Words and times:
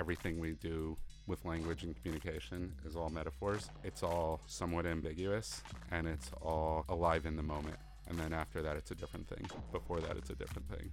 everything 0.00 0.40
we 0.40 0.52
do 0.52 0.96
with 1.26 1.44
language 1.44 1.84
and 1.84 1.94
communication 1.94 2.72
is 2.86 2.96
all 2.96 3.10
metaphors. 3.10 3.70
It's 3.84 4.02
all 4.02 4.40
somewhat 4.46 4.86
ambiguous 4.86 5.62
and 5.92 6.08
it's 6.08 6.30
all 6.40 6.86
alive 6.88 7.26
in 7.26 7.36
the 7.36 7.42
moment. 7.42 7.76
And 8.08 8.18
then 8.18 8.32
after 8.32 8.62
that, 8.62 8.76
it's 8.76 8.90
a 8.90 8.94
different 8.94 9.28
thing. 9.28 9.46
Before 9.70 10.00
that, 10.00 10.16
it's 10.16 10.30
a 10.30 10.34
different 10.34 10.68
thing. 10.70 10.90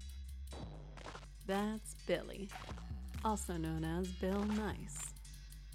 That's 1.48 1.96
Billy, 2.06 2.50
also 3.24 3.54
known 3.54 3.86
as 3.86 4.10
Bill 4.10 4.44
Nice. 4.44 5.14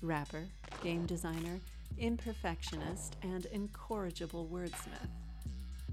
Rapper, 0.03 0.45
game 0.83 1.07
designer, 1.07 1.59
imperfectionist, 1.99 3.13
and 3.23 3.47
incorrigible 3.47 4.47
wordsmith. 4.53 5.09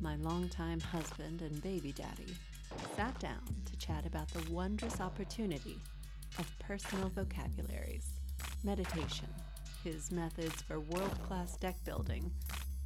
My 0.01 0.17
longtime 0.17 0.81
husband 0.81 1.41
and 1.41 1.61
baby 1.63 1.93
daddy 1.93 2.35
sat 2.97 3.17
down 3.19 3.43
to 3.65 3.77
chat 3.77 4.05
about 4.05 4.27
the 4.29 4.51
wondrous 4.51 4.99
opportunity 4.99 5.79
of 6.37 6.59
personal 6.59 7.09
vocabularies, 7.09 8.07
meditation, 8.63 9.27
his 9.83 10.11
methods 10.11 10.61
for 10.61 10.79
world 10.79 11.17
class 11.23 11.57
deck 11.57 11.75
building, 11.85 12.31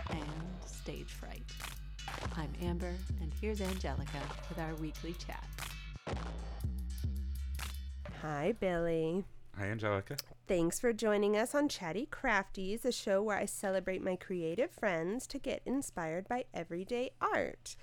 and 0.09 0.25
stage 0.65 1.11
fright. 1.11 1.43
I'm 2.35 2.53
Amber, 2.61 2.93
and 3.21 3.33
here's 3.41 3.61
Angelica 3.61 4.21
with 4.49 4.59
our 4.59 4.75
weekly 4.75 5.13
chat. 5.13 5.43
Hi, 8.21 8.53
Billy. 8.59 9.25
Hi, 9.57 9.65
Angelica. 9.65 10.15
Thanks 10.47 10.79
for 10.79 10.93
joining 10.93 11.37
us 11.37 11.53
on 11.53 11.69
Chatty 11.69 12.07
Crafties, 12.11 12.85
a 12.85 12.91
show 12.91 13.21
where 13.21 13.37
I 13.37 13.45
celebrate 13.45 14.03
my 14.03 14.15
creative 14.15 14.71
friends 14.71 15.27
to 15.27 15.37
get 15.39 15.61
inspired 15.65 16.27
by 16.27 16.45
everyday 16.53 17.11
art. 17.21 17.75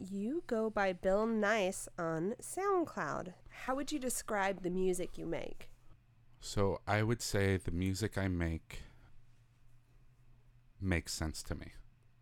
You 0.00 0.42
go 0.46 0.70
by 0.70 0.92
Bill 0.92 1.26
Nice 1.26 1.88
on 1.98 2.34
SoundCloud. 2.40 3.34
How 3.48 3.74
would 3.74 3.92
you 3.92 3.98
describe 3.98 4.62
the 4.62 4.70
music 4.70 5.16
you 5.16 5.26
make? 5.26 5.70
So 6.40 6.80
I 6.86 7.02
would 7.02 7.22
say 7.22 7.56
the 7.56 7.70
music 7.70 8.18
I 8.18 8.28
make 8.28 8.82
makes 10.80 11.12
sense 11.12 11.42
to 11.44 11.54
me. 11.54 11.72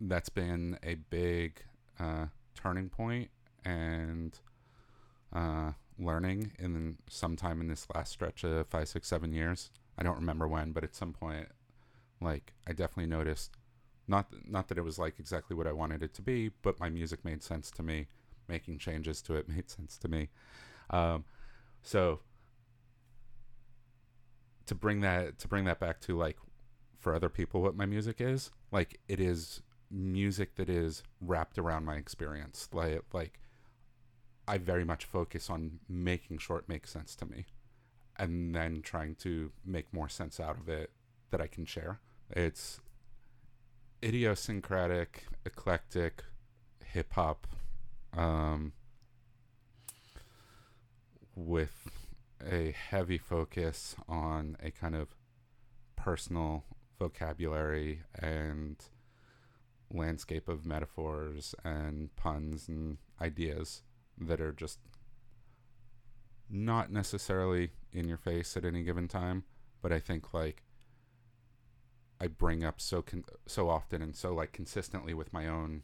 That's 0.00 0.28
been 0.28 0.78
a 0.83 0.94
big 0.94 1.62
uh, 1.98 2.27
turning 2.55 2.88
point 2.88 3.30
and 3.64 4.39
uh, 5.33 5.72
learning 5.98 6.52
in 6.58 6.98
sometime 7.08 7.61
in 7.61 7.68
this 7.68 7.86
last 7.94 8.12
stretch 8.12 8.44
of 8.44 8.66
five, 8.68 8.89
six, 8.89 9.08
seven 9.08 9.33
years. 9.33 9.70
I 9.98 10.02
don't 10.02 10.16
remember 10.16 10.46
when, 10.46 10.72
but 10.72 10.84
at 10.84 10.94
some 10.94 11.12
point, 11.12 11.48
like 12.20 12.52
I 12.66 12.72
definitely 12.72 13.06
noticed 13.06 13.56
not 14.08 14.27
not 14.47 14.69
that 14.69 14.78
it 14.78 14.84
was 14.84 14.98
like 14.98 15.19
exactly 15.19 15.56
what 15.56 15.67
I 15.67 15.72
wanted 15.72 16.03
it 16.03 16.14
to 16.14 16.22
be, 16.22 16.50
but 16.62 16.81
my 16.81 16.89
music 16.89 17.25
made 17.25 17.42
sense 17.42 17.70
to 17.72 17.83
me. 17.83 18.06
Making 18.48 18.78
changes 18.78 19.22
to 19.22 19.34
it 19.34 19.48
made 19.56 19.70
sense 19.70 19.97
to 19.98 20.08
me. 20.08 20.28
Um, 20.91 21.25
so 21.83 22.20
to 24.67 24.75
bring 24.75 25.00
that 25.00 25.39
to 25.39 25.48
bring 25.48 25.64
that 25.64 25.80
back 25.80 26.00
to 26.00 26.17
like 26.17 26.36
for 26.98 27.14
other 27.14 27.28
people 27.28 27.61
what 27.61 27.75
my 27.75 27.84
music 27.84 28.20
is 28.20 28.53
like 28.70 29.00
it 29.08 29.19
is 29.19 29.61
music 29.91 30.55
that 30.55 30.69
is 30.69 31.03
wrapped 31.20 31.58
around 31.58 31.84
my 31.84 31.97
experience 31.97 32.69
like 32.73 33.03
like 33.12 33.41
I 34.47 34.58
very 34.58 34.84
much 34.84 35.05
focus 35.05 35.48
on 35.50 35.80
making 35.89 36.39
sure 36.39 36.58
it 36.58 36.69
makes 36.69 36.91
sense 36.91 37.14
to 37.17 37.27
me 37.27 37.47
and 38.19 38.55
then 38.55 38.83
trying 38.83 39.14
to 39.17 39.53
make 39.64 39.92
more 39.92 40.08
sense 40.08 40.41
out 40.41 40.58
of 40.58 40.69
it 40.69 40.91
that 41.30 41.41
I 41.41 41.47
can 41.47 41.64
share. 41.64 42.00
It's 42.30 42.80
idiosyncratic, 44.03 45.25
eclectic, 45.47 46.25
hip 46.84 47.12
hop, 47.12 47.47
um, 48.17 48.72
with 51.34 51.89
a 52.45 52.73
heavy 52.73 53.19
focus 53.19 53.95
on 54.08 54.56
a 54.62 54.70
kind 54.70 54.95
of 54.95 55.14
personal 55.97 56.64
vocabulary 56.98 58.01
and 58.18 58.77
landscape 59.91 60.48
of 60.48 60.67
metaphors 60.67 61.55
and 61.64 62.14
puns 62.17 62.68
and 62.68 62.98
ideas 63.20 63.83
that 64.18 64.41
are 64.41 64.52
just 64.52 64.79
not 66.51 66.91
necessarily 66.91 67.70
in 67.92 68.08
your 68.08 68.18
face 68.18 68.57
at 68.57 68.64
any 68.64 68.83
given 68.83 69.08
time, 69.08 69.45
but 69.80 69.92
I 69.92 70.01
think 70.01 70.35
like 70.35 70.62
I 72.22 72.28
bring 72.28 72.62
up 72.62 72.80
so 72.80 73.02
con- 73.02 73.24
so 73.46 73.68
often 73.68 74.00
and 74.00 74.14
so 74.14 74.33
like 74.33 74.52
consistently 74.52 75.12
with 75.12 75.33
my 75.33 75.48
own 75.48 75.83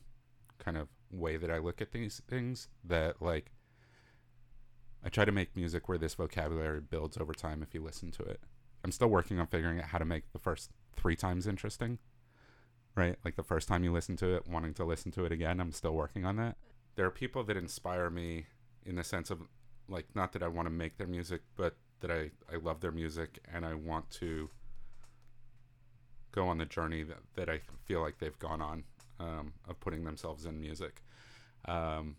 kind 0.60 0.76
of 0.76 0.86
way 1.10 1.36
that 1.36 1.50
I 1.50 1.58
look 1.58 1.82
at 1.82 1.90
these 1.90 2.22
things 2.28 2.68
that 2.84 3.20
like 3.20 3.50
I 5.04 5.08
try 5.08 5.24
to 5.24 5.32
make 5.32 5.56
music 5.56 5.88
where 5.88 5.98
this 5.98 6.14
vocabulary 6.14 6.80
builds 6.80 7.16
over 7.16 7.34
time 7.34 7.60
if 7.60 7.74
you 7.74 7.82
listen 7.82 8.12
to 8.12 8.22
it. 8.22 8.40
I'm 8.84 8.92
still 8.92 9.08
working 9.08 9.40
on 9.40 9.48
figuring 9.48 9.80
out 9.80 9.86
how 9.86 9.98
to 9.98 10.04
make 10.04 10.30
the 10.32 10.38
first 10.38 10.70
3 10.94 11.16
times 11.16 11.48
interesting. 11.48 11.98
Right? 12.94 13.16
Like 13.24 13.34
the 13.34 13.42
first 13.42 13.66
time 13.66 13.82
you 13.82 13.92
listen 13.92 14.16
to 14.18 14.36
it, 14.36 14.46
wanting 14.48 14.74
to 14.74 14.84
listen 14.84 15.10
to 15.12 15.24
it 15.24 15.32
again, 15.32 15.60
I'm 15.60 15.72
still 15.72 15.94
working 15.94 16.24
on 16.24 16.36
that. 16.36 16.56
There 16.94 17.06
are 17.06 17.10
people 17.10 17.42
that 17.44 17.56
inspire 17.56 18.10
me 18.10 18.46
in 18.86 18.94
the 18.94 19.04
sense 19.04 19.30
of 19.30 19.40
like 19.88 20.06
not 20.14 20.32
that 20.34 20.44
I 20.44 20.48
want 20.48 20.66
to 20.66 20.70
make 20.70 20.98
their 20.98 21.08
music, 21.08 21.42
but 21.56 21.76
that 21.98 22.12
I 22.12 22.30
I 22.52 22.58
love 22.62 22.80
their 22.80 22.92
music 22.92 23.40
and 23.52 23.66
I 23.66 23.74
want 23.74 24.08
to 24.10 24.50
go 26.32 26.48
on 26.48 26.58
the 26.58 26.66
journey 26.66 27.02
that, 27.02 27.18
that 27.34 27.48
I 27.48 27.60
feel 27.84 28.00
like 28.00 28.18
they've 28.18 28.38
gone 28.38 28.60
on 28.60 28.84
um, 29.20 29.52
of 29.68 29.80
putting 29.80 30.04
themselves 30.04 30.44
in 30.44 30.60
music. 30.60 31.02
Um, 31.66 32.16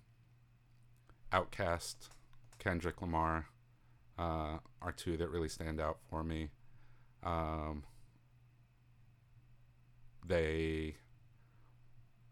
Outkast, 1.31 2.09
Kendrick 2.57 3.01
Lamar 3.01 3.45
uh, 4.17 4.57
are 4.81 4.91
two 4.95 5.17
that 5.17 5.29
really 5.29 5.49
stand 5.49 5.79
out 5.79 5.97
for 6.09 6.23
me. 6.23 6.49
Um, 7.23 7.83
they, 10.25 10.95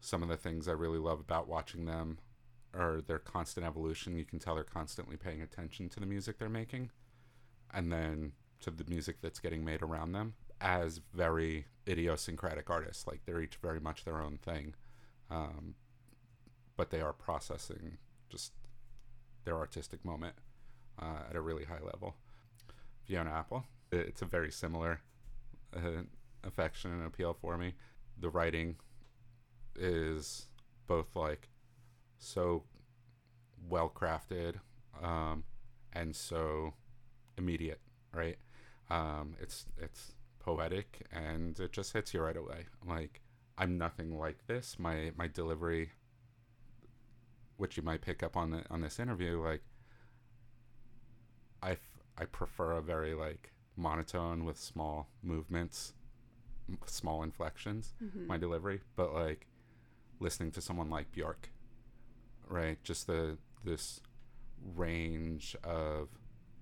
some 0.00 0.22
of 0.22 0.28
the 0.28 0.36
things 0.36 0.68
I 0.68 0.72
really 0.72 0.98
love 0.98 1.20
about 1.20 1.48
watching 1.48 1.84
them 1.86 2.18
are 2.74 3.00
their 3.00 3.18
constant 3.18 3.66
evolution. 3.66 4.16
You 4.16 4.24
can 4.24 4.38
tell 4.38 4.54
they're 4.54 4.64
constantly 4.64 5.16
paying 5.16 5.42
attention 5.42 5.88
to 5.90 6.00
the 6.00 6.06
music 6.06 6.38
they're 6.38 6.48
making 6.48 6.90
and 7.72 7.92
then 7.92 8.32
to 8.60 8.70
the 8.70 8.84
music 8.88 9.16
that's 9.22 9.38
getting 9.38 9.64
made 9.64 9.82
around 9.82 10.12
them 10.12 10.34
as 10.60 11.00
very 11.14 11.66
idiosyncratic 11.86 12.70
artists. 12.70 13.06
Like 13.06 13.20
they're 13.24 13.40
each 13.40 13.56
very 13.62 13.80
much 13.80 14.04
their 14.04 14.20
own 14.20 14.38
thing, 14.38 14.74
um, 15.30 15.74
but 16.76 16.90
they 16.90 17.00
are 17.00 17.12
processing 17.12 17.98
just 18.28 18.52
their 19.44 19.56
artistic 19.56 20.04
moment 20.04 20.34
uh, 21.00 21.22
at 21.30 21.36
a 21.36 21.40
really 21.40 21.64
high 21.64 21.82
level. 21.82 22.16
Fiona 23.04 23.30
Apple, 23.30 23.64
it's 23.90 24.22
a 24.22 24.26
very 24.26 24.50
similar 24.50 25.00
uh, 25.74 26.02
affection 26.44 26.92
and 26.92 27.06
appeal 27.06 27.36
for 27.40 27.56
me. 27.56 27.74
The 28.20 28.28
writing 28.28 28.76
is 29.76 30.46
both 30.86 31.14
like 31.14 31.48
so 32.18 32.64
well 33.68 33.90
crafted 33.94 34.56
um, 35.02 35.44
and 35.92 36.14
so 36.14 36.74
immediate, 37.36 37.80
right? 38.12 38.36
Um, 38.90 39.34
it's 39.40 39.66
it's 39.80 40.14
poetic 40.48 41.06
and 41.12 41.58
it 41.60 41.72
just 41.72 41.92
hits 41.92 42.14
you 42.14 42.20
right 42.22 42.36
away. 42.36 42.66
Like 42.86 43.20
I'm 43.58 43.76
nothing 43.76 44.18
like 44.18 44.46
this. 44.46 44.76
My 44.78 45.12
my 45.16 45.28
delivery, 45.28 45.90
which 47.56 47.76
you 47.76 47.82
might 47.82 48.00
pick 48.00 48.22
up 48.22 48.36
on 48.36 48.50
the 48.50 48.62
on 48.70 48.80
this 48.80 48.98
interview, 48.98 49.42
like 49.42 49.62
I 51.62 51.72
f- 51.72 51.98
I 52.16 52.24
prefer 52.24 52.72
a 52.72 52.82
very 52.82 53.14
like 53.14 53.52
monotone 53.76 54.44
with 54.44 54.58
small 54.58 55.08
movements, 55.22 55.92
m- 56.68 56.78
small 56.86 57.22
inflections. 57.22 57.92
Mm-hmm. 58.02 58.26
My 58.26 58.38
delivery, 58.38 58.80
but 58.96 59.12
like 59.12 59.46
listening 60.20 60.50
to 60.52 60.60
someone 60.62 60.88
like 60.88 61.12
Bjork, 61.12 61.50
right? 62.48 62.82
Just 62.82 63.06
the 63.06 63.36
this 63.64 64.00
range 64.74 65.54
of 65.62 66.08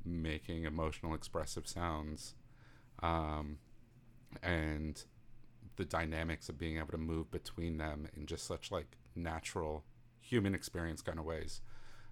making 0.05 0.65
emotional 0.65 1.15
expressive 1.15 1.67
sounds 1.69 2.35
um, 3.03 3.59
and 4.43 5.03
the 5.77 5.85
dynamics 5.85 6.49
of 6.49 6.59
being 6.59 6.79
able 6.79 6.93
to 6.93 6.99
move 6.99 7.31
between 7.31 7.79
them 7.79 8.09
in 8.17 8.27
just 8.27 8.47
such 8.47 8.71
like 8.71 8.97
natural 9.15 9.85
human 10.21 10.55
experience 10.55 11.03
kind 11.03 11.19
of 11.19 11.25
ways. 11.25 11.61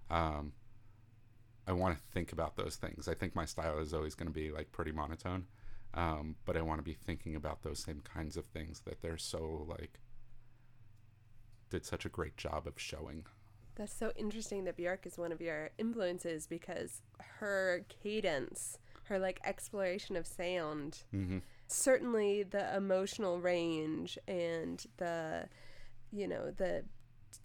Um, 0.09 0.53
i 1.67 1.71
want 1.71 1.97
to 1.97 2.03
think 2.13 2.31
about 2.31 2.57
those 2.57 2.75
things. 2.75 3.07
I 3.07 3.15
think 3.15 3.35
my 3.35 3.45
style 3.45 3.79
is 3.79 3.93
always 3.93 4.13
going 4.13 4.27
to 4.27 4.33
be 4.33 4.51
like 4.51 4.71
pretty 4.71 4.91
monotone 4.91 5.47
um, 5.95 6.35
but 6.45 6.57
i 6.57 6.61
want 6.61 6.77
to 6.77 6.83
be 6.83 6.93
thinking 6.93 7.35
about 7.35 7.63
those 7.63 7.79
same 7.79 8.01
kinds 8.01 8.35
of 8.37 8.45
things 8.45 8.81
that 8.81 9.01
they're 9.01 9.17
so 9.17 9.65
like 9.67 9.99
did 11.69 11.85
such 11.85 12.05
a 12.05 12.09
great 12.09 12.37
job 12.37 12.67
of 12.67 12.79
showing. 12.79 13.25
That's 13.75 13.93
so 13.93 14.11
interesting 14.15 14.63
that 14.65 14.77
Björk 14.77 15.05
is 15.05 15.17
one 15.17 15.31
of 15.31 15.41
your 15.41 15.71
influences 15.77 16.47
because 16.47 17.01
her 17.39 17.85
cadence, 17.89 18.77
her 19.05 19.19
like 19.19 19.41
exploration 19.43 20.15
of 20.15 20.25
sound, 20.25 21.03
mm-hmm. 21.13 21.39
Certainly 21.67 22.43
the 22.43 22.75
emotional 22.75 23.39
range 23.39 24.17
and 24.27 24.85
the, 24.97 25.47
you 26.11 26.27
know, 26.27 26.51
the 26.51 26.83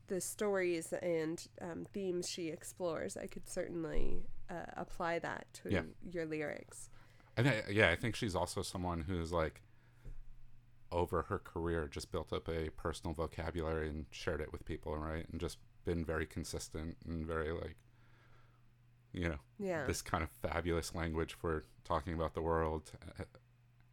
the 0.06 0.20
stories 0.20 0.92
and 1.02 1.46
um, 1.60 1.86
themes 1.92 2.28
she 2.28 2.48
explores. 2.48 3.16
I 3.16 3.26
could 3.26 3.48
certainly 3.48 4.26
uh, 4.50 4.66
apply 4.76 5.20
that 5.20 5.46
to 5.54 5.70
Yeah. 5.70 5.82
your 6.10 6.26
lyrics. 6.26 6.90
I 7.36 7.42
think, 7.44 7.64
yeah, 7.70 7.90
I 7.90 7.96
think 7.96 8.16
she's 8.16 8.34
also 8.34 8.62
someone 8.62 9.02
who's 9.02 9.32
like 9.32 9.62
over 10.92 11.22
her 11.22 11.38
career 11.38 11.86
just 11.88 12.10
built 12.10 12.32
up 12.32 12.48
a 12.48 12.70
personal 12.70 13.14
vocabulary 13.14 13.88
and 13.88 14.06
shared 14.10 14.40
it 14.40 14.50
with 14.52 14.64
people, 14.64 14.96
right? 14.96 15.26
And 15.30 15.40
just 15.40 15.58
been 15.84 16.04
very 16.04 16.26
consistent 16.26 16.96
and 17.06 17.24
very 17.24 17.52
like, 17.52 17.76
you 19.12 19.28
know, 19.28 19.38
Yeah. 19.58 19.86
this 19.86 20.02
kind 20.02 20.24
of 20.24 20.30
fabulous 20.30 20.92
language 20.94 21.34
for 21.34 21.64
talking 21.84 22.14
about 22.14 22.34
the 22.34 22.42
world. 22.42 22.90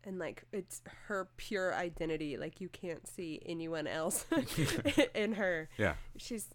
And 0.07 0.17
like 0.19 0.45
it's 0.53 0.81
her 1.07 1.27
pure 1.37 1.75
identity. 1.75 2.37
Like 2.37 2.61
you 2.61 2.69
can't 2.69 3.05
see 3.05 3.41
anyone 3.45 3.85
else 3.87 4.25
in 5.15 5.33
her. 5.33 5.69
Yeah, 5.77 5.95
She's 6.15 6.47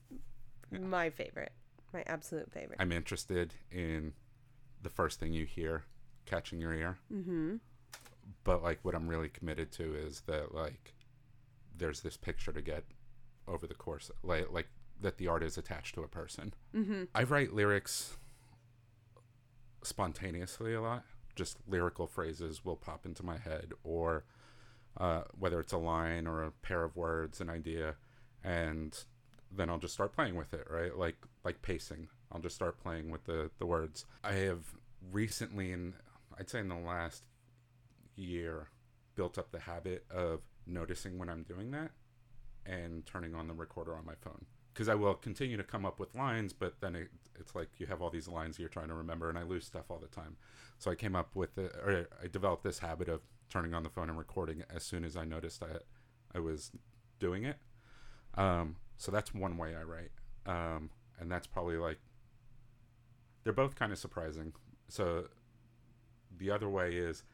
my 0.71 1.11
favorite. 1.11 1.53
My 1.93 2.03
absolute 2.07 2.51
favorite. 2.51 2.79
I'm 2.81 2.91
interested 2.93 3.53
in 3.71 4.15
the 4.83 4.89
first 4.89 5.21
thing 5.21 5.35
you 5.35 5.45
hear 5.45 5.85
catching 6.25 6.61
your 6.61 6.73
ear. 6.73 6.99
mm-hmm. 7.13 7.57
but 8.43 8.63
like 8.63 8.79
what 8.83 8.95
I'm 8.95 9.07
really 9.07 9.29
committed 9.29 9.71
to 9.73 9.95
is 9.95 10.23
that 10.27 10.55
like 10.55 10.95
there's 11.77 12.01
this 12.01 12.17
picture 12.17 12.53
to 12.53 12.63
get 12.63 12.85
over 13.47 13.67
the 13.67 13.75
course 13.75 14.11
like 14.23 14.51
like 14.51 14.69
that 15.01 15.19
the 15.19 15.27
art 15.29 15.43
is 15.43 15.59
attached 15.59 15.95
to 15.97 16.03
a 16.03 16.09
person. 16.09 16.55
Mm-hmm. 16.75 17.05
I 17.15 17.25
write 17.25 17.53
lyrics 17.53 18.17
spontaneously 19.83 20.73
a 20.75 20.81
lot. 20.81 21.05
Just 21.35 21.59
lyrical 21.67 22.07
phrases 22.07 22.65
will 22.65 22.77
pop 22.77 23.07
into 23.07 23.25
my 23.25 23.39
head 23.39 23.73
or 23.85 24.25
uh, 24.99 25.23
whether 25.39 25.61
it's 25.61 25.73
a 25.73 25.79
line 25.79 26.27
or 26.27 26.43
a 26.43 26.51
pair 26.51 26.85
of 26.85 26.97
words, 26.97 27.41
an 27.41 27.49
idea, 27.49 27.95
and 28.45 29.05
then 29.51 29.71
I'll 29.71 29.79
just 29.79 29.95
start 29.95 30.15
playing 30.15 30.35
with 30.35 30.53
it, 30.53 30.67
right? 30.71 30.97
Like 30.97 31.17
like 31.45 31.63
pacing. 31.63 32.09
I'll 32.31 32.41
just 32.41 32.55
start 32.55 32.79
playing 32.83 33.11
with 33.11 33.25
the 33.25 33.51
the 33.59 33.67
words. 33.67 34.05
I 34.23 34.33
have 34.33 34.65
recently, 35.11 35.73
in 35.73 35.95
I'd 36.39 36.51
say 36.51 36.61
in 36.61 36.69
the 36.69 36.77
last 36.77 37.25
year, 38.17 38.69
built 39.15 39.39
up 39.39 39.51
the 39.53 39.61
habit 39.61 40.05
of 40.11 40.41
noticing 40.67 41.19
when 41.19 41.29
I'm 41.29 41.43
doing 41.43 41.71
that 41.73 41.91
and 42.65 43.05
turning 43.07 43.35
on 43.35 43.49
the 43.49 43.55
recorder 43.55 43.97
on 43.97 44.07
my 44.07 44.15
phone. 44.21 44.45
Because 44.73 44.89
I 44.89 44.95
will 44.95 45.15
continue 45.15 45.57
to 45.57 45.63
come 45.63 45.85
up 45.85 46.01
with 46.01 46.15
lines, 46.15 46.53
but 46.53 46.81
then 46.81 46.97
it, 46.97 47.09
it's 47.39 47.55
like 47.55 47.69
you 47.79 47.87
have 47.87 48.01
all 48.01 48.11
these 48.11 48.29
lines 48.29 48.59
you're 48.59 48.69
trying 48.69 48.89
to 48.89 48.95
remember, 48.95 49.29
and 49.29 49.39
I 49.39 49.43
lose 49.43 49.67
stuff 49.67 49.91
all 49.91 49.99
the 49.99 50.07
time. 50.07 50.37
So 50.79 50.91
I 50.91 50.95
came 50.95 51.15
up 51.15 51.35
with, 51.35 51.55
the, 51.55 51.67
or 51.85 52.09
I 52.23 52.29
developed 52.29 52.65
this 52.65 52.79
habit 52.79 53.09
of 53.09 53.21
turning 53.51 53.75
on 53.75 53.83
the 53.83 53.91
phone 53.91 54.09
and 54.09 54.19
recording 54.19 54.65
as 54.75 54.83
soon 54.83 55.05
as 55.05 55.17
I 55.17 55.25
noticed 55.25 55.63
I, 55.63 56.37
I 56.37 56.41
was 56.41 56.71
doing 57.19 57.45
it. 57.45 57.57
Um, 58.35 58.77
so 58.97 59.13
that's 59.13 59.35
one 59.35 59.59
way 59.59 59.75
I 59.77 59.83
write, 59.83 60.11
um, 60.47 60.91
and 61.21 61.31
that's 61.31 61.47
probably 61.47 61.77
like 61.77 61.99
they're 63.45 63.53
both 63.53 63.75
kind 63.75 63.93
of 63.93 63.99
surprising. 63.99 64.55
So 64.89 65.27
the 66.39 66.51
other 66.51 66.69
way 66.69 66.95
is 66.95 67.25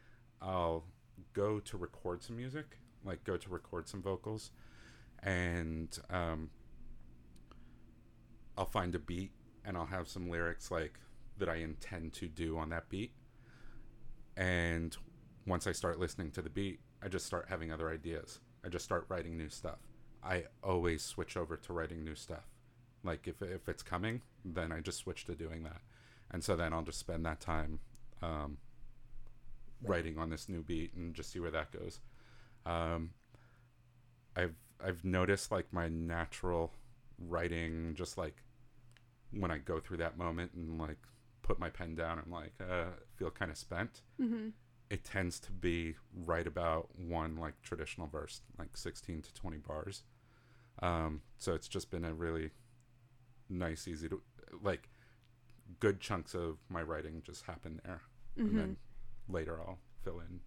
I'll 0.42 0.84
go 1.34 1.60
to 1.60 1.76
record 1.76 2.22
some 2.22 2.36
music, 2.36 2.78
like 3.04 3.22
go 3.22 3.36
to 3.36 3.48
record 3.48 3.88
some 3.88 4.02
vocals, 4.02 4.50
and 5.22 5.96
um, 6.10 6.50
I'll 8.58 8.66
find 8.66 8.94
a 8.96 8.98
beat 8.98 9.30
and 9.64 9.76
I'll 9.76 9.86
have 9.86 10.08
some 10.08 10.28
lyrics 10.28 10.70
like 10.70 10.98
that 11.38 11.48
I 11.48 11.56
intend 11.56 12.12
to 12.14 12.26
do 12.26 12.58
on 12.58 12.70
that 12.70 12.88
beat. 12.88 13.12
And 14.36 14.96
once 15.46 15.68
I 15.68 15.72
start 15.72 16.00
listening 16.00 16.32
to 16.32 16.42
the 16.42 16.50
beat, 16.50 16.80
I 17.00 17.06
just 17.08 17.24
start 17.24 17.46
having 17.48 17.70
other 17.70 17.88
ideas. 17.88 18.40
I 18.64 18.68
just 18.68 18.84
start 18.84 19.06
writing 19.08 19.38
new 19.38 19.48
stuff. 19.48 19.78
I 20.24 20.44
always 20.64 21.04
switch 21.04 21.36
over 21.36 21.56
to 21.56 21.72
writing 21.72 22.04
new 22.04 22.16
stuff. 22.16 22.48
Like 23.04 23.28
if 23.28 23.40
if 23.40 23.68
it's 23.68 23.84
coming, 23.84 24.22
then 24.44 24.72
I 24.72 24.80
just 24.80 24.98
switch 24.98 25.24
to 25.26 25.36
doing 25.36 25.62
that. 25.62 25.80
And 26.32 26.42
so 26.42 26.56
then 26.56 26.72
I'll 26.72 26.82
just 26.82 26.98
spend 26.98 27.24
that 27.24 27.40
time 27.40 27.78
um, 28.20 28.58
writing 29.82 30.18
on 30.18 30.30
this 30.30 30.48
new 30.48 30.62
beat 30.62 30.94
and 30.94 31.14
just 31.14 31.30
see 31.30 31.38
where 31.38 31.52
that 31.52 31.70
goes. 31.70 32.00
Um, 32.66 33.10
I've 34.36 34.56
I've 34.84 35.04
noticed 35.04 35.52
like 35.52 35.72
my 35.72 35.88
natural 35.88 36.72
writing, 37.18 37.94
just 37.94 38.18
like 38.18 38.42
when 39.32 39.50
I 39.50 39.58
go 39.58 39.80
through 39.80 39.98
that 39.98 40.16
moment 40.18 40.52
and 40.54 40.78
like 40.80 40.98
put 41.42 41.58
my 41.58 41.68
pen 41.70 41.94
down 41.94 42.18
and 42.18 42.30
like 42.32 42.52
uh, 42.60 42.86
feel 43.16 43.30
kind 43.30 43.50
of 43.50 43.56
spent. 43.56 44.02
Mm-hmm. 44.20 44.48
It 44.90 45.04
tends 45.04 45.38
to 45.40 45.52
be 45.52 45.96
right 46.24 46.46
about 46.46 46.88
one 46.98 47.36
like 47.36 47.60
traditional 47.62 48.06
verse, 48.06 48.40
like 48.58 48.76
sixteen 48.76 49.20
to 49.22 49.34
twenty 49.34 49.58
bars. 49.58 50.02
Um, 50.80 51.22
so 51.38 51.54
it's 51.54 51.68
just 51.68 51.90
been 51.90 52.04
a 52.04 52.14
really 52.14 52.50
nice, 53.50 53.86
easy 53.88 54.08
to 54.08 54.20
like 54.62 54.88
good 55.80 56.00
chunks 56.00 56.34
of 56.34 56.56
my 56.70 56.80
writing 56.82 57.22
just 57.24 57.42
happen 57.44 57.80
there, 57.84 58.00
Mm-hmm. 58.38 58.48
and 58.48 58.58
then 58.58 58.76
later 59.28 59.60
I'll 59.60 59.78
fill 60.04 60.20
in 60.20 60.40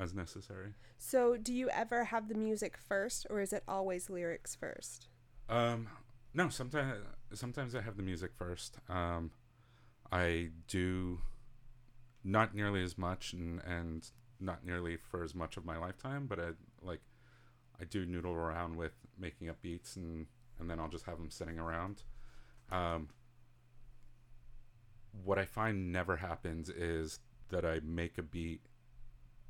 as 0.00 0.14
necessary. 0.14 0.74
So, 0.98 1.36
do 1.36 1.52
you 1.52 1.68
ever 1.70 2.04
have 2.04 2.28
the 2.28 2.34
music 2.36 2.76
first, 2.76 3.26
or 3.30 3.40
is 3.40 3.52
it 3.52 3.64
always 3.66 4.08
lyrics 4.08 4.54
first? 4.54 5.08
Um, 5.48 5.88
no, 6.34 6.48
sometimes 6.48 7.04
sometimes 7.34 7.74
I 7.74 7.80
have 7.80 7.96
the 7.96 8.02
music 8.02 8.32
first. 8.36 8.78
Um, 8.88 9.30
I 10.10 10.50
do 10.66 11.20
not 12.24 12.54
nearly 12.54 12.82
as 12.82 12.98
much 12.98 13.32
and 13.32 13.60
and 13.64 14.08
not 14.40 14.64
nearly 14.64 14.96
for 14.96 15.22
as 15.22 15.34
much 15.34 15.56
of 15.56 15.64
my 15.64 15.76
lifetime, 15.76 16.26
but 16.26 16.38
I 16.38 16.50
like 16.82 17.00
I 17.80 17.84
do 17.84 18.06
noodle 18.06 18.32
around 18.32 18.76
with 18.76 18.92
making 19.18 19.48
up 19.48 19.60
beats 19.62 19.96
and 19.96 20.26
and 20.58 20.68
then 20.68 20.80
I'll 20.80 20.88
just 20.88 21.06
have 21.06 21.18
them 21.18 21.30
sitting 21.30 21.58
around. 21.58 22.02
Um, 22.70 23.08
what 25.24 25.38
I 25.38 25.44
find 25.44 25.92
never 25.92 26.16
happens 26.16 26.68
is 26.68 27.20
that 27.50 27.64
I 27.64 27.80
make 27.82 28.18
a 28.18 28.22
beat 28.22 28.60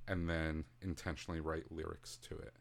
and 0.06 0.28
then 0.28 0.64
intentionally 0.80 1.40
write 1.40 1.70
lyrics 1.70 2.16
to 2.28 2.36
it. 2.36 2.54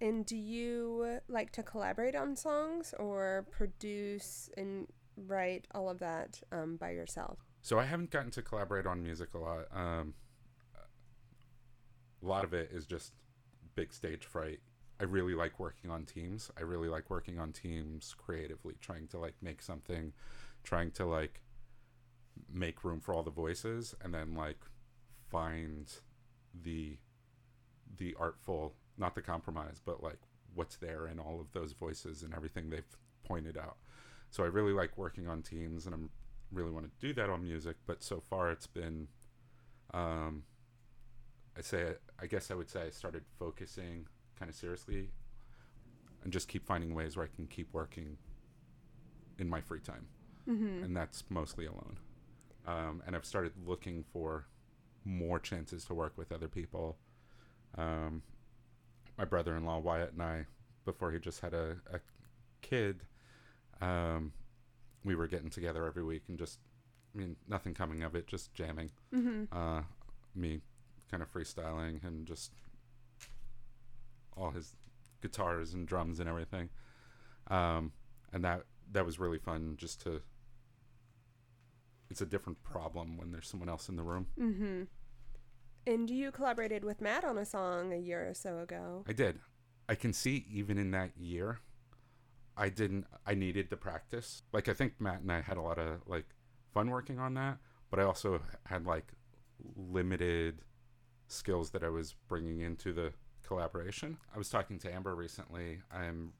And 0.00 0.24
do 0.24 0.36
you 0.36 1.18
like 1.28 1.52
to 1.52 1.62
collaborate 1.62 2.14
on 2.14 2.36
songs 2.36 2.94
or 2.98 3.46
produce 3.50 4.48
and 4.56 4.86
write 5.16 5.66
all 5.74 5.90
of 5.90 5.98
that 5.98 6.40
um, 6.52 6.76
by 6.76 6.90
yourself? 6.90 7.38
So 7.62 7.78
I 7.78 7.84
haven't 7.84 8.10
gotten 8.10 8.30
to 8.32 8.42
collaborate 8.42 8.86
on 8.86 9.02
music 9.02 9.34
a 9.34 9.38
lot. 9.38 9.66
Um, 9.74 10.14
a 12.22 12.26
lot 12.26 12.44
of 12.44 12.52
it 12.54 12.70
is 12.72 12.86
just 12.86 13.12
big 13.74 13.92
stage 13.92 14.24
fright. 14.24 14.60
I 15.00 15.04
really 15.04 15.34
like 15.34 15.60
working 15.60 15.90
on 15.90 16.04
teams. 16.04 16.50
I 16.58 16.62
really 16.62 16.88
like 16.88 17.10
working 17.10 17.38
on 17.38 17.52
teams 17.52 18.14
creatively, 18.18 18.74
trying 18.80 19.06
to 19.08 19.18
like 19.18 19.34
make 19.40 19.62
something, 19.62 20.12
trying 20.64 20.90
to 20.92 21.06
like 21.06 21.42
make 22.52 22.82
room 22.84 23.00
for 23.00 23.14
all 23.14 23.22
the 23.22 23.30
voices, 23.30 23.94
and 24.02 24.12
then 24.12 24.34
like 24.34 24.58
find 25.30 25.92
the 26.52 26.98
the 27.96 28.16
artful, 28.18 28.74
not 28.98 29.14
the 29.14 29.22
compromise, 29.22 29.80
but 29.84 30.02
like 30.02 30.18
what's 30.54 30.76
there 30.76 31.06
in 31.06 31.18
all 31.18 31.40
of 31.40 31.52
those 31.52 31.72
voices 31.72 32.22
and 32.22 32.34
everything 32.34 32.68
they've 32.70 32.96
pointed 33.24 33.56
out. 33.56 33.76
So 34.30 34.42
I 34.42 34.46
really 34.46 34.72
like 34.72 34.98
working 34.98 35.28
on 35.28 35.42
teams, 35.42 35.86
and 35.86 35.94
I'm 35.94 36.10
really 36.52 36.70
want 36.70 36.86
to 36.86 37.06
do 37.06 37.12
that 37.14 37.30
on 37.30 37.42
music. 37.44 37.76
But 37.86 38.02
so 38.02 38.20
far, 38.20 38.50
it's 38.50 38.66
been, 38.66 39.08
um, 39.94 40.42
I 41.56 41.62
say, 41.62 41.94
I 42.20 42.26
guess 42.26 42.50
I 42.50 42.54
would 42.54 42.68
say 42.70 42.82
I 42.82 42.90
started 42.90 43.22
focusing 43.38 44.06
kind 44.38 44.48
of 44.50 44.54
seriously, 44.56 45.10
and 46.24 46.32
just 46.32 46.48
keep 46.48 46.66
finding 46.66 46.94
ways 46.94 47.16
where 47.16 47.24
I 47.26 47.34
can 47.34 47.46
keep 47.46 47.72
working 47.72 48.16
in 49.38 49.48
my 49.48 49.60
free 49.60 49.80
time, 49.80 50.06
Mm-hmm. 50.48 50.82
and 50.84 50.96
that's 50.96 51.24
mostly 51.30 51.66
alone. 51.66 51.98
Um, 52.66 53.02
and 53.06 53.14
I've 53.14 53.24
started 53.24 53.52
looking 53.66 54.04
for 54.12 54.46
more 55.04 55.38
chances 55.38 55.84
to 55.86 55.94
work 55.94 56.16
with 56.18 56.32
other 56.32 56.48
people. 56.48 56.98
Um, 57.76 58.22
my 59.18 59.24
brother-in-law 59.24 59.80
Wyatt 59.80 60.12
and 60.12 60.22
I, 60.22 60.46
before 60.84 61.10
he 61.10 61.18
just 61.18 61.40
had 61.40 61.52
a, 61.52 61.76
a 61.92 62.00
kid, 62.62 63.02
um, 63.80 64.32
we 65.04 65.14
were 65.14 65.26
getting 65.26 65.50
together 65.50 65.86
every 65.86 66.04
week 66.04 66.22
and 66.28 66.38
just, 66.38 66.60
I 67.14 67.18
mean, 67.18 67.36
nothing 67.48 67.74
coming 67.74 68.04
of 68.04 68.14
it, 68.14 68.26
just 68.26 68.54
jamming. 68.54 68.90
Mm-hmm. 69.14 69.44
Uh, 69.52 69.82
me 70.34 70.60
kind 71.10 71.22
of 71.22 71.32
freestyling 71.32 72.04
and 72.04 72.26
just 72.26 72.52
all 74.36 74.50
his 74.50 74.76
guitars 75.20 75.74
and 75.74 75.86
drums 75.86 76.20
and 76.20 76.28
everything. 76.28 76.68
Um, 77.48 77.92
and 78.32 78.44
that 78.44 78.62
that 78.92 79.04
was 79.04 79.18
really 79.18 79.38
fun 79.38 79.74
just 79.76 80.02
to 80.02 80.20
it's 82.10 82.20
a 82.20 82.26
different 82.26 82.62
problem 82.62 83.16
when 83.16 83.32
there's 83.32 83.48
someone 83.48 83.68
else 83.68 83.88
in 83.88 83.96
the 83.96 84.02
room. 84.02 84.26
Mm-hmm. 84.40 84.82
And 85.88 86.10
you 86.10 86.30
collaborated 86.30 86.84
with 86.84 87.00
Matt 87.00 87.24
on 87.24 87.38
a 87.38 87.46
song 87.46 87.94
a 87.94 87.96
year 87.96 88.28
or 88.28 88.34
so 88.34 88.58
ago. 88.58 89.04
I 89.08 89.14
did. 89.14 89.38
I 89.88 89.94
can 89.94 90.12
see 90.12 90.44
even 90.52 90.76
in 90.76 90.90
that 90.90 91.12
year, 91.16 91.60
I 92.58 92.68
didn't. 92.68 93.06
I 93.26 93.34
needed 93.34 93.70
to 93.70 93.76
practice. 93.78 94.42
Like 94.52 94.68
I 94.68 94.74
think 94.74 95.00
Matt 95.00 95.22
and 95.22 95.32
I 95.32 95.40
had 95.40 95.56
a 95.56 95.62
lot 95.62 95.78
of 95.78 96.00
like 96.06 96.26
fun 96.74 96.90
working 96.90 97.18
on 97.18 97.32
that, 97.34 97.56
but 97.90 97.98
I 97.98 98.02
also 98.02 98.42
had 98.66 98.84
like 98.84 99.14
limited 99.76 100.58
skills 101.26 101.70
that 101.70 101.82
I 101.82 101.88
was 101.88 102.14
bringing 102.28 102.60
into 102.60 102.92
the 102.92 103.14
collaboration. 103.46 104.18
I 104.34 104.36
was 104.36 104.50
talking 104.50 104.78
to 104.80 104.94
Amber 104.94 105.14
recently. 105.14 105.78
I'm 105.90 106.34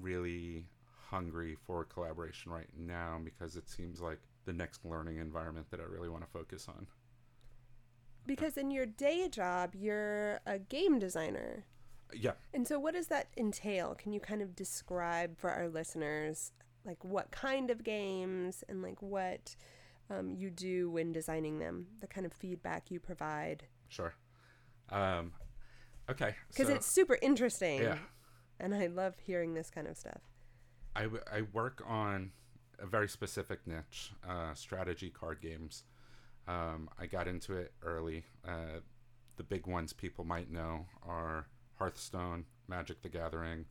really 0.00 0.66
hungry 1.10 1.56
for 1.66 1.84
collaboration 1.84 2.52
right 2.52 2.68
now 2.78 3.18
because 3.22 3.56
it 3.56 3.68
seems 3.68 4.00
like 4.00 4.20
the 4.44 4.52
next 4.52 4.84
learning 4.84 5.18
environment 5.18 5.66
that 5.72 5.80
I 5.80 5.84
really 5.84 6.08
want 6.08 6.22
to 6.22 6.30
focus 6.30 6.68
on. 6.68 6.86
Because 8.26 8.56
in 8.56 8.70
your 8.70 8.86
day 8.86 9.28
job, 9.28 9.74
you're 9.74 10.40
a 10.46 10.58
game 10.58 10.98
designer. 10.98 11.64
Yeah. 12.14 12.32
And 12.52 12.66
so, 12.66 12.78
what 12.78 12.94
does 12.94 13.08
that 13.08 13.28
entail? 13.36 13.94
Can 13.94 14.12
you 14.12 14.20
kind 14.20 14.42
of 14.42 14.54
describe 14.54 15.38
for 15.38 15.50
our 15.50 15.68
listeners, 15.68 16.52
like 16.84 17.02
what 17.04 17.30
kind 17.30 17.70
of 17.70 17.82
games 17.84 18.62
and 18.68 18.82
like 18.82 19.00
what 19.00 19.56
um, 20.10 20.34
you 20.34 20.50
do 20.50 20.90
when 20.90 21.12
designing 21.12 21.58
them, 21.58 21.86
the 22.00 22.06
kind 22.06 22.26
of 22.26 22.32
feedback 22.32 22.90
you 22.90 23.00
provide? 23.00 23.64
Sure. 23.88 24.14
Um, 24.90 25.32
okay. 26.10 26.34
Because 26.48 26.68
so 26.68 26.74
it's 26.74 26.86
super 26.86 27.18
interesting. 27.22 27.82
Yeah. 27.82 27.98
And 28.60 28.74
I 28.74 28.86
love 28.86 29.14
hearing 29.18 29.54
this 29.54 29.70
kind 29.70 29.88
of 29.88 29.96
stuff. 29.96 30.20
I, 30.94 31.02
w- 31.04 31.22
I 31.32 31.42
work 31.52 31.82
on 31.86 32.32
a 32.78 32.86
very 32.86 33.08
specific 33.08 33.60
niche, 33.66 34.12
uh, 34.28 34.54
strategy 34.54 35.10
card 35.10 35.40
games. 35.40 35.84
Um, 36.48 36.88
I 36.98 37.06
got 37.06 37.28
into 37.28 37.54
it 37.54 37.72
early. 37.82 38.24
Uh, 38.46 38.80
the 39.36 39.42
big 39.44 39.66
ones 39.66 39.92
people 39.92 40.24
might 40.24 40.50
know 40.50 40.86
are 41.06 41.46
Hearthstone, 41.78 42.44
Magic 42.68 43.02
the 43.02 43.08
Gathering, 43.08 43.64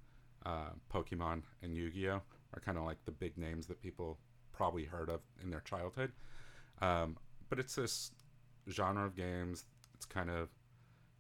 uh, 0.46 0.70
Pokemon, 0.94 1.44
and 1.62 1.76
Yu 1.76 1.90
Gi 1.90 2.10
Oh! 2.10 2.22
are 2.54 2.60
kind 2.60 2.78
of 2.78 2.84
like 2.86 3.04
the 3.06 3.12
big 3.12 3.38
names 3.38 3.68
that 3.68 3.82
people 3.82 4.18
probably 4.52 4.84
heard 4.86 5.10
of 5.10 5.22
in 5.42 5.50
their 5.50 5.62
childhood. 5.62 6.12
Um, 6.82 7.18
but 7.50 7.60
it's 7.60 7.76
this 7.76 8.12
genre 8.70 9.06
of 9.06 9.16
games. 9.16 9.66
It's 9.94 10.06
kind 10.06 10.30
of 10.30 10.50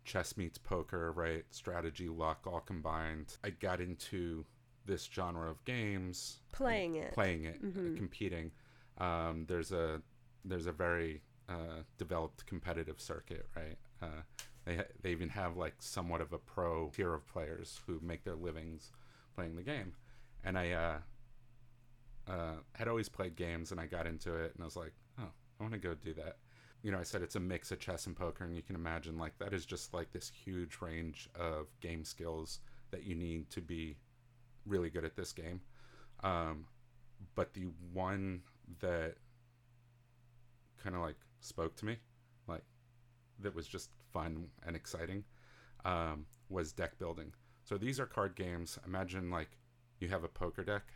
chess 0.03 0.35
meets 0.37 0.57
poker, 0.57 1.11
right? 1.11 1.45
Strategy, 1.51 2.09
luck, 2.09 2.41
all 2.47 2.59
combined. 2.61 3.37
I 3.43 3.51
got 3.51 3.79
into 3.79 4.45
this 4.85 5.05
genre 5.05 5.49
of 5.49 5.63
games, 5.65 6.39
Playing 6.51 6.95
it. 6.95 7.13
playing 7.13 7.45
it, 7.45 7.57
uh, 7.63 7.67
Mhm. 7.67 7.97
competing. 7.97 8.51
Um, 8.97 9.45
there's 9.47 9.71
a 9.71 10.01
there's 10.43 10.65
a 10.65 10.71
very 10.71 11.21
uh, 11.51 11.83
developed 11.97 12.45
competitive 12.45 12.99
circuit, 12.99 13.47
right? 13.55 13.77
Uh, 14.01 14.21
they 14.65 14.81
they 15.01 15.11
even 15.11 15.29
have 15.29 15.57
like 15.57 15.75
somewhat 15.79 16.21
of 16.21 16.33
a 16.33 16.37
pro 16.37 16.89
tier 16.89 17.13
of 17.13 17.27
players 17.27 17.79
who 17.85 17.99
make 18.01 18.23
their 18.23 18.35
livings 18.35 18.91
playing 19.35 19.55
the 19.55 19.63
game, 19.63 19.93
and 20.43 20.57
I 20.57 20.71
uh, 20.71 20.97
uh, 22.31 22.55
had 22.73 22.87
always 22.87 23.09
played 23.09 23.35
games, 23.35 23.71
and 23.71 23.79
I 23.79 23.85
got 23.85 24.07
into 24.07 24.35
it, 24.35 24.53
and 24.53 24.61
I 24.61 24.65
was 24.65 24.75
like, 24.75 24.93
oh, 25.19 25.31
I 25.59 25.63
want 25.63 25.73
to 25.73 25.79
go 25.79 25.93
do 25.93 26.13
that. 26.13 26.37
You 26.83 26.91
know, 26.91 26.99
I 26.99 27.03
said 27.03 27.21
it's 27.21 27.35
a 27.35 27.39
mix 27.39 27.71
of 27.71 27.79
chess 27.79 28.07
and 28.07 28.15
poker, 28.15 28.43
and 28.43 28.55
you 28.55 28.61
can 28.61 28.75
imagine 28.75 29.17
like 29.17 29.37
that 29.39 29.53
is 29.53 29.65
just 29.65 29.93
like 29.93 30.11
this 30.11 30.31
huge 30.45 30.77
range 30.81 31.29
of 31.35 31.67
game 31.79 32.03
skills 32.03 32.59
that 32.91 33.03
you 33.03 33.15
need 33.15 33.49
to 33.51 33.61
be 33.61 33.97
really 34.65 34.89
good 34.89 35.05
at 35.05 35.15
this 35.15 35.31
game. 35.31 35.61
Um, 36.23 36.65
but 37.35 37.53
the 37.53 37.67
one 37.93 38.41
that 38.79 39.15
kind 40.83 40.95
of 40.95 41.01
like 41.01 41.17
spoke 41.41 41.75
to 41.77 41.85
me, 41.85 41.97
like 42.47 42.63
that 43.39 43.53
was 43.53 43.67
just 43.67 43.89
fun 44.13 44.47
and 44.65 44.75
exciting, 44.75 45.23
um, 45.85 46.25
was 46.49 46.71
deck 46.71 46.97
building. 46.97 47.33
So 47.63 47.77
these 47.77 47.99
are 47.99 48.05
card 48.05 48.35
games. 48.35 48.79
Imagine 48.85 49.29
like 49.29 49.57
you 49.99 50.07
have 50.07 50.23
a 50.23 50.29
poker 50.29 50.63
deck, 50.63 50.93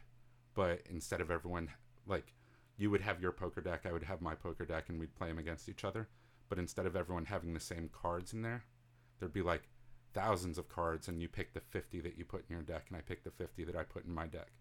but 0.53 0.81
instead 0.89 1.21
of 1.21 1.29
everyone 1.29 1.69
like 2.07 2.33
you 2.77 2.89
would 2.89 3.01
have 3.01 3.21
your 3.21 3.31
poker 3.31 3.61
deck, 3.61 3.85
I 3.85 3.91
would 3.91 4.03
have 4.03 4.21
my 4.21 4.35
poker 4.35 4.65
deck, 4.65 4.89
and 4.89 4.99
we'd 4.99 5.15
play 5.15 5.27
them 5.29 5.37
against 5.37 5.69
each 5.69 5.85
other. 5.85 6.07
But 6.49 6.59
instead 6.59 6.85
of 6.85 6.95
everyone 6.95 7.25
having 7.25 7.53
the 7.53 7.59
same 7.59 7.89
cards 7.91 8.33
in 8.33 8.41
there, 8.41 8.63
there'd 9.19 9.33
be 9.33 9.41
like 9.41 9.69
thousands 10.13 10.57
of 10.57 10.69
cards, 10.69 11.07
and 11.07 11.21
you 11.21 11.27
pick 11.27 11.53
the 11.53 11.61
50 11.61 12.01
that 12.01 12.17
you 12.17 12.25
put 12.25 12.45
in 12.49 12.53
your 12.53 12.63
deck, 12.63 12.85
and 12.89 12.97
I 12.97 13.01
pick 13.01 13.23
the 13.23 13.31
50 13.31 13.63
that 13.65 13.75
I 13.75 13.83
put 13.83 14.05
in 14.05 14.13
my 14.13 14.27
deck. 14.27 14.51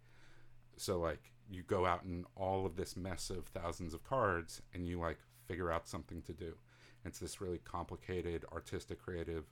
So 0.76 0.98
like 0.98 1.32
you 1.50 1.62
go 1.62 1.86
out 1.86 2.04
in 2.04 2.24
all 2.36 2.66
of 2.66 2.76
this 2.76 2.96
mess 2.96 3.30
of 3.30 3.46
thousands 3.46 3.94
of 3.94 4.04
cards, 4.04 4.62
and 4.72 4.86
you 4.86 5.00
like 5.00 5.18
figure 5.46 5.70
out 5.70 5.88
something 5.88 6.22
to 6.22 6.32
do. 6.32 6.54
It's 7.04 7.18
this 7.18 7.40
really 7.40 7.58
complicated, 7.58 8.44
artistic, 8.52 8.98
creative 8.98 9.44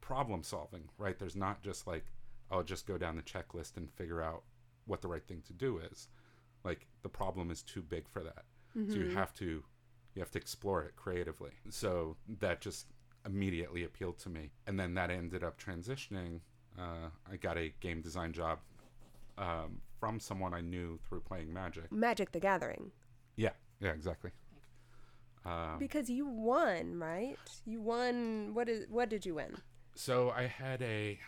problem 0.00 0.42
solving, 0.42 0.88
right? 0.98 1.18
There's 1.18 1.36
not 1.36 1.62
just 1.62 1.86
like 1.86 2.06
I'll 2.50 2.62
just 2.62 2.86
go 2.86 2.98
down 2.98 3.16
the 3.16 3.22
checklist 3.22 3.76
and 3.76 3.90
figure 3.90 4.22
out 4.22 4.42
what 4.86 5.02
the 5.02 5.08
right 5.08 5.26
thing 5.26 5.42
to 5.46 5.52
do 5.52 5.78
is. 5.78 6.08
Like 6.64 6.86
the 7.02 7.08
problem 7.08 7.50
is 7.50 7.62
too 7.62 7.82
big 7.82 8.08
for 8.08 8.22
that. 8.22 8.44
So 8.88 8.98
you 8.98 9.08
have 9.10 9.32
to 9.34 9.64
you 10.14 10.20
have 10.20 10.30
to 10.32 10.38
explore 10.38 10.82
it 10.82 10.96
creatively. 10.96 11.50
So 11.70 12.16
that 12.40 12.60
just 12.60 12.86
immediately 13.24 13.84
appealed 13.84 14.18
to 14.20 14.28
me. 14.28 14.50
And 14.66 14.78
then 14.78 14.94
that 14.94 15.10
ended 15.10 15.42
up 15.42 15.60
transitioning. 15.60 16.40
Uh, 16.78 17.08
I 17.30 17.36
got 17.36 17.56
a 17.56 17.72
game 17.80 18.00
design 18.00 18.32
job 18.32 18.58
um, 19.38 19.80
from 19.98 20.20
someone 20.20 20.54
I 20.54 20.60
knew 20.60 20.98
through 21.08 21.20
playing 21.20 21.52
Magic. 21.52 21.90
Magic 21.90 22.32
the 22.32 22.40
Gathering. 22.40 22.90
Yeah, 23.36 23.50
yeah, 23.80 23.90
exactly. 23.90 24.30
Um, 25.46 25.78
Because 25.78 26.10
you 26.10 26.26
won, 26.26 26.98
right? 26.98 27.38
You 27.64 27.80
won. 27.80 28.52
What 28.54 28.68
is? 28.68 28.86
What 28.88 29.08
did 29.08 29.24
you 29.24 29.36
win? 29.36 29.56
so 29.94 30.30
I 30.30 30.42
had 30.42 30.82
a 30.82 31.18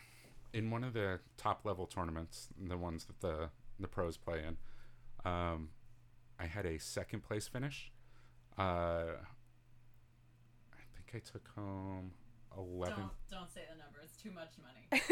in 0.52 0.70
one 0.70 0.84
of 0.84 0.92
the 0.92 1.20
top 1.36 1.64
level 1.64 1.86
tournaments, 1.86 2.48
the 2.60 2.76
ones 2.76 3.04
that 3.06 3.20
the 3.20 3.50
the 3.78 3.88
pros 3.88 4.16
play 4.16 4.42
in. 4.46 4.56
Um, 5.30 5.70
I 6.38 6.46
had 6.46 6.66
a 6.66 6.78
second 6.78 7.22
place 7.22 7.48
finish. 7.48 7.90
Uh, 8.58 9.16
I 10.72 10.82
think 10.94 11.14
I 11.14 11.18
took 11.32 11.48
home 11.54 12.12
eleven. 12.56 12.96
Don't 12.98 13.10
don't 13.30 13.50
say 13.50 13.62
the 13.70 13.76
number. 13.78 14.00
It's 14.02 14.16
too 14.16 14.30
much 14.32 14.54
money. 14.58 15.02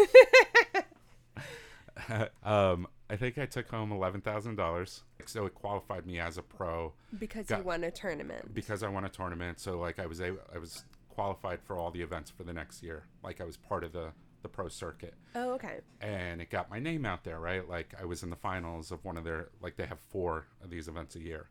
um, 2.43 2.87
I 3.09 3.17
think 3.17 3.39
I 3.39 3.47
took 3.47 3.69
home 3.71 3.93
eleven 3.93 4.21
thousand 4.21 4.57
dollars. 4.57 5.03
So 5.27 5.47
it 5.47 5.55
qualified 5.55 6.07
me 6.07 6.19
as 6.21 6.39
a 6.39 6.43
pro 6.43 6.93
Because 7.19 7.47
Got- 7.47 7.59
you 7.61 7.65
won 7.65 7.85
a 7.85 7.91
tournament. 7.91 8.53
because 8.55 8.83
I 8.83 8.89
won 8.89 9.05
a 9.05 9.09
tournament. 9.09 9.61
So 9.61 9.79
like 9.79 9.99
I 9.99 10.07
was 10.07 10.21
able, 10.21 10.39
I 10.55 10.59
was 10.59 10.85
qualified 11.09 11.61
for 11.63 11.77
all 11.79 11.91
the 11.91 12.03
events 12.03 12.31
for 12.31 12.43
the 12.45 12.53
next 12.53 12.83
year. 12.83 13.05
Like 13.23 13.41
I 13.41 13.45
was 13.45 13.57
part 13.57 13.85
of 13.85 13.93
the 13.93 14.13
the 14.43 14.49
pro 14.51 14.69
circuit, 14.69 15.15
oh, 15.35 15.55
okay. 15.55 15.81
and 16.01 16.41
it 16.41 16.51
got 16.51 16.71
my 16.71 16.79
name 16.79 17.05
out 17.07 17.25
there. 17.25 17.41
Right, 17.41 17.69
like 17.69 17.95
I 18.01 18.05
was 18.05 18.23
in 18.23 18.31
the 18.31 18.37
finals 18.37 18.93
of 18.93 19.05
one 19.05 19.17
of 19.17 19.25
their 19.25 19.49
like 19.61 19.77
they 19.77 19.87
have 19.87 19.99
four 20.11 20.47
of 20.63 20.71
these 20.71 20.87
events 20.89 21.17
a 21.17 21.21
year. 21.21 21.47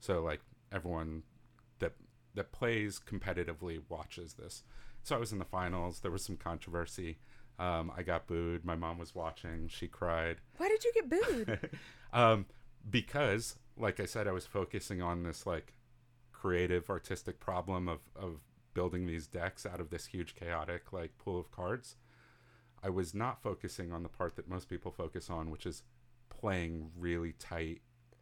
So 0.00 0.22
like 0.22 0.40
everyone 0.72 1.24
that 1.80 1.92
that 2.34 2.52
plays 2.52 3.00
competitively 3.00 3.80
watches 3.88 4.34
this. 4.34 4.62
So 5.02 5.16
I 5.16 5.18
was 5.18 5.32
in 5.32 5.38
the 5.38 5.44
finals. 5.44 6.00
There 6.00 6.10
was 6.10 6.24
some 6.24 6.36
controversy. 6.36 7.18
Um, 7.58 7.90
I 7.96 8.02
got 8.02 8.26
booed. 8.26 8.64
My 8.64 8.76
mom 8.76 8.98
was 8.98 9.14
watching. 9.14 9.68
She 9.68 9.88
cried. 9.88 10.36
Why 10.58 10.68
did 10.68 10.84
you 10.84 10.92
get 10.94 11.08
booed? 11.08 11.70
um, 12.12 12.46
because, 12.88 13.56
like 13.76 13.98
I 13.98 14.04
said, 14.04 14.28
I 14.28 14.32
was 14.32 14.46
focusing 14.46 15.02
on 15.02 15.24
this 15.24 15.44
like 15.44 15.74
creative, 16.32 16.88
artistic 16.88 17.40
problem 17.40 17.88
of 17.88 18.00
of 18.14 18.40
building 18.74 19.06
these 19.06 19.26
decks 19.26 19.66
out 19.66 19.80
of 19.80 19.90
this 19.90 20.06
huge, 20.06 20.36
chaotic 20.36 20.92
like 20.92 21.18
pool 21.18 21.38
of 21.38 21.50
cards. 21.50 21.96
I 22.82 22.90
was 22.90 23.12
not 23.12 23.42
focusing 23.42 23.92
on 23.92 24.04
the 24.04 24.08
part 24.08 24.36
that 24.36 24.48
most 24.48 24.68
people 24.68 24.92
focus 24.92 25.28
on, 25.28 25.50
which 25.50 25.66
is 25.66 25.82
playing 26.28 26.92
really 26.96 27.32
tight 27.32 27.80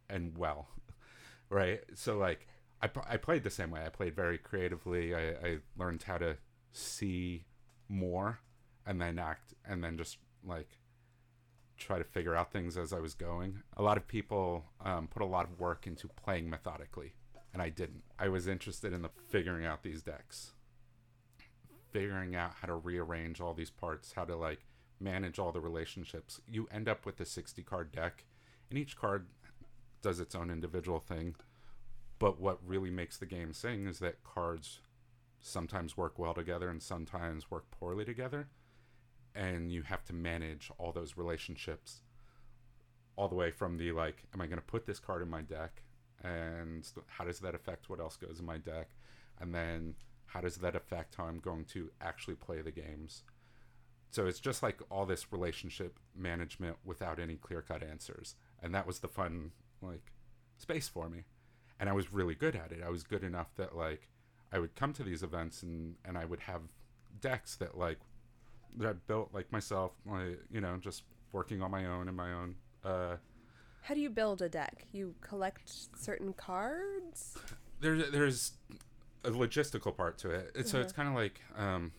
and 0.09 0.37
well, 0.37 0.69
right? 1.49 1.81
So 1.93 2.17
like. 2.17 2.47
I, 2.79 2.91
I 3.09 3.17
played 3.17 3.43
the 3.43 3.49
same 3.49 3.71
way. 3.71 3.83
I 3.83 3.89
played 3.89 4.15
very 4.15 4.37
creatively. 4.37 5.15
I, 5.15 5.29
I 5.29 5.57
learned 5.79 6.03
how 6.03 6.19
to 6.19 6.37
see 6.71 7.45
more 7.89 8.37
and 8.87 9.01
then 9.01 9.19
act 9.19 9.53
and 9.67 9.83
then 9.83 9.97
just 9.97 10.17
like 10.43 10.69
try 11.77 11.99
to 11.99 12.03
figure 12.03 12.35
out 12.35 12.51
things 12.51 12.77
as 12.77 12.93
I 12.93 12.99
was 12.99 13.13
going. 13.13 13.61
A 13.75 13.83
lot 13.83 13.97
of 13.97 14.07
people 14.07 14.65
um, 14.83 15.07
put 15.07 15.21
a 15.21 15.25
lot 15.25 15.45
of 15.45 15.59
work 15.59 15.85
into 15.85 16.07
playing 16.07 16.49
methodically, 16.49 17.13
and 17.53 17.61
I 17.61 17.69
didn't. 17.69 18.03
I 18.17 18.29
was 18.29 18.47
interested 18.47 18.93
in 18.93 19.01
the 19.01 19.11
figuring 19.29 19.65
out 19.65 19.83
these 19.83 20.01
decks, 20.01 20.53
figuring 21.91 22.35
out 22.35 22.53
how 22.61 22.67
to 22.67 22.75
rearrange 22.75 23.41
all 23.41 23.53
these 23.53 23.69
parts, 23.69 24.13
how 24.15 24.25
to 24.25 24.35
like 24.35 24.65
manage 24.99 25.37
all 25.37 25.51
the 25.51 25.61
relationships. 25.61 26.41
You 26.47 26.67
end 26.71 26.87
up 26.87 27.05
with 27.05 27.19
a 27.19 27.25
60 27.25 27.61
card 27.63 27.91
deck, 27.91 28.23
and 28.69 28.79
each 28.79 28.97
card 28.97 29.27
does 30.01 30.19
its 30.19 30.33
own 30.33 30.49
individual 30.49 30.99
thing. 30.99 31.35
But 32.19 32.39
what 32.39 32.57
really 32.65 32.89
makes 32.89 33.17
the 33.17 33.27
game 33.27 33.53
sing 33.53 33.85
is 33.85 33.99
that 33.99 34.23
cards 34.23 34.79
sometimes 35.39 35.95
work 35.95 36.17
well 36.17 36.33
together 36.33 36.67
and 36.67 36.81
sometimes 36.81 37.51
work 37.51 37.69
poorly 37.69 38.03
together 38.03 38.47
and 39.37 39.71
you 39.71 39.83
have 39.83 40.03
to 40.05 40.13
manage 40.13 40.71
all 40.79 40.91
those 40.91 41.15
relationships 41.15 42.01
all 43.15 43.27
the 43.27 43.35
way 43.35 43.51
from 43.51 43.77
the 43.77 43.91
like 43.91 44.23
am 44.33 44.41
i 44.41 44.47
going 44.47 44.57
to 44.57 44.65
put 44.65 44.85
this 44.85 44.99
card 44.99 45.21
in 45.21 45.29
my 45.29 45.41
deck? 45.41 45.83
And 46.23 46.87
how 47.05 47.25
does 47.25 47.39
that 47.39 47.53
affect 47.53 47.89
what 47.89 47.99
else 47.99 48.17
goes 48.17 48.39
in 48.39 48.45
my 48.45 48.57
deck? 48.57 48.89
And 49.39 49.53
then 49.53 49.93
how 50.25 50.41
does 50.41 50.57
that 50.57 50.75
affect 50.75 51.15
how 51.15 51.25
i'm 51.25 51.39
going 51.39 51.65
to 51.65 51.91
actually 52.01 52.35
play 52.35 52.61
the 52.61 52.71
games? 52.71 53.23
So 54.09 54.25
it's 54.25 54.39
just 54.39 54.63
like 54.63 54.81
all 54.89 55.05
this 55.05 55.31
relationship 55.31 55.99
management 56.15 56.77
without 56.83 57.19
any 57.19 57.35
clear 57.35 57.61
cut 57.61 57.83
answers. 57.83 58.35
And 58.63 58.73
that 58.73 58.87
was 58.87 58.99
the 58.99 59.07
fun 59.07 59.51
like 59.81 60.11
space 60.57 60.87
for 60.87 61.09
me. 61.09 61.25
And 61.79 61.89
i 61.89 61.93
was 61.93 62.11
really 62.11 62.35
good 62.35 62.55
at 62.55 62.71
it. 62.71 62.81
I 62.83 62.89
was 62.89 63.03
good 63.03 63.23
enough 63.23 63.53
that 63.57 63.75
like 63.75 64.09
i 64.51 64.57
would 64.57 64.75
come 64.75 64.93
to 64.93 65.03
these 65.03 65.21
events 65.23 65.61
and 65.61 65.95
and 66.03 66.17
i 66.17 66.25
would 66.25 66.41
have 66.41 66.61
decks 67.19 67.55
that 67.55 67.77
like 67.77 67.99
that 68.77 68.87
I 68.89 68.93
built 69.07 69.29
like 69.33 69.51
myself, 69.51 69.91
like 70.05 70.39
you 70.51 70.61
know, 70.61 70.77
just 70.77 71.03
working 71.31 71.61
on 71.61 71.71
my 71.71 71.85
own 71.85 72.07
and 72.07 72.17
my 72.17 72.31
own. 72.33 72.55
Uh, 72.83 73.15
How 73.81 73.93
do 73.93 74.01
you 74.01 74.09
build 74.09 74.41
a 74.41 74.49
deck? 74.49 74.85
You 74.91 75.15
collect 75.21 75.71
certain 75.97 76.33
cards? 76.33 77.37
there's 77.79 78.11
there's 78.11 78.53
a 79.23 79.29
logistical 79.31 79.95
part 79.95 80.17
to 80.19 80.29
it. 80.31 80.51
It's, 80.55 80.71
So 80.71 80.79
it's 80.79 80.93
kind 80.93 81.07
of 81.09 81.15
like 81.15 81.41
um, 81.57 81.91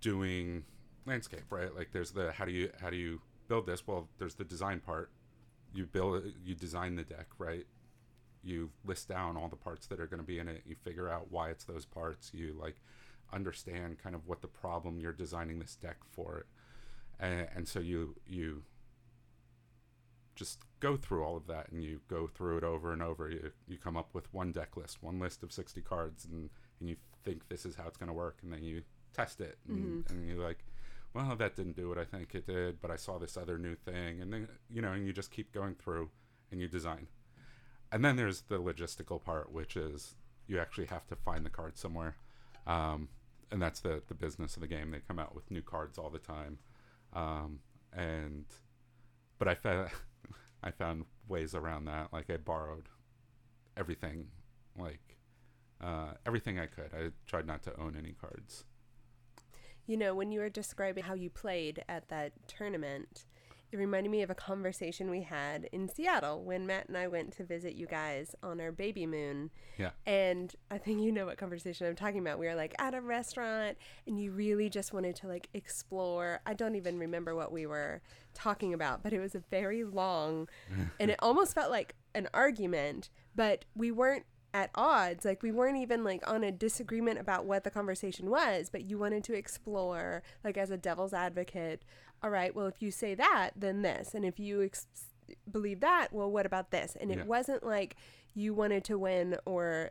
doing 0.00 0.64
landscape, 1.06 1.44
right? 1.50 1.74
Like 1.74 1.90
there's 1.92 2.10
the 2.12 2.32
how 2.32 2.44
do 2.44 2.52
you 2.52 2.70
how 2.80 2.90
do 2.90 2.96
you 2.96 3.20
build 3.48 3.66
this? 3.66 3.86
Well, 3.86 4.08
there's 4.18 4.34
the 4.34 4.44
design 4.44 4.80
part. 4.80 5.10
You 5.74 5.86
build 5.86 6.24
you 6.44 6.54
design 6.54 6.96
the 6.96 7.04
deck, 7.04 7.26
right? 7.38 7.66
You 8.42 8.70
list 8.84 9.08
down 9.08 9.36
all 9.36 9.48
the 9.48 9.56
parts 9.56 9.86
that 9.88 9.98
are 10.00 10.06
going 10.06 10.20
to 10.20 10.26
be 10.26 10.38
in 10.38 10.48
it. 10.48 10.62
You 10.66 10.76
figure 10.84 11.08
out 11.08 11.30
why 11.30 11.50
it's 11.50 11.64
those 11.64 11.84
parts. 11.84 12.30
You 12.32 12.56
like 12.60 12.76
understand 13.32 13.98
kind 13.98 14.14
of 14.14 14.26
what 14.26 14.42
the 14.42 14.48
problem 14.48 15.00
you're 15.00 15.12
designing 15.12 15.58
this 15.58 15.76
deck 15.76 15.98
for, 16.10 16.46
and, 17.18 17.48
and 17.54 17.68
so 17.68 17.80
you 17.80 18.16
you 18.26 18.62
just 20.34 20.60
go 20.80 20.96
through 20.96 21.24
all 21.24 21.36
of 21.36 21.46
that 21.46 21.70
and 21.72 21.82
you 21.82 22.00
go 22.08 22.26
through 22.26 22.58
it 22.58 22.64
over 22.64 22.92
and 22.92 23.02
over. 23.02 23.30
You 23.30 23.50
you 23.66 23.78
come 23.78 23.96
up 23.96 24.10
with 24.14 24.32
one 24.32 24.52
deck 24.52 24.76
list, 24.76 25.02
one 25.02 25.18
list 25.18 25.42
of 25.42 25.52
sixty 25.52 25.80
cards, 25.80 26.24
and 26.24 26.50
and 26.80 26.88
you 26.88 26.96
think 27.24 27.48
this 27.48 27.64
is 27.64 27.74
how 27.76 27.86
it's 27.86 27.96
going 27.96 28.08
to 28.08 28.14
work, 28.14 28.38
and 28.42 28.52
then 28.52 28.62
you 28.62 28.82
test 29.14 29.40
it, 29.40 29.58
and, 29.68 30.04
mm-hmm. 30.04 30.12
and 30.12 30.28
you're 30.28 30.46
like, 30.46 30.64
well, 31.14 31.34
that 31.36 31.56
didn't 31.56 31.76
do 31.76 31.88
what 31.88 31.98
I 31.98 32.04
think 32.04 32.34
it 32.34 32.46
did, 32.46 32.80
but 32.82 32.90
I 32.90 32.96
saw 32.96 33.18
this 33.18 33.36
other 33.36 33.58
new 33.58 33.74
thing, 33.74 34.20
and 34.20 34.32
then 34.32 34.48
you 34.70 34.82
know, 34.82 34.92
and 34.92 35.06
you 35.06 35.12
just 35.12 35.30
keep 35.30 35.52
going 35.52 35.74
through 35.74 36.10
and 36.52 36.60
you 36.60 36.68
design. 36.68 37.08
And 37.90 38.04
then 38.04 38.16
there's 38.16 38.42
the 38.42 38.58
logistical 38.58 39.22
part, 39.22 39.52
which 39.52 39.76
is 39.76 40.16
you 40.46 40.58
actually 40.58 40.86
have 40.86 41.06
to 41.08 41.16
find 41.16 41.44
the 41.44 41.50
card 41.50 41.78
somewhere, 41.78 42.16
um, 42.66 43.08
and 43.50 43.60
that's 43.60 43.80
the 43.80 44.02
the 44.08 44.14
business 44.14 44.56
of 44.56 44.60
the 44.60 44.66
game. 44.66 44.90
They 44.90 45.00
come 45.06 45.18
out 45.18 45.34
with 45.34 45.50
new 45.50 45.62
cards 45.62 45.98
all 45.98 46.10
the 46.10 46.18
time, 46.18 46.58
um, 47.12 47.60
and 47.92 48.44
but 49.38 49.48
I 49.48 49.54
found 49.54 49.90
I 50.62 50.70
found 50.70 51.04
ways 51.28 51.54
around 51.54 51.84
that. 51.86 52.12
Like 52.12 52.30
I 52.30 52.36
borrowed 52.36 52.88
everything, 53.76 54.26
like 54.78 55.16
uh, 55.82 56.12
everything 56.24 56.58
I 56.58 56.66
could. 56.66 56.90
I 56.94 57.10
tried 57.26 57.46
not 57.46 57.62
to 57.64 57.80
own 57.80 57.96
any 57.96 58.14
cards. 58.20 58.64
You 59.86 59.96
know, 59.96 60.14
when 60.14 60.32
you 60.32 60.40
were 60.40 60.48
describing 60.48 61.04
how 61.04 61.14
you 61.14 61.30
played 61.30 61.84
at 61.88 62.08
that 62.08 62.32
tournament, 62.48 63.24
it 63.76 63.80
reminded 63.80 64.10
me 64.10 64.22
of 64.22 64.30
a 64.30 64.34
conversation 64.34 65.10
we 65.10 65.22
had 65.22 65.68
in 65.72 65.88
Seattle 65.88 66.42
when 66.42 66.66
Matt 66.66 66.88
and 66.88 66.96
I 66.96 67.08
went 67.08 67.32
to 67.36 67.44
visit 67.44 67.74
you 67.74 67.86
guys 67.86 68.34
on 68.42 68.60
our 68.60 68.72
baby 68.72 69.06
moon. 69.06 69.50
Yeah. 69.76 69.90
And 70.06 70.54
I 70.70 70.78
think 70.78 71.02
you 71.02 71.12
know 71.12 71.26
what 71.26 71.36
conversation 71.36 71.86
I'm 71.86 71.94
talking 71.94 72.20
about. 72.20 72.38
We 72.38 72.46
were 72.46 72.54
like 72.54 72.74
at 72.78 72.94
a 72.94 73.00
restaurant 73.00 73.76
and 74.06 74.18
you 74.18 74.32
really 74.32 74.70
just 74.70 74.92
wanted 74.92 75.16
to 75.16 75.28
like 75.28 75.48
explore. 75.52 76.40
I 76.46 76.54
don't 76.54 76.74
even 76.74 76.98
remember 76.98 77.34
what 77.34 77.52
we 77.52 77.66
were 77.66 78.00
talking 78.34 78.72
about, 78.72 79.02
but 79.02 79.12
it 79.12 79.20
was 79.20 79.34
a 79.34 79.42
very 79.50 79.84
long 79.84 80.48
and 81.00 81.10
it 81.10 81.18
almost 81.20 81.54
felt 81.54 81.70
like 81.70 81.94
an 82.14 82.28
argument, 82.32 83.10
but 83.34 83.66
we 83.74 83.90
weren't 83.90 84.24
at 84.56 84.70
odds. 84.74 85.26
Like 85.26 85.42
we 85.42 85.52
weren't 85.52 85.76
even 85.76 86.02
like 86.02 86.28
on 86.28 86.42
a 86.42 86.50
disagreement 86.50 87.18
about 87.18 87.44
what 87.44 87.62
the 87.62 87.70
conversation 87.70 88.30
was, 88.30 88.70
but 88.70 88.84
you 88.84 88.98
wanted 88.98 89.22
to 89.24 89.34
explore 89.34 90.22
like 90.42 90.56
as 90.56 90.70
a 90.70 90.78
devil's 90.78 91.12
advocate. 91.12 91.82
All 92.22 92.30
right, 92.30 92.54
well 92.54 92.66
if 92.66 92.80
you 92.82 92.90
say 92.90 93.14
that, 93.14 93.50
then 93.56 93.82
this, 93.82 94.14
and 94.14 94.24
if 94.24 94.38
you 94.40 94.62
ex- 94.62 94.86
believe 95.50 95.80
that, 95.80 96.12
well 96.12 96.30
what 96.30 96.46
about 96.46 96.70
this? 96.70 96.96
And 97.00 97.10
it 97.10 97.18
Yeah. 97.18 97.24
wasn't 97.24 97.62
like 97.64 97.96
you 98.34 98.54
wanted 98.54 98.84
to 98.84 98.98
win 98.98 99.36
or 99.44 99.90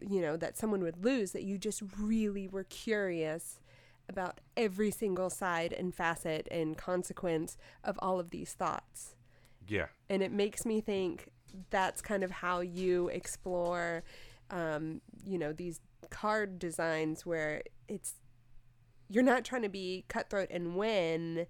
you 0.00 0.20
know 0.20 0.36
that 0.36 0.56
someone 0.58 0.82
would 0.82 1.04
lose 1.04 1.32
that 1.32 1.44
you 1.44 1.56
just 1.56 1.82
really 1.98 2.48
were 2.48 2.64
curious 2.64 3.58
about 4.08 4.40
every 4.56 4.90
single 4.90 5.30
side 5.30 5.72
and 5.72 5.94
facet 5.94 6.46
and 6.50 6.76
consequence 6.76 7.56
of 7.82 7.96
all 8.00 8.18
of 8.20 8.30
these 8.30 8.52
thoughts 8.52 9.14
Yeah. 9.68 9.86
and 10.10 10.22
it 10.22 10.32
makes 10.32 10.66
me 10.66 10.80
think 10.82 11.30
that's 11.70 12.02
kind 12.02 12.22
of 12.24 12.30
how 12.30 12.60
you 12.60 13.08
explore 13.08 14.02
um, 14.50 15.00
you 15.24 15.38
know 15.38 15.52
these 15.52 15.80
card 16.10 16.58
designs 16.58 17.24
where 17.24 17.62
it's 17.88 18.14
you're 19.08 19.22
not 19.22 19.44
trying 19.44 19.62
to 19.62 19.68
be 19.68 20.04
cutthroat 20.08 20.48
and 20.50 20.76
win 20.76 21.46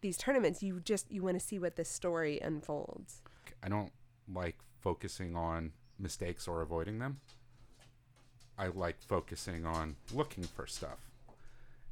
these 0.00 0.16
tournaments 0.16 0.62
you 0.62 0.80
just 0.80 1.10
you 1.10 1.22
want 1.22 1.38
to 1.38 1.44
see 1.44 1.58
what 1.58 1.76
the 1.76 1.84
story 1.84 2.40
unfolds 2.40 3.22
I 3.62 3.68
don't 3.68 3.92
like 4.32 4.56
focusing 4.80 5.36
on 5.36 5.72
mistakes 5.98 6.46
or 6.46 6.62
avoiding 6.62 6.98
them. 6.98 7.20
I 8.58 8.68
like 8.68 9.00
focusing 9.00 9.66
on 9.66 9.96
looking 10.12 10.44
for 10.44 10.66
stuff. 10.66 11.10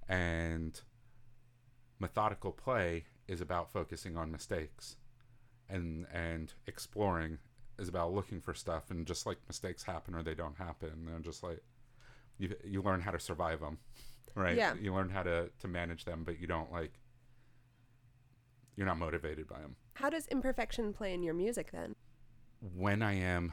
And 0.09 0.81
methodical 1.99 2.53
play 2.53 3.05
is 3.29 3.41
about 3.41 3.73
focusing 3.73 4.17
on 4.17 4.31
mistakes. 4.31 4.97
And 5.69 6.07
and 6.13 6.53
exploring 6.67 7.39
is 7.79 7.89
about 7.89 8.13
looking 8.13 8.41
for 8.41 8.55
stuff 8.55 8.91
and 8.91 9.07
just 9.07 9.27
like 9.27 9.39
mistakes 9.49 9.83
happen 9.83 10.15
or 10.15 10.23
they 10.23 10.35
don't 10.35 10.57
happen, 10.57 11.07
they're 11.07 11.19
just 11.19 11.43
like 11.43 11.63
you 12.39 12.55
you 12.65 12.83
learn 12.83 13.01
how 13.01 13.11
to 13.11 13.19
survive 13.19 13.61
them. 13.61 13.79
Right? 14.35 14.57
Yeah. 14.57 14.75
You 14.81 14.95
learn 14.95 15.11
how 15.11 15.23
to 15.23 15.51
to 15.61 15.69
manage 15.69 16.05
them, 16.05 16.25
but 16.25 16.41
you 16.41 16.47
don't 16.47 16.73
like 16.73 16.93
you're 18.77 18.87
not 18.87 18.99
motivated 18.99 19.47
by 19.47 19.61
them. 19.61 19.77
how 19.95 20.11
does 20.11 20.27
imperfection 20.29 20.93
play 20.93 21.15
in 21.15 21.23
your 21.23 21.35
music 21.35 21.71
then 21.71 21.95
when 22.77 23.03
I 23.03 23.15
am 23.15 23.53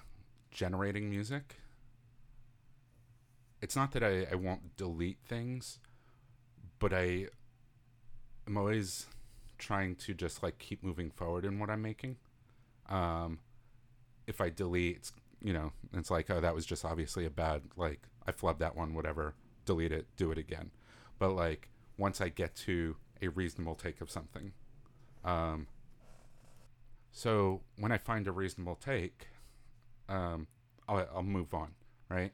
generating 0.51 1.09
music, 1.09 1.57
it's 3.61 3.75
not 3.75 3.91
that 3.91 4.03
I, 4.03 4.25
I 4.31 4.35
won't 4.35 4.75
delete 4.77 5.19
things, 5.25 5.79
but 6.79 6.93
I 6.93 7.27
am 8.47 8.57
always 8.57 9.07
trying 9.57 9.95
to 9.95 10.13
just 10.13 10.41
like 10.41 10.57
keep 10.57 10.83
moving 10.83 11.11
forward 11.11 11.45
in 11.45 11.59
what 11.59 11.69
I'm 11.69 11.81
making. 11.81 12.17
Um, 12.89 13.39
if 14.27 14.41
I 14.41 14.49
delete, 14.49 15.11
you 15.41 15.53
know, 15.53 15.73
it's 15.93 16.09
like, 16.09 16.29
oh, 16.29 16.39
that 16.41 16.55
was 16.55 16.65
just 16.65 16.85
obviously 16.85 17.25
a 17.25 17.29
bad, 17.29 17.61
like, 17.75 18.01
I 18.25 18.31
flubbed 18.31 18.59
that 18.59 18.75
one, 18.75 18.93
whatever, 18.93 19.35
delete 19.65 19.91
it, 19.91 20.07
do 20.17 20.31
it 20.31 20.37
again. 20.37 20.71
But 21.19 21.31
like, 21.31 21.69
once 21.97 22.21
I 22.21 22.29
get 22.29 22.55
to 22.55 22.95
a 23.21 23.27
reasonable 23.29 23.75
take 23.75 24.01
of 24.01 24.09
something, 24.09 24.53
um, 25.23 25.67
so 27.11 27.61
when 27.77 27.91
I 27.91 27.97
find 27.97 28.27
a 28.27 28.31
reasonable 28.31 28.75
take, 28.75 29.27
um, 30.09 30.47
I'll, 30.87 31.07
I'll 31.15 31.23
move 31.23 31.53
on, 31.53 31.71
right? 32.09 32.33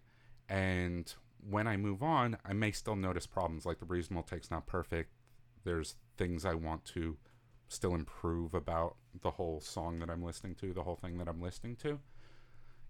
And 0.49 1.11
when 1.49 1.67
I 1.67 1.77
move 1.77 2.03
on, 2.03 2.37
I 2.45 2.53
may 2.53 2.71
still 2.71 2.95
notice 2.95 3.27
problems. 3.27 3.65
Like 3.65 3.79
the 3.79 3.85
reasonable 3.85 4.23
take's 4.23 4.51
not 4.51 4.67
perfect. 4.67 5.11
There's 5.63 5.95
things 6.17 6.45
I 6.45 6.53
want 6.53 6.85
to 6.85 7.17
still 7.67 7.95
improve 7.95 8.53
about 8.53 8.95
the 9.21 9.31
whole 9.31 9.59
song 9.59 9.99
that 9.99 10.09
I'm 10.09 10.23
listening 10.23 10.55
to, 10.55 10.73
the 10.73 10.83
whole 10.83 10.95
thing 10.95 11.17
that 11.17 11.27
I'm 11.27 11.41
listening 11.41 11.75
to. 11.77 11.99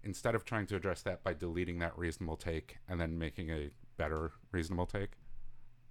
Instead 0.04 0.34
of 0.34 0.44
trying 0.44 0.66
to 0.66 0.76
address 0.76 1.02
that 1.02 1.24
by 1.24 1.34
deleting 1.34 1.80
that 1.80 1.98
reasonable 1.98 2.36
take 2.36 2.76
and 2.88 3.00
then 3.00 3.18
making 3.18 3.50
a 3.50 3.70
better 3.98 4.32
reasonable 4.50 4.86
take, 4.86 5.12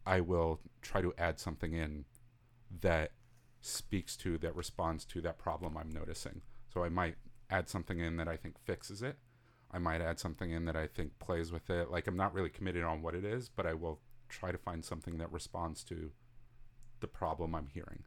I 0.06 0.22
will 0.22 0.62
try 0.82 1.02
to 1.02 1.13
add 1.17 1.39
something 1.39 1.74
in 1.74 2.06
that 2.82 3.12
speaks 3.62 4.15
to 4.17 4.38
that 4.39 4.56
responds 4.56 5.06
to 5.06 5.22
that 5.22 5.38
problem 5.38 5.78
I'm 5.78 5.89
noticing. 5.89 6.41
So 6.74 6.84
I 6.84 6.89
might 6.89 7.15
add 7.50 7.70
something 7.70 8.00
in 8.00 8.17
that 8.17 8.28
I 8.28 8.38
think 8.38 8.58
fixes 8.60 9.02
it. 9.02 9.17
I 9.72 9.80
might 9.80 10.02
add 10.02 10.20
something 10.20 10.52
in 10.52 10.65
that 10.65 10.76
I 10.76 10.88
think 10.88 11.20
plays 11.20 11.52
with 11.52 11.70
it. 11.70 11.91
Like 11.91 12.08
I'm 12.08 12.17
not 12.17 12.34
really 12.34 12.50
committed 12.50 12.84
on 12.84 13.02
what 13.02 13.15
it 13.15 13.26
is, 13.26 13.50
but 13.50 13.65
I 13.65 13.74
will 13.74 14.00
try 14.30 14.52
to 14.52 14.58
find 14.58 14.84
something 14.84 15.17
that 15.17 15.32
responds 15.32 15.84
to 15.86 16.12
the 17.00 17.08
problem 17.08 17.54
I'm 17.54 17.67
hearing. 17.67 18.04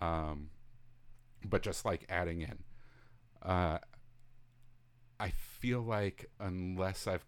Um, 0.00 0.50
but 1.44 1.62
just 1.62 1.84
like 1.84 2.04
adding 2.08 2.40
in, 2.40 2.58
uh, 3.42 3.78
I 5.20 5.30
feel 5.30 5.82
like 5.82 6.30
unless 6.40 7.06
I've 7.06 7.24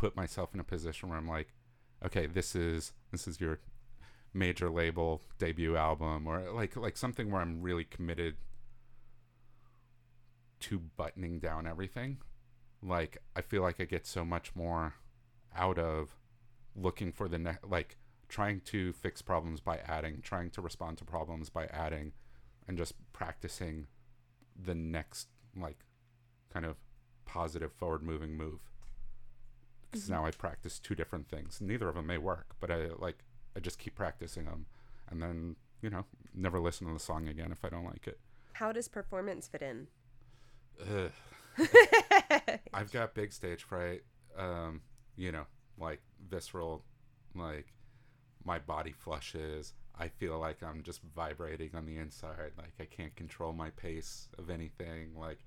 put 0.00 0.16
myself 0.16 0.54
in 0.54 0.60
a 0.60 0.64
position 0.64 1.10
where 1.10 1.18
I'm 1.18 1.28
like, 1.28 1.48
okay, 2.02 2.24
this 2.24 2.56
is 2.56 2.94
this 3.12 3.28
is 3.28 3.38
your 3.38 3.60
major 4.32 4.70
label 4.70 5.20
debut 5.38 5.76
album 5.76 6.26
or 6.26 6.50
like 6.52 6.74
like 6.74 6.96
something 6.96 7.30
where 7.30 7.42
I'm 7.42 7.60
really 7.60 7.84
committed 7.84 8.36
to 10.60 10.78
buttoning 10.78 11.38
down 11.38 11.66
everything. 11.66 12.16
Like 12.82 13.18
I 13.36 13.42
feel 13.42 13.60
like 13.60 13.78
I 13.78 13.84
get 13.84 14.06
so 14.06 14.24
much 14.24 14.56
more 14.56 14.94
out 15.54 15.78
of 15.78 16.16
looking 16.74 17.12
for 17.12 17.28
the 17.28 17.38
next 17.38 17.66
like 17.68 17.98
trying 18.26 18.60
to 18.60 18.94
fix 18.94 19.20
problems 19.20 19.60
by 19.60 19.80
adding, 19.86 20.22
trying 20.22 20.48
to 20.52 20.62
respond 20.62 20.96
to 20.96 21.04
problems 21.04 21.50
by 21.50 21.66
adding 21.66 22.12
and 22.66 22.78
just 22.78 22.94
practicing 23.12 23.86
the 24.58 24.74
next 24.74 25.28
like 25.54 25.80
kind 26.50 26.64
of 26.64 26.76
positive 27.26 27.72
forward 27.74 28.02
moving 28.02 28.34
move. 28.34 28.69
Because 29.90 30.08
now 30.08 30.24
I 30.24 30.30
practice 30.30 30.78
two 30.78 30.94
different 30.94 31.28
things. 31.28 31.60
Neither 31.60 31.88
of 31.88 31.96
them 31.96 32.06
may 32.06 32.18
work, 32.18 32.54
but 32.60 32.70
I 32.70 32.88
like 32.98 33.18
I 33.56 33.60
just 33.60 33.78
keep 33.78 33.94
practicing 33.94 34.44
them, 34.44 34.66
and 35.10 35.20
then 35.22 35.56
you 35.82 35.90
know 35.90 36.04
never 36.34 36.60
listen 36.60 36.86
to 36.86 36.92
the 36.92 37.00
song 37.00 37.28
again 37.28 37.50
if 37.52 37.64
I 37.64 37.68
don't 37.68 37.84
like 37.84 38.06
it. 38.06 38.18
how 38.52 38.72
does 38.72 38.86
performance 38.88 39.48
fit 39.48 39.62
in 39.62 39.88
Ugh. 40.80 41.10
I've 42.74 42.92
got 42.92 43.14
big 43.14 43.32
stage 43.32 43.64
fright. 43.64 44.02
Um, 44.36 44.80
you 45.16 45.32
know, 45.32 45.44
like 45.78 46.00
visceral, 46.28 46.84
like 47.34 47.66
my 48.44 48.58
body 48.58 48.92
flushes. 48.92 49.74
I 49.98 50.08
feel 50.08 50.38
like 50.38 50.62
I'm 50.62 50.82
just 50.82 51.00
vibrating 51.14 51.70
on 51.74 51.84
the 51.84 51.98
inside. 51.98 52.52
Like 52.56 52.72
I 52.80 52.84
can't 52.84 53.14
control 53.16 53.52
my 53.52 53.70
pace 53.70 54.28
of 54.38 54.48
anything. 54.48 55.14
Like 55.18 55.44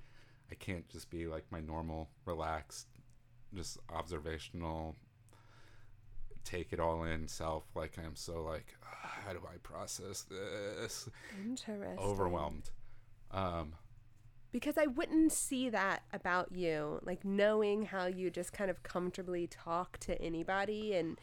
I 0.51 0.55
can't 0.55 0.87
just 0.89 1.09
be 1.09 1.25
like 1.25 1.45
my 1.49 1.61
normal, 1.61 2.09
relaxed 2.25 2.87
just 3.55 3.77
observational 3.89 4.95
take 6.43 6.73
it 6.73 6.79
all 6.79 7.03
in 7.03 7.27
self 7.27 7.63
like 7.75 7.97
i'm 7.97 8.15
so 8.15 8.43
like 8.43 8.75
"Ah, 8.85 9.13
how 9.25 9.33
do 9.33 9.39
i 9.51 9.57
process 9.63 10.23
this 10.23 11.07
Interesting. 11.45 11.97
overwhelmed 11.97 12.69
um 13.31 13.73
Because 14.51 14.77
I 14.77 14.85
wouldn't 14.85 15.31
see 15.31 15.69
that 15.69 16.03
about 16.13 16.51
you, 16.51 16.99
like 17.03 17.25
knowing 17.25 17.85
how 17.85 18.05
you 18.05 18.29
just 18.29 18.53
kind 18.53 18.69
of 18.69 18.83
comfortably 18.83 19.47
talk 19.47 19.97
to 19.99 20.21
anybody 20.21 20.93
and 20.93 21.17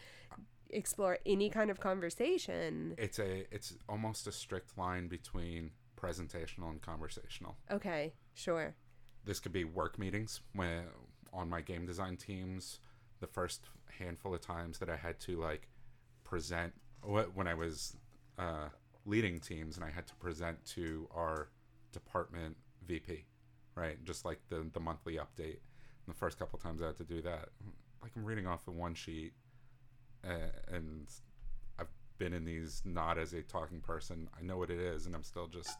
explore 0.70 1.18
any 1.24 1.48
kind 1.50 1.70
of 1.70 1.78
conversation. 1.78 2.94
it's 2.98 3.18
a 3.20 3.44
it's 3.54 3.74
almost 3.88 4.26
a 4.26 4.32
strict 4.32 4.76
line 4.78 5.06
between 5.06 5.70
presentational 6.00 6.70
and 6.70 6.80
conversational 6.82 7.56
Okay, 7.70 8.14
sure. 8.34 8.74
this 9.24 9.38
could 9.38 9.52
be 9.52 9.64
work 9.64 9.96
meetings 9.98 10.40
when 10.54 10.84
on 11.32 11.48
my 11.48 11.60
game 11.60 11.86
design 11.86 12.16
teams 12.16 12.80
the 13.20 13.26
first 13.26 13.68
handful 13.98 14.34
of 14.34 14.40
times 14.40 14.78
that 14.78 14.88
i 14.88 14.96
had 14.96 15.18
to 15.20 15.40
like 15.40 15.68
present 16.24 16.72
when 17.34 17.46
i 17.46 17.54
was 17.54 17.96
uh, 18.38 18.68
leading 19.06 19.40
teams 19.40 19.76
and 19.76 19.84
i 19.84 19.90
had 19.90 20.06
to 20.06 20.14
present 20.16 20.62
to 20.64 21.08
our 21.14 21.48
department 21.92 22.56
vp 22.86 23.24
right? 23.74 24.02
Just 24.04 24.24
like 24.24 24.38
the 24.48 24.66
the 24.72 24.80
monthly 24.80 25.14
update. 25.14 25.58
The 26.06 26.14
first 26.14 26.38
couple 26.38 26.58
times 26.58 26.82
i 26.82 26.86
had 26.86 26.96
to 26.96 27.04
do 27.04 27.22
that 27.22 27.50
like 28.02 28.10
i'm 28.16 28.24
reading 28.24 28.44
off 28.46 28.66
of 28.66 28.74
one 28.74 28.94
sheet 28.94 29.32
uh, 30.26 30.74
and 30.74 31.06
i've 31.78 31.86
been 32.18 32.32
in 32.32 32.44
these 32.44 32.82
not 32.84 33.16
as 33.16 33.32
a 33.32 33.42
talking 33.42 33.80
person. 33.80 34.28
I 34.36 34.42
know 34.42 34.56
what 34.58 34.70
it 34.70 34.80
is 34.80 35.06
and 35.06 35.14
i'm 35.14 35.22
still 35.22 35.46
just 35.46 35.78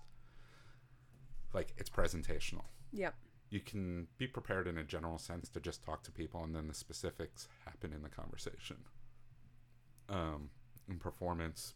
like 1.52 1.74
it's 1.78 1.90
presentational. 1.90 2.62
Yep. 2.92 3.14
You 3.50 3.60
can 3.60 4.06
be 4.16 4.26
prepared 4.26 4.66
in 4.68 4.78
a 4.78 4.84
general 4.84 5.18
sense 5.18 5.48
to 5.50 5.60
just 5.60 5.84
talk 5.84 6.02
to 6.04 6.12
people 6.12 6.42
and 6.44 6.54
then 6.54 6.68
the 6.68 6.74
specifics 6.74 7.48
happen 7.64 7.92
in 7.92 8.02
the 8.02 8.08
conversation. 8.08 8.76
Um 10.08 10.50
in 10.88 10.98
performance 10.98 11.74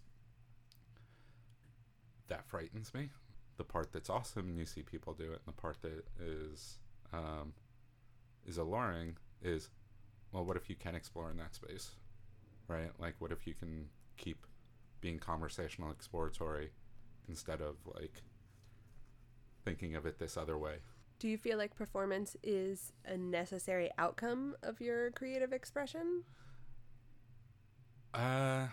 that 2.28 2.46
frightens 2.46 2.92
me. 2.94 3.10
The 3.56 3.64
part 3.64 3.92
that's 3.92 4.10
awesome 4.10 4.48
and 4.48 4.58
you 4.58 4.66
see 4.66 4.82
people 4.82 5.12
do 5.12 5.32
it 5.32 5.40
and 5.46 5.54
the 5.54 5.60
part 5.60 5.82
that 5.82 6.04
is 6.20 6.78
um 7.12 7.52
is 8.46 8.58
alluring 8.58 9.16
is 9.42 9.70
well 10.32 10.44
what 10.44 10.56
if 10.56 10.68
you 10.68 10.76
can 10.76 10.94
explore 10.94 11.30
in 11.30 11.36
that 11.36 11.54
space 11.54 11.90
right? 12.68 12.90
Like 12.98 13.14
what 13.18 13.32
if 13.32 13.46
you 13.46 13.54
can 13.54 13.88
keep 14.16 14.46
being 15.00 15.18
conversational 15.18 15.90
exploratory 15.90 16.70
instead 17.28 17.60
of 17.60 17.76
like 17.94 18.22
thinking 19.64 19.94
of 19.96 20.06
it 20.06 20.18
this 20.18 20.36
other 20.36 20.56
way 20.56 20.76
Do 21.18 21.28
you 21.28 21.38
feel 21.38 21.56
like 21.58 21.74
performance 21.74 22.36
is 22.42 22.92
a 23.06 23.16
necessary 23.16 23.90
outcome 23.98 24.56
of 24.62 24.80
your 24.80 25.10
creative 25.12 25.52
expression? 25.52 26.24
uh 28.12 28.66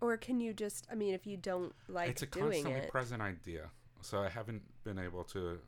Or 0.00 0.16
can 0.16 0.40
you 0.40 0.52
just, 0.52 0.86
I 0.90 0.94
mean, 0.94 1.14
if 1.14 1.26
you 1.26 1.36
don't 1.36 1.74
like 1.88 2.08
it? 2.08 2.10
it's 2.10 2.22
a 2.22 2.26
constantly 2.26 2.72
it, 2.80 2.90
present 2.90 3.22
idea 3.22 3.70
so 4.00 4.20
i 4.22 4.28
haven't 4.28 4.62
been 4.84 4.96
able 4.98 5.24
to 5.24 5.58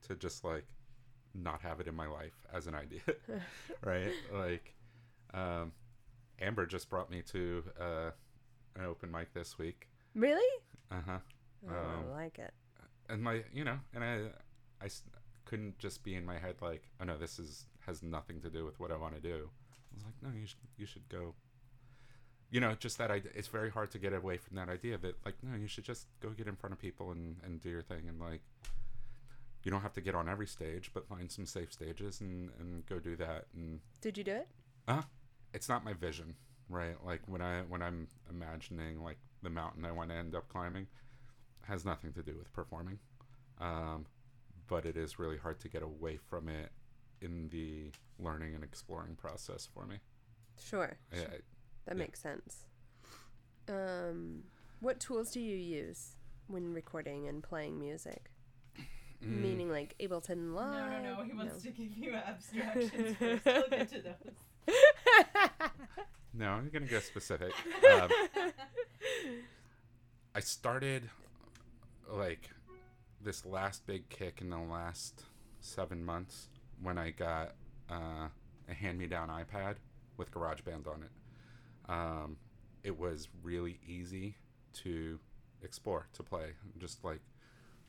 to 0.00 0.14
just 0.16 0.42
like 0.44 0.64
not 1.34 1.60
have 1.60 1.78
it 1.78 1.86
in 1.86 1.94
my 1.94 2.06
life 2.06 2.32
as 2.54 2.66
an 2.66 2.74
idea 2.74 3.02
right 3.84 4.12
like 4.32 4.74
um 5.34 5.72
amber 6.40 6.64
just 6.64 6.88
brought 6.88 7.10
me 7.10 7.20
to 7.20 7.62
uh 7.78 8.10
an 8.76 8.84
open 8.86 9.10
mic 9.10 9.32
this 9.34 9.58
week 9.58 9.88
really? 10.14 10.62
uh-huh 10.90 11.18
Oh, 11.68 11.72
Um, 11.74 12.04
I 12.10 12.22
like 12.22 12.38
it. 12.38 12.54
and 13.10 13.22
my 13.22 13.42
you 13.52 13.64
know 13.64 13.78
and 13.94 14.02
i 14.04 14.20
i 14.82 14.88
couldn't 15.46 15.78
just 15.78 16.02
be 16.04 16.14
in 16.14 16.24
my 16.26 16.38
head 16.38 16.56
like 16.60 16.82
oh 17.00 17.04
no 17.04 17.16
this 17.16 17.38
is 17.38 17.64
has 17.86 18.02
nothing 18.02 18.40
to 18.42 18.50
do 18.50 18.64
with 18.66 18.78
what 18.80 18.90
i 18.90 18.96
want 18.96 19.14
to 19.14 19.20
do. 19.20 19.48
I 19.48 19.94
was 19.94 20.04
like 20.04 20.14
no 20.22 20.28
you 20.38 20.46
should 20.46 20.58
you 20.76 20.86
should 20.86 21.08
go. 21.08 21.34
You 22.50 22.60
know 22.60 22.74
just 22.78 22.98
that 22.98 23.10
idea 23.10 23.30
it's 23.34 23.48
very 23.48 23.70
hard 23.70 23.90
to 23.92 23.98
get 23.98 24.12
away 24.12 24.36
from 24.36 24.56
that 24.56 24.68
idea 24.68 24.98
that 24.98 25.14
like 25.24 25.34
no 25.42 25.56
you 25.56 25.66
should 25.68 25.84
just 25.84 26.06
go 26.20 26.30
get 26.30 26.46
in 26.46 26.56
front 26.56 26.72
of 26.74 26.78
people 26.78 27.10
and 27.12 27.36
and 27.44 27.60
do 27.60 27.68
your 27.70 27.82
thing 27.82 28.02
and 28.08 28.20
like 28.20 28.42
you 29.64 29.70
don't 29.70 29.80
have 29.80 29.94
to 29.94 30.00
get 30.00 30.14
on 30.14 30.28
every 30.28 30.46
stage 30.46 30.90
but 30.94 31.08
find 31.08 31.30
some 31.30 31.46
safe 31.46 31.72
stages 31.72 32.20
and 32.20 32.50
and 32.60 32.86
go 32.86 32.98
do 33.00 33.16
that 33.16 33.46
and 33.54 33.80
Did 34.00 34.16
you 34.18 34.24
do 34.24 34.32
it? 34.32 34.48
uh 34.86 35.02
it's 35.54 35.68
not 35.68 35.84
my 35.84 35.92
vision 35.92 36.34
right? 36.68 36.96
Like 37.04 37.22
when 37.26 37.40
i 37.40 37.62
when 37.68 37.82
i'm 37.82 38.08
imagining 38.30 39.02
like 39.02 39.18
the 39.42 39.50
mountain 39.50 39.84
i 39.84 39.92
want 39.92 40.10
to 40.10 40.16
end 40.16 40.34
up 40.34 40.48
climbing 40.48 40.86
has 41.62 41.84
nothing 41.84 42.12
to 42.12 42.22
do 42.22 42.36
with 42.38 42.52
performing. 42.52 42.98
Um 43.60 44.06
but 44.68 44.84
it 44.86 44.96
is 44.96 45.18
really 45.18 45.36
hard 45.38 45.58
to 45.60 45.68
get 45.68 45.82
away 45.82 46.16
from 46.16 46.48
it 46.48 46.70
in 47.20 47.48
the 47.50 47.90
learning 48.18 48.54
and 48.54 48.62
exploring 48.64 49.14
process 49.14 49.68
for 49.72 49.86
me 49.86 49.96
Sure. 50.58 50.96
I, 51.12 51.16
sure. 51.16 51.24
I, 51.26 51.30
That 51.30 51.42
yeah. 51.88 51.94
makes 51.94 52.20
sense. 52.20 52.64
Um, 53.68 54.42
what 54.80 55.00
tools 55.00 55.30
do 55.32 55.40
you 55.40 55.56
use 55.56 56.16
when 56.46 56.72
recording 56.72 57.28
and 57.28 57.42
playing 57.42 57.78
music? 57.78 58.30
mm, 59.22 59.40
Meaning 59.42 59.70
like 59.70 59.94
Ableton 60.00 60.54
Live? 60.54 60.92
No, 60.92 61.02
no, 61.02 61.16
no. 61.18 61.22
He 61.24 61.32
wants 61.34 61.62
No. 61.64 61.70
to 61.70 61.76
give 61.76 61.92
you 61.96 62.14
abstractions 62.14 63.16
first. 63.18 63.44
We'll 63.44 63.68
get 63.70 63.88
to 63.90 64.02
those. 64.02 64.70
no 66.34 66.50
i'm 66.50 66.68
gonna 66.70 66.86
go 66.86 66.98
specific 67.00 67.52
um, 67.94 68.10
i 70.34 70.40
started 70.40 71.08
like 72.10 72.50
this 73.20 73.44
last 73.44 73.86
big 73.86 74.08
kick 74.08 74.40
in 74.40 74.50
the 74.50 74.58
last 74.58 75.24
seven 75.60 76.04
months 76.04 76.48
when 76.82 76.98
I 76.98 77.10
got 77.10 77.54
uh, 77.90 78.28
a 78.68 78.74
hand-me-down 78.74 79.28
iPad 79.28 79.76
with 80.16 80.30
GarageBand 80.30 80.86
on 80.86 81.02
it. 81.02 81.90
Um, 81.90 82.36
it 82.82 82.98
was 82.98 83.28
really 83.42 83.80
easy 83.86 84.36
to 84.74 85.18
explore, 85.62 86.06
to 86.12 86.22
play. 86.22 86.50
Just 86.78 87.04
like 87.04 87.20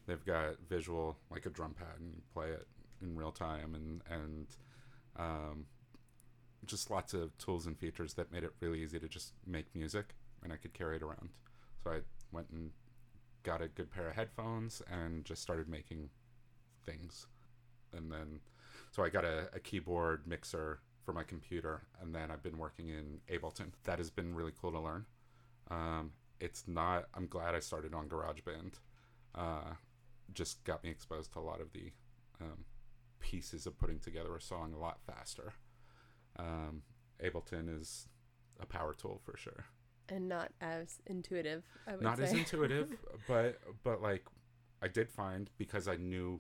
they've 0.08 0.26
got 0.26 0.56
visual, 0.70 1.18
like 1.30 1.46
a 1.46 1.50
drum 1.50 1.74
pad, 1.74 2.00
and 2.00 2.14
you 2.16 2.22
play 2.34 2.50
it 2.50 2.68
in 3.02 3.16
real 3.16 3.32
time, 3.32 3.76
and 3.76 4.02
and 4.10 4.48
um, 5.18 5.66
just 6.66 6.90
lots 6.90 7.14
of 7.14 7.38
tools 7.38 7.66
and 7.66 7.78
features 7.78 8.14
that 8.16 8.32
made 8.32 8.44
it 8.44 8.52
really 8.60 8.82
easy 8.82 9.00
to 9.00 9.08
just 9.08 9.34
make 9.46 9.66
music, 9.76 10.16
and 10.44 10.52
I 10.52 10.56
could 10.56 10.74
carry 10.74 10.96
it 10.96 11.04
around. 11.04 11.30
So 11.84 11.92
I 11.92 12.00
went 12.32 12.50
and 12.50 12.72
got 13.44 13.62
a 13.62 13.68
good 13.68 13.92
pair 13.92 14.10
of 14.10 14.16
headphones 14.16 14.82
and 14.92 15.26
just 15.26 15.42
started 15.42 15.68
making 15.68 16.10
things. 16.86 17.28
And 17.96 18.12
then, 18.12 18.40
so 18.92 19.04
I 19.04 19.10
got 19.10 19.26
a, 19.26 19.50
a 19.54 19.60
keyboard 19.60 20.28
mixer 20.28 20.80
for 21.04 21.14
my 21.14 21.24
computer, 21.24 21.84
and 22.02 22.14
then 22.14 22.32
I've 22.32 22.44
been 22.44 22.58
working 22.58 22.90
in 22.90 23.20
Ableton. 23.34 23.72
That 23.86 23.98
has 24.00 24.10
been 24.10 24.36
really 24.36 24.52
cool 24.60 24.72
to 24.72 24.80
learn. 24.80 25.06
Um, 25.72 26.12
it's 26.40 26.66
not, 26.68 27.06
I'm 27.14 27.28
glad 27.28 27.56
I 27.56 27.60
started 27.60 27.94
on 27.94 28.10
GarageBand. 28.10 28.74
Uh, 29.34 29.74
just 30.34 30.64
got 30.66 30.84
me 30.84 30.90
exposed 30.90 31.32
to 31.34 31.40
a 31.40 31.42
lot 31.42 31.62
of 31.62 31.72
the 31.72 31.92
um, 32.42 32.66
pieces 33.20 33.66
of 33.66 33.78
putting 33.78 34.00
together 34.00 34.36
a 34.36 34.42
song 34.42 34.74
a 34.74 34.78
lot 34.78 35.00
faster. 35.08 35.54
Um, 36.38 36.82
Ableton 37.24 37.80
is 37.80 38.08
a 38.60 38.66
power 38.66 38.94
tool 38.94 39.22
for 39.24 39.38
sure 39.38 39.66
and 40.10 40.28
not 40.30 40.52
as 40.62 41.00
intuitive. 41.06 41.64
I 41.88 41.92
would 41.92 42.00
say. 42.00 42.04
not 42.06 42.18
say. 42.18 42.24
as 42.26 42.34
intuitive 42.34 42.90
but 43.28 43.60
but 43.84 44.02
like 44.02 44.26
i 44.82 44.88
did 44.88 45.10
find 45.10 45.50
because 45.58 45.88
i 45.88 45.96
knew 45.96 46.40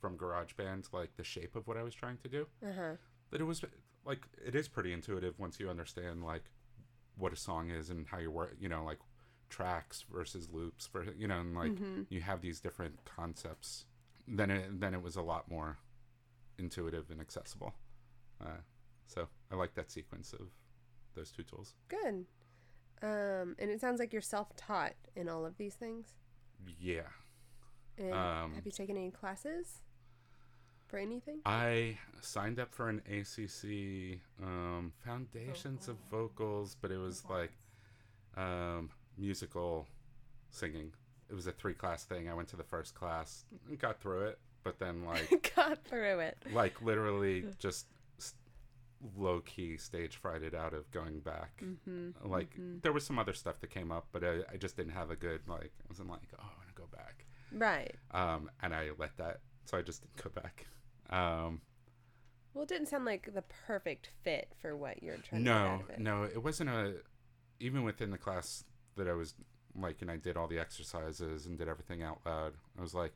from 0.00 0.16
garageband 0.16 0.86
like 0.92 1.16
the 1.16 1.24
shape 1.24 1.54
of 1.56 1.66
what 1.66 1.76
i 1.76 1.82
was 1.82 1.94
trying 1.94 2.16
to 2.18 2.28
do 2.28 2.46
uh 2.64 2.72
huh. 2.76 2.92
that 3.30 3.40
it 3.40 3.44
was 3.44 3.62
like 4.04 4.26
it 4.44 4.54
is 4.54 4.68
pretty 4.68 4.92
intuitive 4.92 5.38
once 5.38 5.58
you 5.60 5.68
understand 5.68 6.24
like 6.24 6.44
what 7.16 7.32
a 7.32 7.36
song 7.36 7.70
is 7.70 7.90
and 7.90 8.06
how 8.08 8.18
you 8.18 8.30
work 8.30 8.56
you 8.60 8.68
know 8.68 8.84
like 8.84 8.98
tracks 9.48 10.04
versus 10.10 10.48
loops 10.52 10.86
for 10.86 11.04
you 11.16 11.28
know 11.28 11.40
and 11.40 11.54
like 11.54 11.72
Mhm. 11.72 12.06
you 12.08 12.20
have 12.22 12.40
these 12.40 12.58
different 12.60 13.04
concepts 13.04 13.84
then 14.26 14.50
it 14.50 14.80
then 14.80 14.94
it 14.94 15.02
was 15.02 15.16
a 15.16 15.22
lot 15.22 15.50
more 15.50 15.78
intuitive 16.58 17.10
and 17.10 17.20
accessible 17.20 17.74
uh, 18.40 18.60
so 19.06 19.28
i 19.50 19.54
like 19.54 19.74
that 19.74 19.90
sequence 19.90 20.32
of 20.32 20.46
those 21.14 21.30
two 21.30 21.42
tools 21.42 21.74
Good. 21.88 22.24
Um, 23.02 23.56
and 23.58 23.70
it 23.70 23.80
sounds 23.80 23.98
like 23.98 24.12
you're 24.12 24.22
self-taught 24.22 24.94
in 25.16 25.28
all 25.28 25.44
of 25.44 25.56
these 25.58 25.74
things. 25.74 26.14
yeah 26.80 27.02
And 27.98 28.14
Um, 28.14 28.54
have 28.54 28.64
you 28.64 28.72
taken 28.72 28.96
any 28.96 29.10
classes 29.10 29.80
for 30.86 30.98
anything? 30.98 31.40
I 31.44 31.98
signed 32.20 32.60
up 32.60 32.72
for 32.72 32.88
an 32.88 33.02
ACC 33.10 34.20
um, 34.42 34.92
Foundations 35.04 35.88
of 35.88 35.96
Vocals, 36.10 36.76
but 36.80 36.90
it 36.90 36.98
was 36.98 37.24
like 37.28 37.52
um, 38.36 38.90
musical 39.18 39.86
singing. 40.50 40.92
It 41.28 41.34
was 41.34 41.46
a 41.46 41.52
three 41.52 41.74
class 41.74 42.04
thing. 42.04 42.28
I 42.28 42.34
went 42.34 42.48
to 42.48 42.56
the 42.56 42.62
first 42.64 42.94
class, 42.94 43.44
and 43.68 43.78
got 43.78 44.00
through 44.00 44.26
it, 44.26 44.38
but 44.62 44.78
then 44.78 45.04
like 45.04 45.52
Got 45.56 45.82
through 45.84 46.20
it. 46.20 46.38
like 46.52 46.80
literally 46.82 47.44
just 47.58 47.86
s- 47.86 47.86
low 49.16 49.40
key 49.40 49.76
stage 49.76 50.16
frighted 50.16 50.54
out 50.54 50.74
of 50.74 50.90
going 50.90 51.20
back. 51.20 51.62
Mm-hmm. 51.62 52.28
Like 52.30 52.56
there 52.82 52.92
was 52.92 53.04
some 53.04 53.18
other 53.18 53.32
stuff 53.32 53.60
that 53.60 53.70
came 53.70 53.90
up, 53.92 54.06
but 54.12 54.22
I, 54.24 54.40
I 54.52 54.56
just 54.58 54.76
didn't 54.76 54.92
have 54.92 55.10
a 55.10 55.16
good 55.16 55.40
like. 55.48 55.72
I 55.80 55.84
wasn't 55.88 56.08
like, 56.10 56.28
oh, 56.38 56.42
I 56.42 56.56
want 56.58 56.68
to 56.68 56.74
go 56.74 56.86
back 56.92 57.26
Right. 57.52 57.94
um, 58.12 58.50
and 58.62 58.74
I 58.74 58.90
let 58.98 59.16
that, 59.18 59.40
so 59.64 59.76
I 59.78 59.82
just 59.82 60.02
didn't 60.02 60.22
go 60.34 60.40
back. 60.40 60.66
Um, 61.10 61.60
Well, 62.54 62.62
it 62.64 62.68
didn't 62.68 62.86
sound 62.88 63.04
like 63.04 63.34
the 63.34 63.42
perfect 63.66 64.08
fit 64.22 64.52
for 64.60 64.76
what 64.76 65.02
you're 65.02 65.16
trying 65.18 65.44
to 65.44 65.50
no 65.50 65.80
of 65.82 65.90
it. 65.90 65.98
no 66.00 66.22
it 66.24 66.42
wasn't 66.42 66.70
a 66.70 66.94
even 67.60 67.82
within 67.82 68.10
the 68.10 68.18
class 68.18 68.64
that 68.96 69.06
i 69.08 69.12
was 69.12 69.34
like 69.74 70.02
and 70.02 70.10
i 70.10 70.16
did 70.16 70.36
all 70.36 70.48
the 70.48 70.58
exercises 70.58 71.46
and 71.46 71.56
did 71.58 71.68
everything 71.68 72.02
out 72.02 72.20
loud 72.26 72.52
i 72.78 72.80
was 72.82 72.92
like 72.94 73.12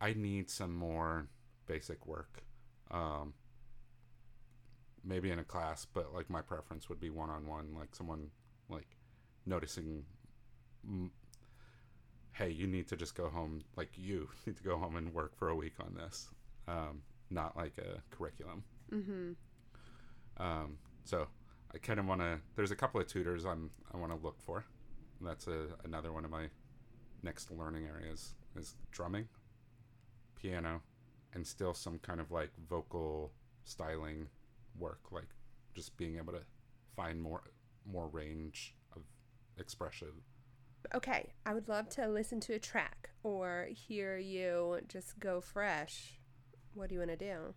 i 0.00 0.12
need 0.12 0.48
some 0.50 0.74
more 0.74 1.26
basic 1.66 2.06
work 2.06 2.42
um 2.90 3.32
maybe 5.06 5.30
in 5.30 5.38
a 5.38 5.44
class 5.44 5.86
but 5.94 6.12
like 6.12 6.28
my 6.28 6.42
preference 6.42 6.88
would 6.88 7.00
be 7.00 7.08
one-on-one 7.10 7.72
like 7.78 7.94
someone 7.94 8.28
like 8.68 8.96
noticing 9.46 10.04
hey 12.32 12.50
you 12.50 12.66
need 12.66 12.86
to 12.88 12.96
just 12.96 13.14
go 13.14 13.28
home 13.28 13.60
like 13.76 13.90
you 13.96 14.28
need 14.46 14.56
to 14.56 14.62
go 14.62 14.76
home 14.76 14.96
and 14.96 15.14
work 15.14 15.36
for 15.36 15.48
a 15.48 15.54
week 15.54 15.74
on 15.80 15.94
this 15.94 16.28
um 16.68 17.00
not 17.30 17.56
like 17.56 17.72
a 17.78 18.00
curriculum 18.14 18.62
Mm-hmm. 18.92 19.32
um, 20.36 20.78
so 21.04 21.26
I 21.74 21.78
kind 21.78 21.98
of 21.98 22.06
want 22.06 22.20
to. 22.20 22.38
There's 22.54 22.70
a 22.70 22.76
couple 22.76 23.00
of 23.00 23.08
tutors 23.08 23.44
I'm 23.44 23.70
I 23.92 23.96
want 23.96 24.12
to 24.12 24.24
look 24.24 24.40
for. 24.40 24.64
That's 25.20 25.48
a, 25.48 25.66
another 25.84 26.12
one 26.12 26.24
of 26.24 26.30
my 26.30 26.44
next 27.24 27.50
learning 27.50 27.86
areas 27.86 28.34
is 28.56 28.76
drumming, 28.92 29.26
piano, 30.40 30.82
and 31.34 31.44
still 31.44 31.74
some 31.74 31.98
kind 31.98 32.20
of 32.20 32.30
like 32.30 32.50
vocal 32.70 33.32
styling 33.64 34.28
work, 34.78 35.00
like 35.10 35.28
just 35.74 35.96
being 35.96 36.16
able 36.16 36.32
to 36.32 36.42
find 36.94 37.20
more 37.20 37.42
more 37.84 38.08
range 38.08 38.74
of 38.94 39.02
expression. 39.58 40.08
Okay, 40.94 41.32
I 41.44 41.54
would 41.54 41.68
love 41.68 41.88
to 41.90 42.06
listen 42.08 42.40
to 42.40 42.54
a 42.54 42.58
track 42.58 43.10
or 43.22 43.68
hear 43.70 44.18
you 44.18 44.80
just 44.88 45.18
go 45.18 45.40
fresh. 45.40 46.18
What 46.74 46.88
do 46.88 46.94
you 46.94 47.00
want 47.00 47.10
to 47.10 47.16
do? 47.16 47.54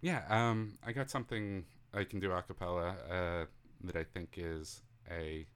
Yeah, 0.00 0.22
um, 0.28 0.78
I 0.84 0.92
got 0.92 1.10
something 1.10 1.64
I 1.94 2.04
can 2.04 2.20
do 2.20 2.30
a 2.32 2.42
cappella 2.42 2.94
uh, 3.10 3.44
that 3.84 3.96
I 3.96 4.04
think 4.04 4.34
is 4.36 4.82
a 5.10 5.46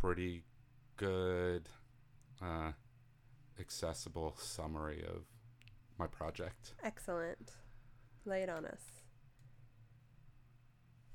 pretty 0.00 0.42
good, 0.96 1.68
uh, 2.42 2.72
accessible 3.58 4.34
summary 4.38 5.04
of 5.06 5.24
my 5.98 6.06
project. 6.06 6.74
Excellent. 6.82 7.52
Lay 8.24 8.42
it 8.42 8.48
on 8.48 8.64
us. 8.64 8.99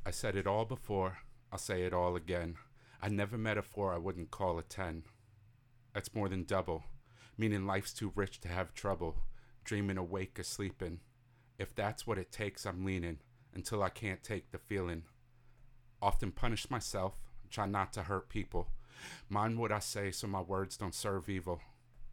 I 0.08 0.12
said 0.12 0.36
it 0.36 0.46
all 0.46 0.65
before, 0.65 1.18
I'll 1.52 1.58
say 1.58 1.82
it 1.82 1.91
all 1.94 2.15
again. 2.15 2.58
I 3.02 3.10
never 3.10 3.39
met 3.39 3.58
a 3.58 3.63
four 3.63 3.91
I 3.91 3.98
wouldn't 3.98 4.30
call 4.30 4.60
a 4.60 4.62
ten. 4.62 5.04
That's 5.96 6.13
more 6.13 6.30
than 6.30 6.44
double, 6.44 6.84
meaning 7.39 7.65
life's 7.65 7.91
too 7.91 8.12
rich 8.13 8.39
to 8.41 8.48
have 8.48 8.76
trouble, 8.76 9.15
dreaming 9.63 9.98
awake 9.98 10.39
or 10.39 10.44
sleeping. 10.44 11.00
If 11.58 11.74
that's 11.74 12.06
what 12.06 12.20
it 12.20 12.32
takes, 12.32 12.68
I'm 12.68 12.86
leaning 12.86 13.18
until 13.56 13.82
I 13.82 13.89
can't 13.89 14.22
take 14.22 14.52
the 14.52 14.60
feeling. 14.60 15.06
Often 16.04 16.34
punish 16.34 16.70
myself, 16.70 17.15
try 17.50 17.65
not 17.65 17.91
to 17.94 18.04
hurt 18.04 18.30
people. 18.30 18.68
Mind 19.28 19.58
what 19.58 19.72
I 19.72 19.80
say 19.80 20.12
so 20.12 20.28
my 20.28 20.41
words 20.41 20.78
don't 20.78 20.94
serve 20.94 21.30
evil. 21.30 21.62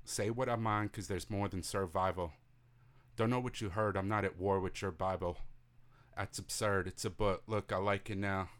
Say 0.04 0.30
what 0.30 0.48
I 0.48 0.56
mind, 0.56 0.92
'cause 0.94 1.08
there's 1.08 1.28
more 1.28 1.48
than 1.48 1.62
survival. 1.62 2.32
Don't 3.16 3.28
know 3.28 3.40
what 3.40 3.60
you 3.60 3.68
heard, 3.68 3.98
I'm 3.98 4.08
not 4.08 4.24
at 4.24 4.38
war 4.38 4.60
with 4.60 4.80
your 4.80 4.92
Bible. 4.92 5.36
That's 6.16 6.38
absurd, 6.38 6.86
it's 6.86 7.04
a 7.04 7.10
book. 7.10 7.42
Look, 7.46 7.72
I 7.72 7.78
like 7.78 8.10
it 8.10 8.18
now. 8.18 8.50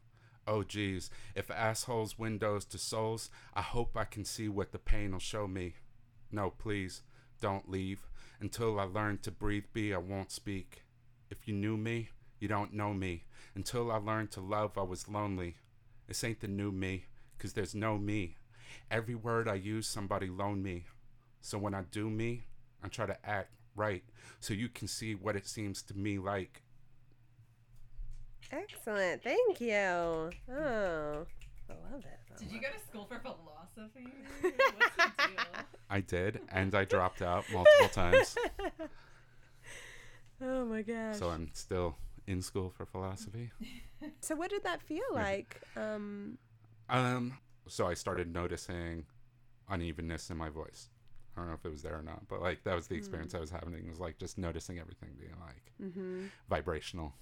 Oh, 0.47 0.65
geez, 0.65 1.11
if 1.37 1.51
assholes 1.51 2.19
windows 2.19 2.65
to 2.67 2.79
souls, 2.79 3.31
I 3.55 3.63
hope 3.63 3.97
I 3.97 4.05
can 4.05 4.25
see 4.25 4.49
what 4.49 4.73
the 4.73 4.79
pain 4.79 5.13
will 5.13 5.21
show 5.21 5.47
me. 5.47 5.75
No, 6.33 6.51
please, 6.51 7.03
don't 7.41 7.71
leave. 7.71 8.09
Until 8.41 8.81
I 8.81 8.85
learn 8.85 9.19
to 9.19 9.31
breathe 9.31 9.67
be, 9.73 9.95
I 9.95 9.99
won't 9.99 10.33
speak. 10.33 10.83
If 11.31 11.47
you 11.47 11.55
knew 11.55 11.77
me, 11.77 12.09
you 12.41 12.49
don't 12.49 12.75
know 12.75 12.93
me. 12.93 13.25
Until 13.55 13.93
I 13.93 13.99
learned 13.99 14.33
to 14.33 14.41
love, 14.41 14.77
I 14.77 14.83
was 14.83 15.09
lonely. 15.09 15.59
This 16.09 16.25
ain't 16.25 16.41
the 16.41 16.49
new 16.49 16.73
me, 16.73 17.07
'cause 17.39 17.53
there's 17.53 17.75
no 17.75 17.99
me. 17.99 18.37
Every 18.91 19.15
word 19.15 19.47
I 19.47 19.55
use, 19.55 19.87
somebody 19.87 20.29
loan 20.29 20.63
me. 20.63 20.87
So 21.41 21.59
when 21.59 21.75
I 21.75 21.83
do 21.83 22.11
me, 22.11 22.47
I 22.83 22.89
try 22.89 23.07
to 23.07 23.27
act 23.27 23.55
right 23.77 24.05
so 24.41 24.55
you 24.55 24.69
can 24.69 24.89
see 24.89 25.15
what 25.15 25.37
it 25.37 25.47
seems 25.47 25.83
to 25.85 25.95
me 25.97 26.19
like. 26.19 26.63
Excellent. 28.53 29.23
Thank 29.23 29.61
you. 29.61 29.73
Oh, 29.75 30.31
I 30.51 31.73
love 31.91 32.05
it. 32.05 32.21
I 32.35 32.39
Did 32.39 32.53
you 32.53 32.61
go 32.61 32.69
to 32.69 32.87
school 32.87 33.07
for 33.07 33.19
philosophy? 33.19 34.07
What's 34.41 34.97
the 34.97 35.27
deal? 35.29 35.65
I 35.91 36.01
did, 36.01 36.41
and 36.51 36.75
I 36.75 36.85
dropped 36.85 37.23
out 37.23 37.45
multiple 37.53 37.89
times. 37.89 38.37
Oh 40.45 40.65
my 40.65 40.83
gosh. 40.83 41.19
So 41.19 41.31
I'm 41.31 41.51
still 41.53 41.97
in 42.27 42.43
school 42.43 42.71
for 42.71 42.85
philosophy. 42.85 43.51
So 44.21 44.35
what 44.35 44.51
did 44.51 44.65
that 44.65 44.83
feel 44.83 45.05
like? 45.13 45.61
Um, 45.77 46.37
Um, 46.89 47.39
so 47.69 47.87
I 47.87 47.95
started 47.95 48.33
noticing 48.35 49.07
unevenness 49.71 50.29
in 50.29 50.37
my 50.37 50.49
voice. 50.49 50.89
I 51.37 51.41
don't 51.41 51.49
know 51.49 51.55
if 51.55 51.65
it 51.65 51.71
was 51.71 51.83
there 51.83 52.01
or 52.01 52.03
not, 52.03 52.27
but 52.27 52.43
like 52.43 52.65
that 52.65 52.75
was 52.75 52.89
the 52.89 52.97
experience 52.97 53.33
I 53.33 53.39
was 53.39 53.51
having. 53.51 53.89
Was 53.89 54.01
like 54.01 54.19
just 54.19 54.39
noticing 54.39 54.81
everything 54.81 55.11
being 55.21 55.37
like 55.41 55.73
mhm. 55.81 56.31
vibrational, 56.51 57.15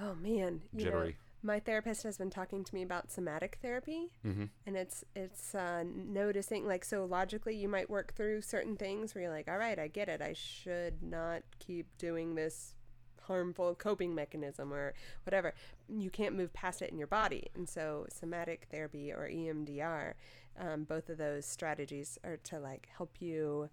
Oh 0.00 0.14
man, 0.14 0.62
you 0.72 0.84
know, 0.84 0.90
jittery. 0.90 1.16
my 1.42 1.58
therapist 1.60 2.02
has 2.04 2.18
been 2.18 2.30
talking 2.30 2.64
to 2.64 2.74
me 2.74 2.82
about 2.82 3.10
somatic 3.10 3.58
therapy, 3.60 4.10
mm-hmm. 4.26 4.44
and 4.66 4.76
it's 4.76 5.04
it's 5.16 5.54
uh, 5.54 5.84
noticing 5.84 6.66
like 6.66 6.84
so 6.84 7.04
logically 7.04 7.56
you 7.56 7.68
might 7.68 7.90
work 7.90 8.14
through 8.14 8.42
certain 8.42 8.76
things 8.76 9.14
where 9.14 9.22
you're 9.22 9.32
like, 9.32 9.48
all 9.48 9.58
right, 9.58 9.78
I 9.78 9.88
get 9.88 10.08
it. 10.08 10.22
I 10.22 10.34
should 10.34 11.02
not 11.02 11.42
keep 11.58 11.86
doing 11.98 12.34
this 12.34 12.74
harmful 13.22 13.74
coping 13.74 14.14
mechanism 14.14 14.72
or 14.72 14.94
whatever. 15.24 15.52
You 15.88 16.10
can't 16.10 16.34
move 16.34 16.52
past 16.52 16.80
it 16.82 16.90
in 16.90 16.98
your 16.98 17.06
body, 17.06 17.48
and 17.54 17.68
so 17.68 18.06
somatic 18.08 18.68
therapy 18.70 19.12
or 19.12 19.28
EMDR, 19.28 20.14
um, 20.58 20.84
both 20.84 21.08
of 21.08 21.18
those 21.18 21.46
strategies 21.46 22.18
are 22.24 22.36
to 22.44 22.58
like 22.58 22.88
help 22.96 23.16
you 23.20 23.68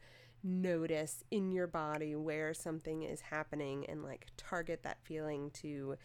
notice 0.46 1.24
in 1.32 1.52
your 1.52 1.66
body 1.68 2.16
where 2.16 2.54
something 2.54 3.02
is 3.04 3.20
happening 3.22 3.86
and 3.90 4.04
like 4.04 4.28
target 4.38 4.84
that 4.84 5.00
feeling 5.04 5.50
to 5.52 5.98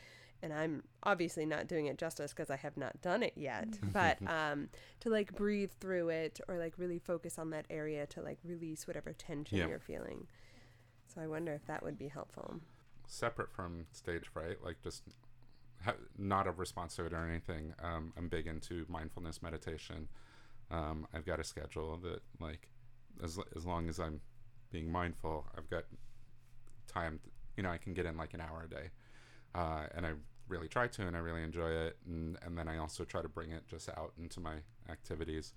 and 0.43 0.55
I'm 0.55 0.83
obviously 1.03 1.45
not 1.45 1.67
doing 1.67 1.85
it 1.85 1.99
justice 1.99 2.33
because 2.33 2.49
I 2.49 2.57
have 2.57 2.75
not 2.79 3.03
done 3.03 3.23
it 3.23 3.35
yet, 3.37 3.79
but 3.93 4.17
um, 4.27 4.71
to 5.01 5.11
like 5.11 5.35
breathe 5.37 5.71
through 5.81 6.09
it 6.09 6.41
or 6.49 6.57
like 6.57 6.73
really 6.79 6.99
focus 6.99 7.39
on 7.39 7.51
that 7.51 7.67
area 7.69 8.07
to 8.07 8.23
like 8.23 8.39
release 8.43 8.87
whatever 8.87 9.13
tension 9.13 9.59
Yeah. 9.59 9.67
you're 9.69 9.79
feeling. 9.79 10.27
So 11.15 11.21
I 11.21 11.27
wonder 11.27 11.53
if 11.53 11.67
that 11.67 11.83
would 11.83 11.99
be 11.99 12.09
helpful. 12.09 12.55
Separate 13.07 13.53
from 13.53 13.85
stage 13.93 14.29
fright, 14.29 14.65
like 14.65 14.81
just 14.83 15.03
ha- 15.85 15.93
not 16.17 16.47
a 16.47 16.53
response 16.53 16.97
to 16.97 17.05
it 17.05 17.13
or 17.13 17.27
anything. 17.29 17.75
Um, 17.83 18.15
I'm 18.17 18.29
big 18.29 18.47
into 18.47 18.87
mindfulness 18.89 19.43
meditation. 19.43 20.09
Um, 20.71 21.07
I've 21.13 21.27
got 21.27 21.39
a 21.39 21.45
schedule 21.45 21.99
that 21.99 22.21
like 22.41 22.71
as 23.23 23.39
as 23.55 23.67
long 23.67 23.91
as 23.91 23.99
I'm 23.99 24.23
being 24.71 24.91
mindful, 24.91 25.47
I've 25.57 25.69
got 25.69 25.85
time. 26.87 27.21
To, 27.25 27.31
you 27.57 27.63
know, 27.63 27.71
I 27.71 27.79
can 27.79 27.95
get 27.95 28.07
in 28.07 28.17
like 28.17 28.35
an 28.35 28.41
hour 28.41 28.65
a 28.65 28.69
day, 28.71 28.91
uh, 29.55 29.87
and 29.95 30.07
I 30.07 30.13
really 30.49 30.69
try 30.69 30.87
to, 30.89 31.03
and 31.07 31.17
I 31.17 31.21
really 31.21 31.43
enjoy 31.43 31.71
it. 31.71 31.97
And 32.07 32.39
and 32.43 32.57
then 32.57 32.69
I 32.69 32.79
also 32.79 33.05
try 33.05 33.23
to 33.23 33.29
bring 33.29 33.51
it 33.51 33.67
just 33.69 33.89
out 33.91 34.13
into 34.19 34.41
my 34.41 34.57
activities. 34.89 35.53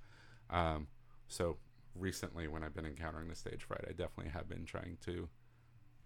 Um, 0.50 0.88
so 1.28 1.58
recently, 1.96 2.48
when 2.48 2.64
I've 2.64 2.76
been 2.76 2.86
encountering 2.86 3.28
the 3.30 3.36
stage 3.36 3.64
fright, 3.64 3.86
I 3.88 3.92
definitely 3.92 4.32
have 4.32 4.50
been 4.50 4.66
trying 4.66 4.98
to 5.06 5.30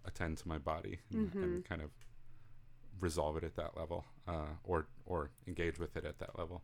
attend 0.05 0.37
to 0.37 0.47
my 0.47 0.57
body 0.57 0.99
and, 1.11 1.31
and 1.43 1.65
kind 1.65 1.81
of 1.81 1.89
resolve 2.99 3.37
it 3.37 3.43
at 3.43 3.55
that 3.55 3.77
level, 3.77 4.05
uh, 4.27 4.53
or 4.63 4.87
or 5.05 5.31
engage 5.47 5.79
with 5.79 5.95
it 5.97 6.05
at 6.05 6.19
that 6.19 6.37
level, 6.37 6.63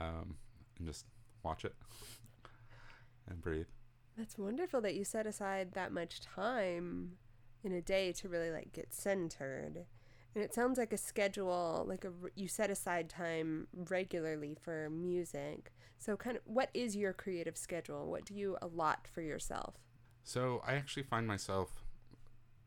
um, 0.00 0.36
and 0.78 0.86
just 0.86 1.06
watch 1.42 1.64
it 1.64 1.74
and 3.28 3.40
breathe. 3.40 3.66
That's 4.16 4.36
wonderful 4.36 4.80
that 4.82 4.94
you 4.94 5.04
set 5.04 5.26
aside 5.26 5.72
that 5.72 5.92
much 5.92 6.20
time 6.20 7.12
in 7.64 7.72
a 7.72 7.80
day 7.80 8.12
to 8.12 8.28
really 8.28 8.50
like 8.50 8.72
get 8.72 8.92
centered. 8.92 9.86
And 10.34 10.42
it 10.42 10.54
sounds 10.54 10.78
like 10.78 10.92
a 10.92 10.98
schedule, 10.98 11.84
like 11.86 12.04
a 12.04 12.12
you 12.34 12.48
set 12.48 12.70
aside 12.70 13.08
time 13.08 13.68
regularly 13.74 14.56
for 14.60 14.88
music. 14.90 15.72
So 15.98 16.16
kind 16.16 16.36
of 16.36 16.42
what 16.46 16.70
is 16.74 16.96
your 16.96 17.12
creative 17.12 17.56
schedule? 17.56 18.10
What 18.10 18.24
do 18.24 18.34
you 18.34 18.56
allot 18.60 19.06
for 19.12 19.20
yourself? 19.20 19.74
So 20.24 20.62
I 20.66 20.74
actually 20.74 21.02
find 21.02 21.26
myself 21.26 21.84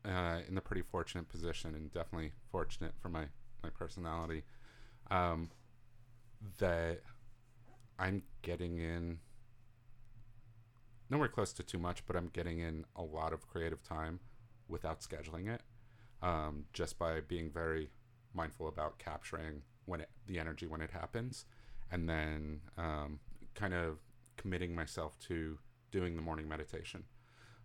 uh, 0.04 0.40
in 0.46 0.54
the 0.54 0.60
pretty 0.60 0.82
fortunate 0.82 1.28
position, 1.28 1.74
and 1.74 1.92
definitely 1.92 2.32
fortunate 2.50 2.92
for 3.00 3.08
my 3.08 3.24
my 3.62 3.70
personality, 3.70 4.44
um, 5.10 5.50
that 6.58 7.00
I'm 7.98 8.22
getting 8.42 8.78
in 8.78 9.18
nowhere 11.10 11.28
close 11.28 11.52
to 11.54 11.62
too 11.62 11.78
much, 11.78 12.06
but 12.06 12.16
I'm 12.16 12.28
getting 12.28 12.58
in 12.58 12.84
a 12.94 13.02
lot 13.02 13.32
of 13.32 13.48
creative 13.48 13.82
time 13.82 14.20
without 14.68 15.00
scheduling 15.00 15.48
it, 15.48 15.62
um, 16.22 16.64
just 16.72 16.98
by 16.98 17.20
being 17.20 17.50
very 17.50 17.90
mindful 18.34 18.68
about 18.68 18.98
capturing 18.98 19.62
when 19.84 20.00
it, 20.00 20.10
the 20.26 20.38
energy 20.38 20.66
when 20.66 20.80
it 20.80 20.90
happens, 20.90 21.44
and 21.90 22.08
then 22.08 22.60
um, 22.76 23.20
kind 23.54 23.74
of 23.74 23.98
committing 24.36 24.74
myself 24.74 25.18
to 25.18 25.58
doing 25.90 26.16
the 26.16 26.22
morning 26.22 26.48
meditation 26.48 27.04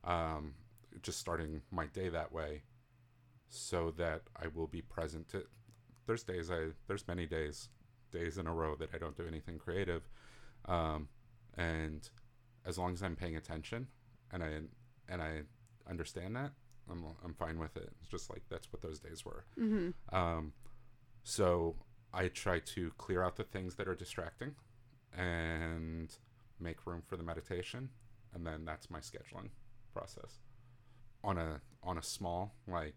um, 0.03 0.53
just 1.01 1.19
starting 1.19 1.61
my 1.71 1.85
day 1.87 2.09
that 2.09 2.31
way 2.31 2.63
so 3.49 3.91
that 3.97 4.21
I 4.35 4.47
will 4.47 4.67
be 4.67 4.81
present. 4.81 5.29
To, 5.29 5.43
there's 6.07 6.23
days 6.23 6.49
I 6.49 6.69
there's 6.87 7.07
many 7.07 7.25
days 7.25 7.69
days 8.11 8.37
in 8.37 8.47
a 8.47 8.53
row 8.53 8.75
that 8.75 8.89
I 8.93 8.97
don't 8.97 9.15
do 9.15 9.27
anything 9.27 9.57
creative, 9.57 10.09
um, 10.65 11.07
and 11.57 12.09
as 12.65 12.77
long 12.77 12.93
as 12.93 13.01
I'm 13.01 13.15
paying 13.15 13.35
attention 13.35 13.87
and 14.31 14.43
I 14.43 14.61
and 15.09 15.21
I 15.21 15.41
understand 15.89 16.35
that, 16.35 16.51
I'm 16.89 17.03
I'm 17.23 17.33
fine 17.33 17.59
with 17.59 17.75
it. 17.77 17.89
It's 18.01 18.09
just 18.09 18.29
like 18.29 18.43
that's 18.49 18.71
what 18.71 18.81
those 18.81 18.99
days 18.99 19.25
were. 19.25 19.45
Mm-hmm. 19.59 20.15
Um, 20.15 20.53
so 21.23 21.75
I 22.13 22.27
try 22.27 22.59
to 22.59 22.91
clear 22.97 23.23
out 23.23 23.35
the 23.35 23.43
things 23.43 23.75
that 23.75 23.87
are 23.87 23.95
distracting 23.95 24.55
and 25.17 26.15
make 26.59 26.85
room 26.85 27.01
for 27.05 27.17
the 27.17 27.23
meditation, 27.23 27.89
and 28.33 28.45
then 28.45 28.65
that's 28.65 28.89
my 28.89 28.99
scheduling 28.99 29.49
process. 29.93 30.39
On 31.23 31.37
a 31.37 31.61
on 31.83 31.97
a 31.97 32.03
small 32.03 32.55
like 32.67 32.95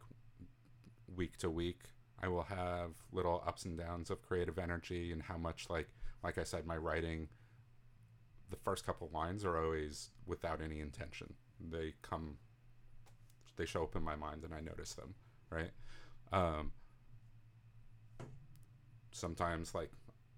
week 1.14 1.36
to 1.38 1.50
week, 1.50 1.80
I 2.22 2.28
will 2.28 2.44
have 2.44 2.92
little 3.12 3.42
ups 3.46 3.64
and 3.64 3.78
downs 3.78 4.10
of 4.10 4.22
creative 4.22 4.58
energy 4.58 5.12
and 5.12 5.22
how 5.22 5.36
much 5.36 5.66
like 5.68 5.88
like 6.22 6.38
I 6.38 6.44
said, 6.44 6.66
my 6.66 6.76
writing. 6.76 7.28
The 8.54 8.60
first 8.60 8.86
couple 8.86 9.10
lines 9.12 9.44
are 9.44 9.60
always 9.60 10.10
without 10.26 10.60
any 10.62 10.78
intention. 10.78 11.34
They 11.58 11.94
come, 12.02 12.36
they 13.56 13.66
show 13.66 13.82
up 13.82 13.96
in 13.96 14.04
my 14.04 14.14
mind, 14.14 14.44
and 14.44 14.54
I 14.54 14.60
notice 14.60 14.94
them. 14.94 15.16
Right. 15.50 15.72
Um, 16.32 16.70
sometimes 19.10 19.74
like 19.74 19.90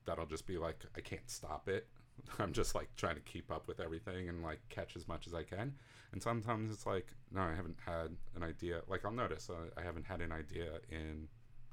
that'll 0.07 0.25
just 0.25 0.47
be 0.47 0.57
like 0.57 0.83
I 0.97 1.03
can't 1.03 1.29
stop 1.29 1.69
it. 1.69 1.89
I'm 2.39 2.55
just 2.55 2.75
like 2.75 2.89
trying 2.97 3.17
to 3.17 3.21
keep 3.21 3.53
up 3.53 3.69
with 3.69 3.81
everything 3.81 4.31
and 4.31 4.43
like 4.43 4.61
catch 4.71 4.97
as 4.97 5.07
much 5.07 5.27
as 5.27 5.35
I 5.35 5.43
can. 5.43 5.75
And 6.13 6.23
sometimes 6.23 6.71
it's 6.71 6.87
like 6.87 7.09
no, 7.31 7.43
I 7.43 7.55
haven't 7.55 7.81
had 7.85 8.17
an 8.35 8.43
idea. 8.43 8.81
Like 8.89 9.05
I'll 9.05 9.13
notice 9.13 9.51
uh, 9.51 9.69
I 9.79 9.83
haven't 9.83 10.07
had 10.07 10.23
an 10.23 10.33
idea 10.33 10.79
in 10.89 11.29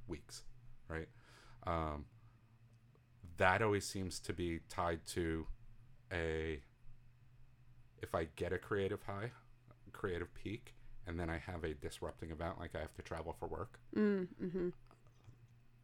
weeks, 0.10 0.43
right? 0.89 1.08
Um, 1.65 2.03
that 3.38 3.62
always 3.62 3.86
seems 3.86 4.19
to 4.19 4.34
be 4.34 4.60
tied 4.67 5.06
to 5.13 5.47
a 6.12 6.60
if 8.02 8.13
I 8.13 8.28
get 8.36 8.52
a 8.54 8.58
creative 8.58 9.02
high, 9.04 9.32
creative 9.92 10.34
peak, 10.34 10.74
and 11.08 11.20
then 11.20 11.30
I 11.30 11.38
have 11.38 11.63
a 11.63 11.74
disrupting 11.74 12.32
event 12.32 12.60
like 12.60 12.76
I 12.76 12.80
have 12.80 12.94
to 12.96 13.02
travel 13.02 13.36
for 13.39 13.48
work. 13.48 13.80
Mm, 13.96 14.28
mm-hmm. 14.44 14.70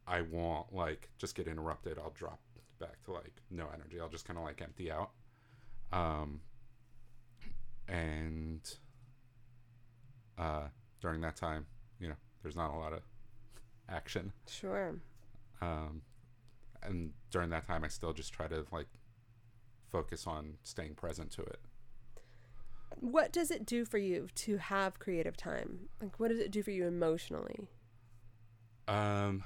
I 0.06 0.22
won't 0.22 0.72
like 0.72 1.08
just 1.18 1.34
get 1.34 1.46
interrupted. 1.46 1.98
I'll 1.98 2.12
drop 2.14 2.40
back 2.78 3.02
to 3.04 3.12
like 3.12 3.40
no 3.50 3.68
energy. 3.72 4.00
I'll 4.00 4.08
just 4.08 4.24
kind 4.24 4.38
of 4.38 4.44
like 4.44 4.60
empty 4.60 4.90
out. 4.90 5.10
Um, 5.92 6.40
and 7.88 8.60
uh, 10.38 10.68
during 11.00 11.20
that 11.22 11.36
time, 11.36 11.66
you 12.00 12.08
know, 12.08 12.14
there's 12.42 12.56
not 12.56 12.72
a 12.72 12.76
lot 12.76 12.92
of 12.92 13.00
action. 13.88 14.32
Sure. 14.48 14.94
Um, 15.60 16.02
and 16.82 17.12
during 17.30 17.50
that 17.50 17.66
time, 17.66 17.84
I 17.84 17.88
still 17.88 18.12
just 18.12 18.32
try 18.32 18.48
to 18.48 18.64
like 18.72 18.86
focus 19.90 20.26
on 20.26 20.54
staying 20.62 20.94
present 20.94 21.30
to 21.32 21.42
it. 21.42 21.60
What 22.98 23.32
does 23.32 23.50
it 23.50 23.64
do 23.64 23.84
for 23.84 23.98
you 23.98 24.28
to 24.36 24.58
have 24.58 24.98
creative 24.98 25.36
time? 25.36 25.88
Like, 26.00 26.18
what 26.18 26.28
does 26.28 26.40
it 26.40 26.50
do 26.50 26.62
for 26.62 26.70
you 26.70 26.86
emotionally? 26.86 27.68
Um, 28.88 29.44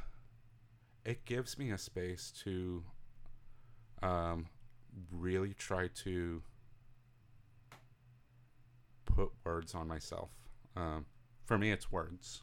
it 1.05 1.25
gives 1.25 1.59
me 1.59 1.71
a 1.71 1.79
space 1.79 2.33
to 2.45 2.83
um, 4.03 4.47
really 5.13 5.55
try 5.55 5.89
to 5.89 6.43
put 9.05 9.31
words 9.45 9.75
on 9.75 9.87
myself. 9.87 10.31
Um, 10.77 11.07
for 11.45 11.59
me, 11.59 11.71
it's 11.71 11.93
words, 11.93 12.43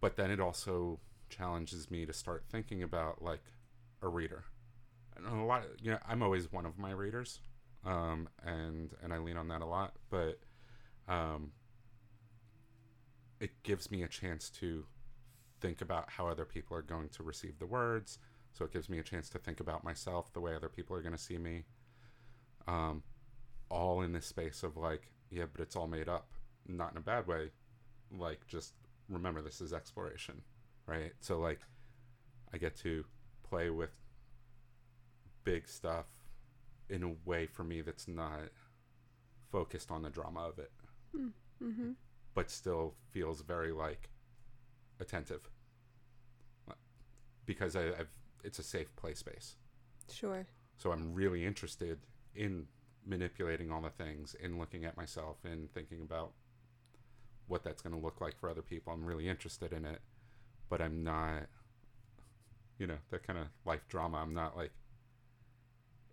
but 0.00 0.16
then 0.16 0.30
it 0.30 0.40
also 0.40 0.98
challenges 1.28 1.90
me 1.90 2.06
to 2.06 2.12
start 2.12 2.44
thinking 2.50 2.82
about 2.82 3.22
like 3.22 3.44
a 4.02 4.08
reader. 4.08 4.44
A 5.26 5.44
lot, 5.44 5.64
you 5.82 5.90
know, 5.90 5.98
I'm 6.08 6.22
always 6.22 6.50
one 6.52 6.66
of 6.66 6.78
my 6.78 6.92
readers, 6.92 7.40
um, 7.84 8.28
and 8.44 8.90
and 9.02 9.12
I 9.12 9.18
lean 9.18 9.36
on 9.36 9.48
that 9.48 9.62
a 9.62 9.66
lot. 9.66 9.94
But 10.08 10.40
um, 11.08 11.52
it 13.40 13.62
gives 13.62 13.90
me 13.90 14.02
a 14.02 14.08
chance 14.08 14.50
to 14.50 14.84
think 15.60 15.80
about 15.80 16.10
how 16.10 16.28
other 16.28 16.44
people 16.44 16.76
are 16.76 16.82
going 16.82 17.08
to 17.10 17.22
receive 17.22 17.58
the 17.58 17.66
words. 17.66 18.18
So 18.52 18.64
it 18.64 18.72
gives 18.72 18.88
me 18.88 18.98
a 18.98 19.02
chance 19.02 19.28
to 19.30 19.38
think 19.38 19.60
about 19.60 19.84
myself, 19.84 20.32
the 20.32 20.40
way 20.40 20.54
other 20.54 20.68
people 20.68 20.96
are 20.96 21.02
going 21.02 21.14
to 21.14 21.20
see 21.20 21.38
me. 21.38 21.64
Um, 22.66 23.02
all 23.70 24.02
in 24.02 24.12
this 24.12 24.26
space 24.26 24.62
of 24.62 24.76
like, 24.76 25.12
yeah, 25.30 25.44
but 25.50 25.60
it's 25.60 25.76
all 25.76 25.86
made 25.86 26.08
up, 26.08 26.32
not 26.66 26.92
in 26.92 26.98
a 26.98 27.00
bad 27.00 27.26
way. 27.26 27.50
Like, 28.10 28.46
just 28.46 28.74
remember 29.08 29.40
this 29.40 29.60
is 29.60 29.72
exploration, 29.72 30.42
right? 30.86 31.12
So, 31.20 31.38
like, 31.38 31.60
I 32.52 32.58
get 32.58 32.76
to 32.78 33.04
play 33.48 33.70
with 33.70 33.90
big 35.44 35.68
stuff 35.68 36.06
in 36.88 37.02
a 37.02 37.12
way 37.24 37.46
for 37.46 37.64
me 37.64 37.80
that's 37.80 38.08
not 38.08 38.40
focused 39.52 39.90
on 39.90 40.02
the 40.02 40.10
drama 40.10 40.40
of 40.40 40.58
it, 40.58 40.70
Mm-hmm. 41.62 41.90
but 42.34 42.50
still 42.50 42.94
feels 43.10 43.42
very 43.42 43.72
like 43.72 44.08
attentive 45.00 45.50
because 47.46 47.76
I, 47.76 47.86
I've 47.88 48.08
it's 48.44 48.58
a 48.58 48.62
safe 48.62 48.94
play 48.96 49.12
space. 49.14 49.56
Sure. 50.10 50.46
So 50.78 50.92
I'm 50.92 51.12
really 51.12 51.44
interested 51.44 51.98
in 52.34 52.66
manipulating 53.04 53.70
all 53.70 53.82
the 53.82 53.90
things, 53.90 54.34
in 54.42 54.58
looking 54.58 54.84
at 54.86 54.96
myself, 54.96 55.36
and 55.44 55.70
thinking 55.74 56.00
about 56.00 56.32
what 57.48 57.62
that's 57.64 57.82
going 57.82 57.94
to 57.94 58.00
look 58.00 58.20
like 58.20 58.38
for 58.38 58.48
other 58.48 58.62
people. 58.62 58.92
I'm 58.92 59.04
really 59.04 59.28
interested 59.28 59.72
in 59.74 59.84
it, 59.84 60.00
but 60.70 60.80
I'm 60.80 61.02
not, 61.04 61.48
you 62.78 62.86
know, 62.86 62.96
that 63.10 63.26
kind 63.26 63.38
of 63.38 63.46
life 63.66 63.86
drama. 63.88 64.18
I'm 64.18 64.32
not 64.32 64.56
like, 64.56 64.70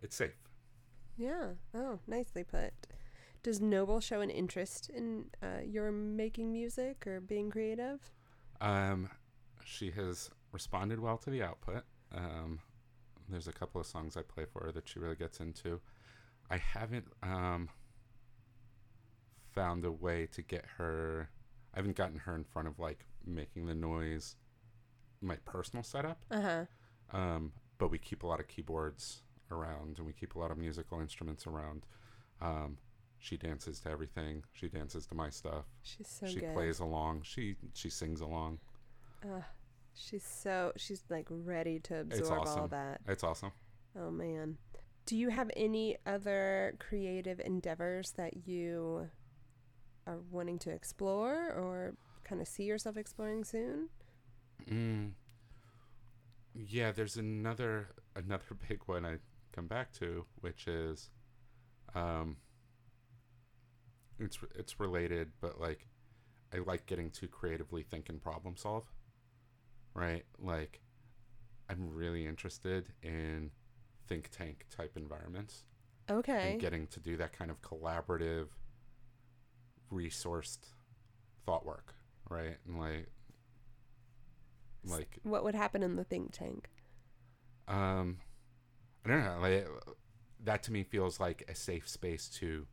it's 0.02 0.16
safe. 0.16 0.38
Yeah. 1.16 1.50
Oh, 1.74 1.98
nicely 2.06 2.44
put. 2.44 2.72
Does 3.42 3.60
Noble 3.60 4.00
show 4.00 4.20
an 4.20 4.30
interest 4.30 4.90
in 4.90 5.26
uh, 5.42 5.62
your 5.64 5.90
making 5.92 6.52
music 6.52 7.06
or 7.06 7.20
being 7.20 7.50
creative? 7.50 8.00
Um, 8.60 9.10
she 9.64 9.90
has 9.92 10.30
responded 10.52 11.00
well 11.00 11.18
to 11.18 11.30
the 11.30 11.42
output. 11.42 11.84
Um, 12.14 12.60
there's 13.28 13.48
a 13.48 13.52
couple 13.52 13.80
of 13.80 13.86
songs 13.86 14.16
I 14.16 14.22
play 14.22 14.44
for 14.44 14.64
her 14.64 14.72
that 14.72 14.88
she 14.88 14.98
really 14.98 15.14
gets 15.14 15.40
into. 15.40 15.80
I 16.50 16.56
haven't 16.56 17.06
um, 17.22 17.68
found 19.54 19.84
a 19.84 19.92
way 19.92 20.26
to 20.32 20.42
get 20.42 20.64
her. 20.78 21.28
I 21.74 21.78
haven't 21.78 21.96
gotten 21.96 22.18
her 22.20 22.34
in 22.34 22.44
front 22.44 22.68
of 22.68 22.78
like 22.78 23.04
making 23.24 23.66
the 23.66 23.74
noise, 23.74 24.36
my 25.20 25.36
personal 25.44 25.82
setup. 25.82 26.24
Uh 26.30 26.40
huh. 26.40 26.64
Um, 27.12 27.52
but 27.78 27.90
we 27.90 27.98
keep 27.98 28.22
a 28.22 28.26
lot 28.26 28.40
of 28.40 28.48
keyboards 28.48 29.22
around 29.50 29.98
and 29.98 30.06
we 30.06 30.12
keep 30.12 30.34
a 30.34 30.38
lot 30.38 30.50
of 30.50 30.58
musical 30.58 31.00
instruments 31.00 31.46
around. 31.46 31.86
Um, 32.40 32.78
she 33.18 33.36
dances 33.36 33.80
to 33.80 33.90
everything. 33.90 34.44
She 34.52 34.68
dances 34.68 35.06
to 35.06 35.14
my 35.14 35.30
stuff. 35.30 35.64
She's 35.82 36.08
so 36.08 36.26
she 36.26 36.40
good. 36.40 36.54
plays 36.54 36.78
along. 36.78 37.22
She 37.24 37.56
she 37.74 37.90
sings 37.90 38.20
along. 38.20 38.58
Uh, 39.24 39.42
she's 39.94 40.24
so 40.24 40.72
she's 40.76 41.02
like 41.10 41.26
ready 41.28 41.80
to 41.80 42.00
absorb 42.00 42.46
all 42.46 42.68
that. 42.68 43.00
It's 43.08 43.24
awesome. 43.24 43.52
Oh 43.98 44.10
man. 44.10 44.58
Do 45.06 45.16
you 45.16 45.30
have 45.30 45.50
any 45.56 45.96
other 46.06 46.76
creative 46.78 47.40
endeavors 47.40 48.12
that 48.12 48.46
you 48.46 49.08
are 50.06 50.18
wanting 50.30 50.58
to 50.60 50.70
explore 50.70 51.50
or 51.52 51.94
kind 52.24 52.40
of 52.40 52.46
see 52.46 52.64
yourself 52.64 52.96
exploring 52.96 53.44
soon? 53.44 53.88
Mm. 54.70 55.12
Yeah, 56.54 56.92
there's 56.92 57.16
another 57.16 57.88
another 58.14 58.44
big 58.68 58.80
one 58.86 59.04
I 59.04 59.16
come 59.52 59.66
back 59.66 59.92
to, 59.94 60.26
which 60.40 60.66
is, 60.68 61.10
um, 61.94 62.36
it's 64.18 64.38
it's 64.54 64.80
related, 64.80 65.32
but 65.40 65.60
like, 65.60 65.86
I 66.52 66.58
like 66.58 66.86
getting 66.86 67.10
to 67.12 67.28
creatively 67.28 67.82
think 67.82 68.08
and 68.08 68.20
problem 68.22 68.56
solve. 68.56 68.84
Right, 69.94 70.24
like, 70.38 70.80
I'm 71.68 71.90
really 71.92 72.26
interested 72.26 72.92
in 73.02 73.50
think 74.06 74.30
tank 74.30 74.66
type 74.70 74.92
environments 74.96 75.64
Okay. 76.10 76.52
and 76.52 76.60
getting 76.60 76.86
to 76.88 77.00
do 77.00 77.16
that 77.18 77.32
kind 77.32 77.50
of 77.50 77.60
collaborative, 77.62 78.48
resourced 79.92 80.68
thought 81.44 81.64
work. 81.66 81.94
Right, 82.30 82.56
and 82.66 82.78
like, 82.78 83.08
like 84.84 85.18
what 85.22 85.44
would 85.44 85.54
happen 85.54 85.82
in 85.82 85.96
the 85.96 86.04
think 86.04 86.32
tank? 86.32 86.68
Um, 87.66 88.18
I 89.04 89.08
don't 89.08 89.24
know. 89.24 89.38
Like 89.40 89.66
that 90.44 90.62
to 90.64 90.72
me 90.72 90.82
feels 90.84 91.18
like 91.20 91.44
a 91.48 91.54
safe 91.54 91.88
space 91.88 92.28
to 92.40 92.66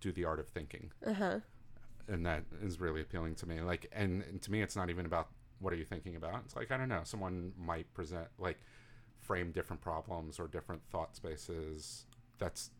do 0.00 0.12
the 0.12 0.24
art 0.24 0.40
of 0.40 0.48
thinking, 0.48 0.90
Uh 1.06 1.12
huh. 1.12 1.38
and 2.08 2.24
that 2.26 2.44
is 2.62 2.80
really 2.80 3.00
appealing 3.02 3.34
to 3.36 3.46
me. 3.46 3.60
Like, 3.60 3.86
and, 3.92 4.22
and 4.22 4.40
to 4.42 4.50
me, 4.50 4.62
it's 4.62 4.76
not 4.76 4.90
even 4.90 5.06
about 5.06 5.28
what 5.60 5.72
are 5.72 5.76
you 5.76 5.84
thinking 5.84 6.16
about. 6.16 6.40
It's 6.44 6.56
like 6.56 6.70
I 6.70 6.76
don't 6.76 6.88
know. 6.88 7.02
Someone 7.04 7.52
might 7.58 7.92
present 7.94 8.26
like 8.38 8.58
frame 9.20 9.52
different 9.52 9.82
problems 9.82 10.38
or 10.40 10.48
different 10.48 10.82
thought 10.90 11.14
spaces. 11.16 12.06
That's 12.38 12.70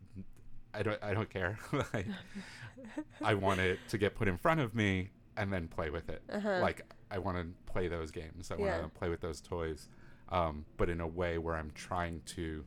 I 0.72 0.82
don't 0.82 1.02
I 1.02 1.12
don't 1.14 1.28
care. 1.30 1.58
like, 1.92 2.06
I 3.22 3.34
want 3.34 3.60
it 3.60 3.78
to 3.88 3.98
get 3.98 4.14
put 4.14 4.28
in 4.28 4.38
front 4.38 4.60
of 4.60 4.74
me, 4.74 5.10
and 5.36 5.52
then 5.52 5.68
play 5.68 5.90
with 5.90 6.08
it. 6.08 6.22
Uh-huh. 6.32 6.60
Like 6.60 6.82
I 7.10 7.18
want 7.18 7.36
to 7.38 7.72
play 7.72 7.88
those 7.88 8.10
games. 8.10 8.50
I 8.50 8.56
want 8.56 8.70
Yeah. 8.72 8.80
to 8.82 8.88
play 8.88 9.08
with 9.10 9.20
those 9.20 9.40
toys, 9.40 9.88
um, 10.30 10.64
but 10.76 10.88
in 10.88 11.00
a 11.00 11.06
way 11.06 11.38
where 11.38 11.56
I'm 11.56 11.70
trying 11.72 12.22
to 12.36 12.64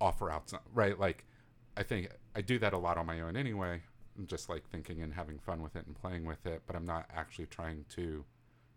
offer 0.00 0.30
out 0.30 0.50
some 0.50 0.60
right. 0.74 0.98
Like 0.98 1.24
I 1.76 1.82
think 1.82 2.08
I 2.34 2.40
do 2.40 2.58
that 2.58 2.72
a 2.72 2.78
lot 2.78 2.98
on 2.98 3.06
my 3.06 3.20
own 3.20 3.36
anyway. 3.36 3.82
I'm 4.18 4.26
just 4.26 4.48
like 4.48 4.68
thinking 4.68 5.02
and 5.02 5.14
having 5.14 5.38
fun 5.38 5.62
with 5.62 5.74
it 5.76 5.86
and 5.86 5.94
playing 5.94 6.24
with 6.26 6.44
it, 6.46 6.62
but 6.66 6.76
I'm 6.76 6.84
not 6.84 7.06
actually 7.14 7.46
trying 7.46 7.84
to 7.90 8.24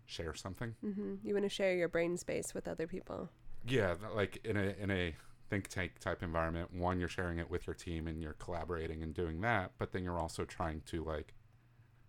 share 0.05 0.33
something. 0.33 0.75
hmm 0.81 1.15
You 1.23 1.33
want 1.33 1.45
to 1.45 1.49
share 1.49 1.75
your 1.75 1.89
brain 1.89 2.17
space 2.17 2.53
with 2.53 2.67
other 2.67 2.87
people. 2.87 3.29
Yeah, 3.67 3.95
like 4.15 4.39
in 4.45 4.55
a 4.55 4.75
in 4.79 4.91
a 4.91 5.15
think 5.49 5.67
tank 5.67 5.99
type 5.99 6.23
environment, 6.23 6.73
one 6.73 6.99
you're 6.99 7.09
sharing 7.09 7.37
it 7.39 7.49
with 7.49 7.67
your 7.67 7.73
team 7.73 8.07
and 8.07 8.21
you're 8.21 8.33
collaborating 8.33 9.03
and 9.03 9.13
doing 9.13 9.41
that, 9.41 9.71
but 9.77 9.91
then 9.91 10.03
you're 10.03 10.19
also 10.19 10.45
trying 10.45 10.81
to 10.87 11.03
like 11.03 11.33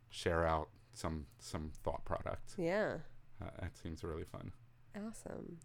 share 0.08 0.46
out 0.46 0.68
some 0.92 1.26
some 1.38 1.70
thought 1.82 2.04
product. 2.04 2.54
Yeah. 2.58 2.98
Uh, 3.42 3.50
that 3.60 3.76
seems 3.76 4.02
really 4.04 4.24
fun. 4.24 4.52
Awesome. 4.96 5.58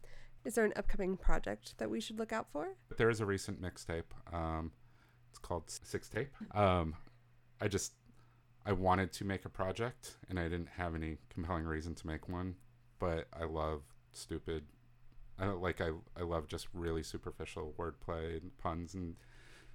Is 0.44 0.56
there 0.56 0.66
an 0.66 0.74
upcoming 0.76 1.18
project 1.18 1.76
that 1.78 1.90
we 1.90 2.02
should 2.02 2.18
look 2.18 2.34
out 2.34 2.48
for? 2.52 2.70
There 2.98 3.10
is 3.10 3.22
a 3.22 3.26
recent 3.26 3.62
mixtape. 3.62 4.04
Um, 4.34 4.72
it's 5.30 5.40
called 5.40 5.64
Six 5.70 6.10
Tape. 6.10 6.32
Um, 6.56 6.96
I 7.62 7.68
just 7.68 7.94
I 8.66 8.74
wanted 8.74 9.12
to 9.14 9.26
make 9.26 9.46
a 9.46 9.50
project 9.50 10.18
and 10.30 10.40
I 10.40 10.44
didn't 10.44 10.70
have 10.78 10.96
any 10.96 11.18
compelling 11.30 11.66
reason 11.66 11.96
to 11.96 12.08
make 12.08 12.28
one, 12.28 12.56
but 13.00 13.28
I 13.40 13.46
love 13.46 13.82
stupid. 14.14 14.64
I 15.40 15.46
don't- 15.46 15.62
like 15.62 15.80
I 15.82 15.92
I 16.18 16.24
love 16.24 16.48
just 16.48 16.68
really 16.74 17.04
superficial 17.04 17.74
wordplay 17.78 18.42
and 18.42 18.56
puns 18.58 18.94
and 18.96 19.16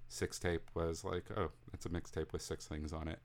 Six 0.09 0.38
Tape 0.38 0.70
was 0.74 1.04
like 1.04 1.24
oh 1.36 1.50
it's 1.72 1.86
a 1.86 1.88
mixtape 1.88 2.32
with 2.32 2.42
six 2.42 2.66
things 2.66 2.92
on 2.92 3.09
it. 3.09 3.20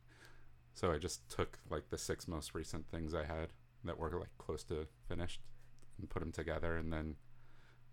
So 0.73 0.91
I 0.91 0.97
just 0.99 1.27
took 1.29 1.59
like 1.69 1.89
the 1.89 1.97
six 1.97 2.27
most 2.27 2.53
recent 2.55 2.87
things 2.89 3.13
I 3.13 3.25
had 3.25 3.49
that 3.83 3.97
were 3.97 4.11
like 4.19 4.29
close 4.37 4.63
to 4.65 4.87
finished 5.07 5.41
and 6.01 6.09
put 6.09 6.19
them 6.19 6.31
together 6.31 6.75
and 6.77 6.91
then 6.91 7.15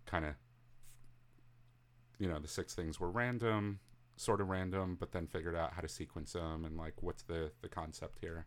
kind 0.05 0.25
of 0.25 0.33
you 2.17 2.27
know 2.27 2.39
the 2.39 2.47
six 2.47 2.73
things 2.73 2.99
were 2.99 3.09
random 3.09 3.79
sort 4.17 4.41
of 4.41 4.49
random 4.49 4.97
but 4.99 5.11
then 5.11 5.27
figured 5.27 5.55
out 5.55 5.73
how 5.73 5.81
to 5.81 5.87
sequence 5.87 6.33
them 6.33 6.65
and 6.65 6.75
like 6.77 7.01
what's 7.01 7.23
the 7.23 7.51
the 7.61 7.69
concept 7.69 8.17
here 8.19 8.45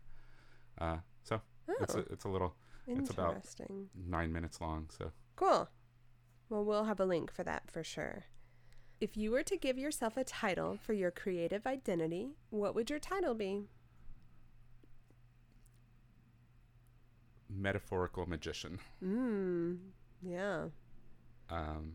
uh 0.79 0.97
so 1.23 1.41
it's 1.81 1.95
a, 1.95 1.99
Oh, 1.99 2.03
it's 2.11 2.25
a 2.25 2.29
little 2.29 2.55
it's 2.87 3.09
about- 3.09 3.43
nine 3.95 4.31
minutes 4.33 4.59
long 4.61 4.89
so 4.97 5.11
Cool. 5.35 5.67
Well, 6.49 6.63
we'll 6.63 6.83
have 6.83 6.99
a 6.99 7.05
link 7.05 7.31
for 7.33 7.43
that 7.43 7.71
for 7.71 7.83
sure. 7.83 8.25
If 9.01 9.17
you 9.17 9.31
were 9.31 9.41
to 9.41 9.57
give 9.57 9.79
yourself 9.79 10.15
a 10.15 10.23
title 10.23 10.77
for 10.79 10.93
your 10.93 11.09
creative 11.09 11.65
identity, 11.65 12.35
what 12.51 12.75
would 12.75 12.91
your 12.91 12.99
title 12.99 13.33
be? 13.33 13.63
Metaphorical 17.55 18.25
magician 18.25 18.79
Mmm. 19.03 19.77
Yeah. 20.21 20.65
um 21.49 21.93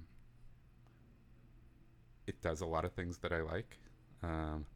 it 2.26 2.40
does 2.42 2.60
a 2.60 2.66
lot 2.66 2.84
of 2.84 2.92
things 2.92 3.18
that 3.18 3.32
i 3.32 3.40
like 3.40 3.78
um 4.22 4.66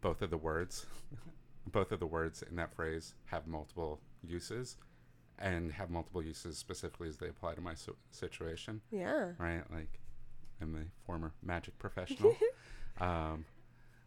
both 0.00 0.22
of 0.22 0.30
the 0.30 0.36
words 0.36 0.86
both 1.66 1.92
of 1.92 2.00
the 2.00 2.06
words 2.06 2.42
in 2.48 2.56
that 2.56 2.74
phrase 2.74 3.14
have 3.26 3.46
multiple 3.46 4.00
uses 4.22 4.76
and 5.38 5.72
have 5.72 5.90
multiple 5.90 6.22
uses 6.22 6.56
specifically 6.58 7.08
as 7.08 7.16
they 7.16 7.28
apply 7.28 7.54
to 7.54 7.60
my 7.60 7.74
si- 7.74 7.92
situation 8.12 8.80
Yeah. 8.92 9.32
right? 9.38 9.62
Like, 9.72 9.98
I'm 10.60 10.76
a 10.76 10.84
former 11.04 11.32
magic 11.42 11.76
professional. 11.78 12.36
um, 13.00 13.44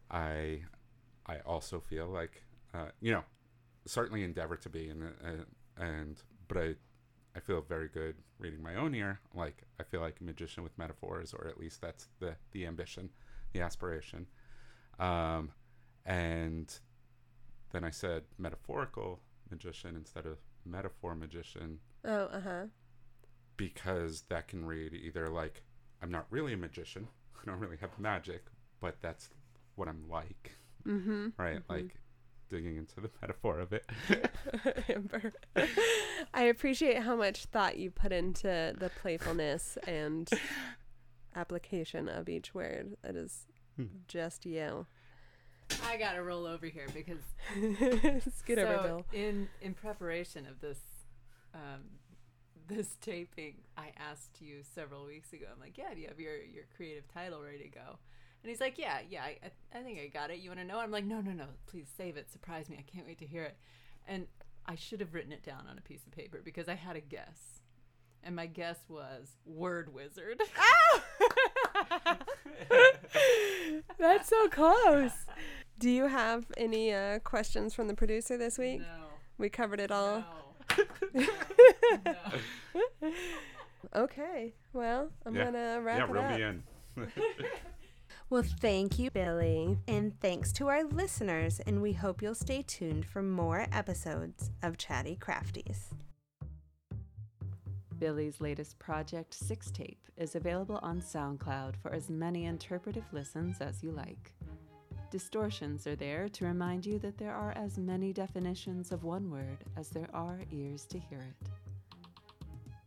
I, 0.09 0.61
I 1.25 1.39
also 1.45 1.81
feel 1.81 2.07
like, 2.07 2.43
uh, 2.73 2.91
you 3.01 3.11
know, 3.11 3.23
certainly 3.87 4.23
endeavor 4.23 4.55
to 4.57 4.69
be, 4.69 4.89
and 4.89 5.03
uh, 5.03 5.81
and 5.83 6.21
but 6.47 6.57
I, 6.57 6.75
I 7.35 7.39
feel 7.39 7.61
very 7.61 7.87
good 7.87 8.15
reading 8.39 8.61
my 8.61 8.75
own 8.75 8.93
ear. 8.95 9.19
Like, 9.33 9.63
I 9.79 9.83
feel 9.83 10.01
like 10.01 10.17
a 10.21 10.23
magician 10.23 10.63
with 10.63 10.77
metaphors, 10.77 11.33
or 11.33 11.47
at 11.47 11.59
least 11.59 11.81
that's 11.81 12.07
the 12.19 12.35
the 12.51 12.65
ambition, 12.65 13.09
the 13.53 13.61
aspiration. 13.61 14.27
Um, 14.99 15.51
and 16.05 16.73
then 17.71 17.83
I 17.83 17.89
said 17.89 18.23
metaphorical 18.37 19.19
magician 19.51 19.95
instead 19.95 20.25
of 20.25 20.37
metaphor 20.65 21.15
magician 21.15 21.79
Oh, 22.05 22.25
uh 22.25 22.41
huh. 22.41 22.65
because 23.57 24.21
that 24.29 24.47
can 24.47 24.65
read 24.65 24.93
either 24.93 25.27
like 25.29 25.63
I'm 26.01 26.11
not 26.11 26.25
really 26.29 26.53
a 26.53 26.57
magician, 26.57 27.07
I 27.41 27.45
don't 27.45 27.59
really 27.59 27.77
have 27.77 27.97
magic, 27.99 28.45
but 28.79 28.95
that's 29.01 29.29
what 29.75 29.87
I'm 29.87 30.07
like, 30.09 30.53
Mm-hmm. 30.87 31.29
right? 31.37 31.61
Like 31.69 31.95
digging 32.49 32.77
into 32.77 32.99
the 33.01 33.09
metaphor 33.21 33.59
of 33.59 33.73
it. 33.73 33.85
Amber. 34.89 35.33
I 36.33 36.43
appreciate 36.43 36.99
how 37.03 37.15
much 37.15 37.45
thought 37.45 37.77
you 37.77 37.91
put 37.91 38.11
into 38.11 38.73
the 38.77 38.89
playfulness 39.01 39.77
and 39.87 40.29
application 41.35 42.07
of 42.09 42.29
each 42.29 42.53
word. 42.53 42.95
That 43.03 43.15
is 43.15 43.45
Hmm. 43.75 43.85
just 44.07 44.45
you. 44.45 44.87
I 45.83 45.97
gotta 45.97 46.23
roll 46.23 46.45
over 46.47 46.65
here 46.65 46.87
because 46.93 47.19
Scoot 48.35 48.57
over, 48.57 48.73
so 48.77 48.83
Bill. 48.83 49.05
in 49.13 49.47
in 49.61 49.73
preparation 49.75 50.47
of 50.47 50.59
this 50.61 50.79
um, 51.53 51.83
this 52.67 52.97
taping, 53.01 53.55
I 53.77 53.91
asked 53.97 54.41
you 54.41 54.63
several 54.63 55.05
weeks 55.05 55.31
ago. 55.33 55.45
I'm 55.53 55.59
like, 55.59 55.77
yeah, 55.77 55.93
do 55.93 56.01
you 56.01 56.07
have 56.07 56.19
your 56.19 56.37
your 56.37 56.63
creative 56.75 57.07
title 57.13 57.41
ready 57.43 57.59
to 57.59 57.69
go? 57.69 57.99
And 58.43 58.49
he's 58.49 58.61
like, 58.61 58.77
yeah, 58.77 58.99
yeah, 59.09 59.23
I, 59.23 59.37
I, 59.43 59.79
I 59.79 59.83
think 59.83 59.99
I 59.99 60.07
got 60.07 60.31
it. 60.31 60.39
You 60.39 60.49
want 60.49 60.59
to 60.61 60.65
know? 60.65 60.79
I'm 60.79 60.91
like, 60.91 61.05
no, 61.05 61.19
no, 61.21 61.31
no, 61.31 61.45
please 61.65 61.87
save 61.97 62.17
it. 62.17 62.31
Surprise 62.31 62.69
me. 62.69 62.77
I 62.79 62.83
can't 62.83 63.05
wait 63.05 63.19
to 63.19 63.25
hear 63.25 63.43
it. 63.43 63.57
And 64.07 64.27
I 64.65 64.75
should 64.75 64.99
have 65.01 65.13
written 65.13 65.31
it 65.31 65.43
down 65.43 65.65
on 65.69 65.77
a 65.77 65.81
piece 65.81 66.05
of 66.05 66.11
paper 66.11 66.41
because 66.43 66.69
I 66.69 66.75
had 66.75 66.95
a 66.95 67.01
guess. 67.01 67.61
And 68.23 68.35
my 68.35 68.45
guess 68.45 68.77
was 68.89 69.29
word 69.45 69.93
wizard. 69.93 70.41
That's 73.99 74.29
so 74.29 74.47
close. 74.49 75.11
Do 75.79 75.89
you 75.89 76.07
have 76.07 76.45
any 76.57 76.93
uh, 76.93 77.19
questions 77.19 77.73
from 77.73 77.87
the 77.87 77.93
producer 77.93 78.37
this 78.37 78.57
week? 78.57 78.79
no. 78.79 78.85
We 79.37 79.49
covered 79.49 79.79
it 79.79 79.91
all. 79.91 80.23
No. 81.13 81.25
no. 82.05 82.15
Okay. 83.95 84.53
Well, 84.73 85.09
I'm 85.25 85.35
Yeah. 85.35 85.45
gonna 85.45 85.81
wrap 85.81 85.97
yeah, 85.97 86.03
it 86.03 86.09
up. 86.09 86.15
Yeah, 86.15 86.21
reel 86.21 86.37
me 86.37 86.43
in. 86.43 87.11
Well, 88.29 88.43
thank 88.43 88.99
you, 88.99 89.09
Billy. 89.09 89.77
And 89.87 90.19
thanks 90.19 90.51
to 90.53 90.67
our 90.67 90.83
listeners, 90.83 91.61
and 91.65 91.81
we 91.81 91.93
hope 91.93 92.21
you'll 92.21 92.35
stay 92.35 92.61
tuned 92.61 93.05
for 93.05 93.21
more 93.21 93.67
episodes 93.71 94.51
of 94.63 94.77
Chatty 94.77 95.17
Crafties. 95.17 95.93
Billy's 97.99 98.41
latest 98.41 98.77
project, 98.79 99.33
Six 99.33 99.71
Tape, 99.71 100.09
is 100.17 100.35
available 100.35 100.77
on 100.83 100.99
SoundCloud 101.01 101.77
for 101.77 101.93
as 101.93 102.09
many 102.09 102.45
interpretive 102.45 103.05
listens 103.13 103.61
as 103.61 103.81
you 103.81 103.91
like. 103.91 104.33
Distortions 105.09 105.87
are 105.87 105.95
there 105.95 106.27
to 106.27 106.45
remind 106.45 106.85
you 106.85 106.99
that 106.99 107.17
there 107.17 107.33
are 107.33 107.53
as 107.55 107.77
many 107.77 108.11
definitions 108.11 108.91
of 108.91 109.05
one 109.05 109.31
word 109.31 109.63
as 109.77 109.87
there 109.87 110.09
are 110.13 110.41
ears 110.51 110.83
to 110.87 110.99
hear 110.99 111.19
it. 111.19 111.49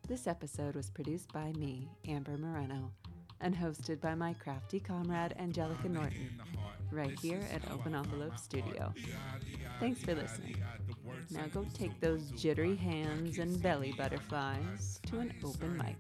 This 0.07 0.27
episode 0.27 0.77
was 0.77 0.91
produced 0.91 1.33
by 1.33 1.53
me, 1.53 1.89
Amber 2.07 2.37
Moreno, 2.37 2.93
and 3.41 3.57
hosted 3.57 4.01
by 4.01 4.15
my 4.15 4.35
crafty 4.35 4.81
comrade 4.81 5.35
Angelica 5.39 5.89
Norton, 5.89 6.41
right 6.91 7.19
here 7.21 7.41
at 7.53 7.71
Open 7.71 7.95
Envelope 7.95 8.39
Studio. 8.39 8.93
Thanks 9.79 10.03
for 10.03 10.15
listening. 10.15 10.57
Now 11.31 11.47
go 11.53 11.67
take 11.75 11.99
those 12.01 12.31
jittery 12.33 12.77
hands 12.77 13.39
and 13.39 13.61
belly 13.63 13.95
butterflies 13.97 15.01
to 15.07 15.21
an 15.21 15.33
open 15.45 15.77
mic. 15.77 15.97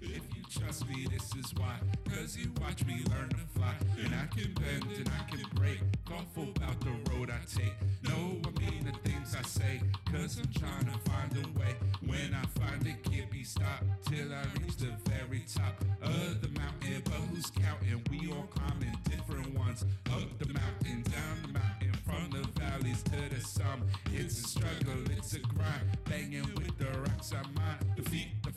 If 0.00 0.22
you 0.34 0.42
trust 0.50 0.88
me, 0.88 1.06
this 1.10 1.30
is 1.36 1.54
why. 1.56 1.76
Cause 2.08 2.36
you 2.36 2.50
watch 2.60 2.84
me 2.84 3.04
learn 3.10 3.28
to 3.30 3.36
fly. 3.56 3.74
And 4.04 4.12
I 4.14 4.26
can 4.26 4.52
bend 4.54 4.96
and 4.96 5.08
I 5.08 5.30
can 5.30 5.44
break. 5.54 5.80
Thoughtful 6.08 6.48
about 6.56 6.80
the 6.80 6.90
road 7.12 7.30
I 7.30 7.38
take. 7.46 7.74
No, 8.02 8.40
I 8.44 8.60
mean 8.60 8.84
the 8.84 9.08
things 9.08 9.36
I 9.38 9.42
say. 9.42 9.80
Cause 10.10 10.38
I'm 10.38 10.52
trying 10.52 10.86
to 10.86 11.10
find 11.10 11.32
a 11.36 11.58
way. 11.58 11.76
When 12.04 12.34
I 12.34 12.44
find 12.58 12.84
it, 12.86 13.02
can't 13.04 13.30
be 13.30 13.44
stopped. 13.44 13.84
Till 14.06 14.32
I 14.32 14.42
reach 14.60 14.76
the 14.76 14.92
very 15.08 15.44
top 15.54 15.84
who's 17.42 17.50
counting? 17.50 18.02
We 18.10 18.32
all 18.32 18.46
climbing 18.50 18.96
different 19.08 19.54
ones. 19.58 19.84
Up 20.10 20.38
the 20.38 20.46
mountain, 20.46 21.02
down 21.02 21.42
the 21.42 21.48
mountain. 21.48 21.92
From 22.04 22.30
the 22.30 22.46
valleys 22.60 23.02
to 23.04 23.34
the 23.34 23.40
sun. 23.40 23.82
It's 24.12 24.38
a 24.38 24.48
struggle, 24.48 25.10
it's 25.16 25.34
a 25.34 25.40
grind. 25.40 25.98
Banging 26.04 26.48
with 26.54 26.76
the 26.78 26.98
rocks 27.00 27.32
I 27.32 27.42
mine. 27.58 27.91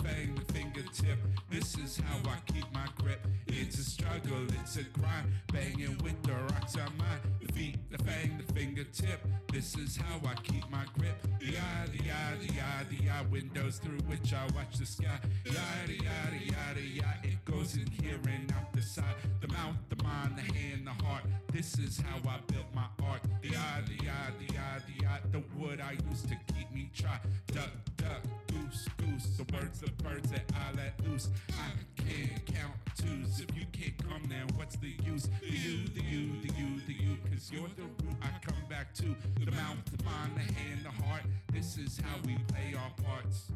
The 0.05 0.11
feet, 0.11 0.35
the 0.35 0.41
the 0.45 0.53
fingertip. 0.53 1.19
This 1.49 1.77
is 1.77 1.97
how 1.97 2.29
I 2.29 2.37
keep 2.51 2.71
my 2.73 2.87
grip. 2.97 3.25
It's 3.47 3.79
a 3.79 3.83
struggle, 3.83 4.45
it's 4.61 4.77
a 4.77 4.83
grind. 4.83 5.31
Banging 5.51 5.97
with 6.03 6.21
the 6.23 6.33
rocks 6.33 6.75
mine. 6.75 7.19
The 7.41 7.51
feet, 7.53 7.77
the 7.89 7.97
fang, 7.97 8.37
the 8.37 8.53
fingertip. 8.53 9.19
This 9.51 9.75
is 9.75 9.97
how 9.97 10.19
I 10.27 10.35
keep 10.35 10.69
my 10.69 10.85
grip. 10.97 11.15
Yada 11.41 12.03
yada 12.03 12.53
yada 12.53 13.03
yada. 13.03 13.29
Windows 13.29 13.79
through 13.79 13.99
which 14.07 14.33
I 14.33 14.45
watch 14.55 14.77
the 14.77 14.85
sky. 14.85 15.19
Yada 15.45 15.93
yada 15.93 16.37
yada 16.37 16.81
yada. 16.81 17.19
It 17.23 17.43
goes 17.45 17.75
in 17.75 17.87
here 17.87 18.19
and 18.27 18.51
out 18.51 18.73
the 18.73 18.81
side. 18.81 19.15
The 19.41 19.47
mouth, 19.47 19.75
the 19.89 20.03
mind, 20.03 20.37
the 20.37 20.53
hand, 20.53 20.85
the 20.85 21.03
heart. 21.05 21.23
This 21.51 21.79
is 21.79 21.99
how 21.99 22.17
I 22.29 22.39
built 22.51 22.67
my 22.73 22.85
art. 23.03 23.21
The 23.41 23.55
eye, 23.55 23.81
the 23.87 24.09
eye, 24.09 24.31
the 24.39 24.57
eye, 24.57 24.81
the 24.87 25.07
eye, 25.07 25.19
the 25.31 25.43
wood 25.57 25.79
I 25.79 25.97
used 26.09 26.27
to 26.29 26.35
keep 26.53 26.71
me 26.71 26.89
try. 26.93 27.19
Duck, 27.47 27.71
duck, 27.97 28.21
goose, 28.47 28.87
goose. 28.97 29.37
The 29.37 29.45
words 29.55 29.81
of 29.83 29.94
birds 30.03 30.29
that 30.31 30.43
I 30.53 30.75
let 30.75 30.93
loose. 31.07 31.29
I 31.51 31.71
can't 32.01 32.45
count 32.45 32.73
twos. 32.97 33.39
If 33.39 33.55
you 33.55 33.65
can't 33.71 33.97
come 33.97 34.23
now, 34.29 34.45
what's 34.55 34.75
the 34.77 34.93
use? 35.03 35.27
The 35.41 35.47
you, 35.47 35.87
the 35.87 36.01
you, 36.01 36.41
the 36.41 36.53
you, 36.53 36.79
the 36.87 36.93
you. 36.93 37.17
Cause 37.29 37.51
you're 37.51 37.67
the 37.75 37.83
root 38.03 38.15
I 38.21 38.29
come 38.45 38.63
back 38.69 38.93
to. 38.95 39.15
The 39.43 39.51
mouth, 39.51 39.77
the 39.97 40.03
mind, 40.03 40.31
the 40.35 40.53
hand, 40.53 40.81
the 40.83 41.03
heart. 41.03 41.23
This 41.51 41.77
is 41.77 41.99
how 42.03 42.17
we 42.25 42.37
play 42.47 42.75
our 42.77 42.91
parts. 43.03 43.51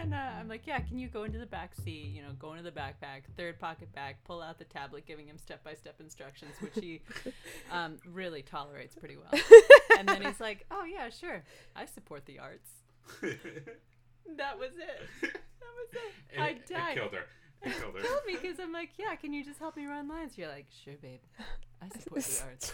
And 0.00 0.14
uh, 0.14 0.16
I'm 0.38 0.48
like, 0.48 0.66
yeah, 0.66 0.80
can 0.80 0.98
you 0.98 1.08
go 1.08 1.24
into 1.24 1.38
the 1.38 1.46
back 1.46 1.74
seat? 1.74 2.12
You 2.14 2.22
know, 2.22 2.30
go 2.38 2.52
into 2.52 2.62
the 2.62 2.70
backpack, 2.70 3.22
third 3.36 3.58
pocket 3.58 3.92
bag, 3.94 4.16
pull 4.24 4.42
out 4.42 4.58
the 4.58 4.64
tablet, 4.64 5.06
giving 5.06 5.26
him 5.26 5.38
step 5.38 5.62
by 5.64 5.74
step 5.74 6.00
instructions, 6.00 6.52
which 6.60 6.74
he 6.74 7.00
um, 7.72 7.98
really 8.12 8.42
tolerates 8.42 8.94
pretty 8.94 9.16
well. 9.16 9.40
And 9.98 10.08
then 10.08 10.22
he's 10.22 10.40
like, 10.40 10.66
oh 10.72 10.84
yeah, 10.84 11.08
sure, 11.08 11.44
I 11.76 11.86
support 11.86 12.26
the 12.26 12.40
arts. 12.40 12.70
That 14.36 14.58
was 14.58 14.70
it. 14.70 15.08
That 15.20 15.32
was 15.76 15.88
it. 15.92 16.40
I 16.40 16.52
died. 16.66 16.96
her. 16.96 17.26
It 17.62 17.78
killed 17.78 17.94
her. 17.94 18.00
Killed 18.02 18.20
me 18.26 18.36
because 18.40 18.58
I'm 18.58 18.72
like, 18.72 18.90
yeah, 18.98 19.14
can 19.16 19.32
you 19.32 19.44
just 19.44 19.58
help 19.58 19.76
me 19.76 19.86
run 19.86 20.08
lines? 20.08 20.36
You're 20.36 20.48
like, 20.48 20.66
sure, 20.82 20.94
babe. 21.00 21.20
I 21.82 21.88
support 21.90 22.22
the 22.24 22.42
arts. 22.44 22.72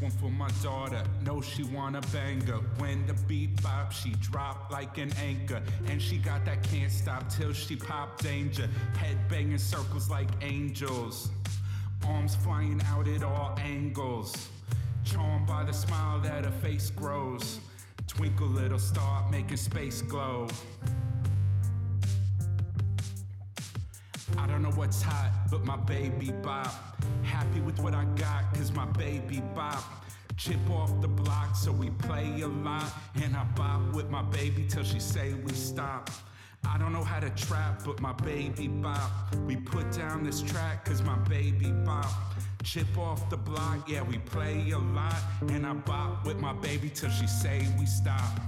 One 0.00 0.10
for 0.10 0.30
my 0.30 0.50
daughter. 0.62 1.02
Know 1.24 1.40
she 1.40 1.62
wanna 1.64 2.00
banger. 2.12 2.60
When 2.78 3.06
the 3.06 3.14
beat 3.28 3.62
bop, 3.62 3.92
she 3.92 4.10
drop 4.20 4.70
like 4.70 4.98
an 4.98 5.12
anchor. 5.22 5.62
And 5.88 6.00
she 6.00 6.18
got 6.18 6.44
that 6.44 6.62
can't 6.62 6.92
stop 6.92 7.28
till 7.28 7.52
she 7.52 7.76
pop 7.76 8.20
danger. 8.20 8.68
Head 8.96 9.16
banging 9.28 9.58
circles 9.58 10.10
like 10.10 10.28
angels. 10.42 11.30
Arms 12.06 12.34
flying 12.36 12.80
out 12.86 13.08
at 13.08 13.22
all 13.22 13.56
angles. 13.58 14.48
Charmed 15.04 15.46
by 15.46 15.64
the 15.64 15.72
smile 15.72 16.20
that 16.20 16.44
her 16.44 16.50
face 16.50 16.90
grows. 16.90 17.60
Twinkle 18.06 18.46
little 18.48 18.78
star 18.78 19.28
making 19.30 19.56
space 19.56 20.02
glow. 20.02 20.48
I 24.38 24.46
don't 24.46 24.62
know 24.62 24.70
what's 24.70 25.02
hot, 25.02 25.30
but 25.50 25.64
my 25.64 25.76
baby 25.76 26.32
bop. 26.42 26.72
Happy 27.22 27.60
with 27.60 27.78
what 27.80 27.94
I 27.94 28.04
got, 28.16 28.54
cause 28.54 28.72
my 28.72 28.86
baby 28.86 29.40
bop. 29.54 29.82
Chip 30.36 30.58
off 30.70 31.00
the 31.00 31.08
block, 31.08 31.56
so 31.56 31.72
we 31.72 31.90
play 31.90 32.42
a 32.42 32.48
lot. 32.48 32.92
And 33.22 33.36
I 33.36 33.44
bop 33.56 33.94
with 33.94 34.10
my 34.10 34.22
baby 34.22 34.66
till 34.68 34.84
she 34.84 35.00
say 35.00 35.32
we 35.32 35.52
stop. 35.52 36.10
I 36.64 36.78
don't 36.78 36.92
know 36.92 37.04
how 37.04 37.20
to 37.20 37.30
trap, 37.30 37.82
but 37.84 38.00
my 38.00 38.12
baby 38.12 38.68
bop. 38.68 39.10
We 39.46 39.56
put 39.56 39.92
down 39.92 40.24
this 40.24 40.42
track, 40.42 40.84
cause 40.84 41.02
my 41.02 41.16
baby 41.28 41.70
bop. 41.70 42.10
Chip 42.62 42.98
off 42.98 43.30
the 43.30 43.36
block, 43.36 43.88
yeah, 43.88 44.02
we 44.02 44.18
play 44.18 44.70
a 44.70 44.78
lot. 44.78 45.16
And 45.48 45.66
I 45.66 45.72
bop 45.72 46.26
with 46.26 46.38
my 46.38 46.52
baby 46.52 46.90
till 46.90 47.10
she 47.10 47.26
say 47.26 47.66
we 47.78 47.86
stop. 47.86 48.40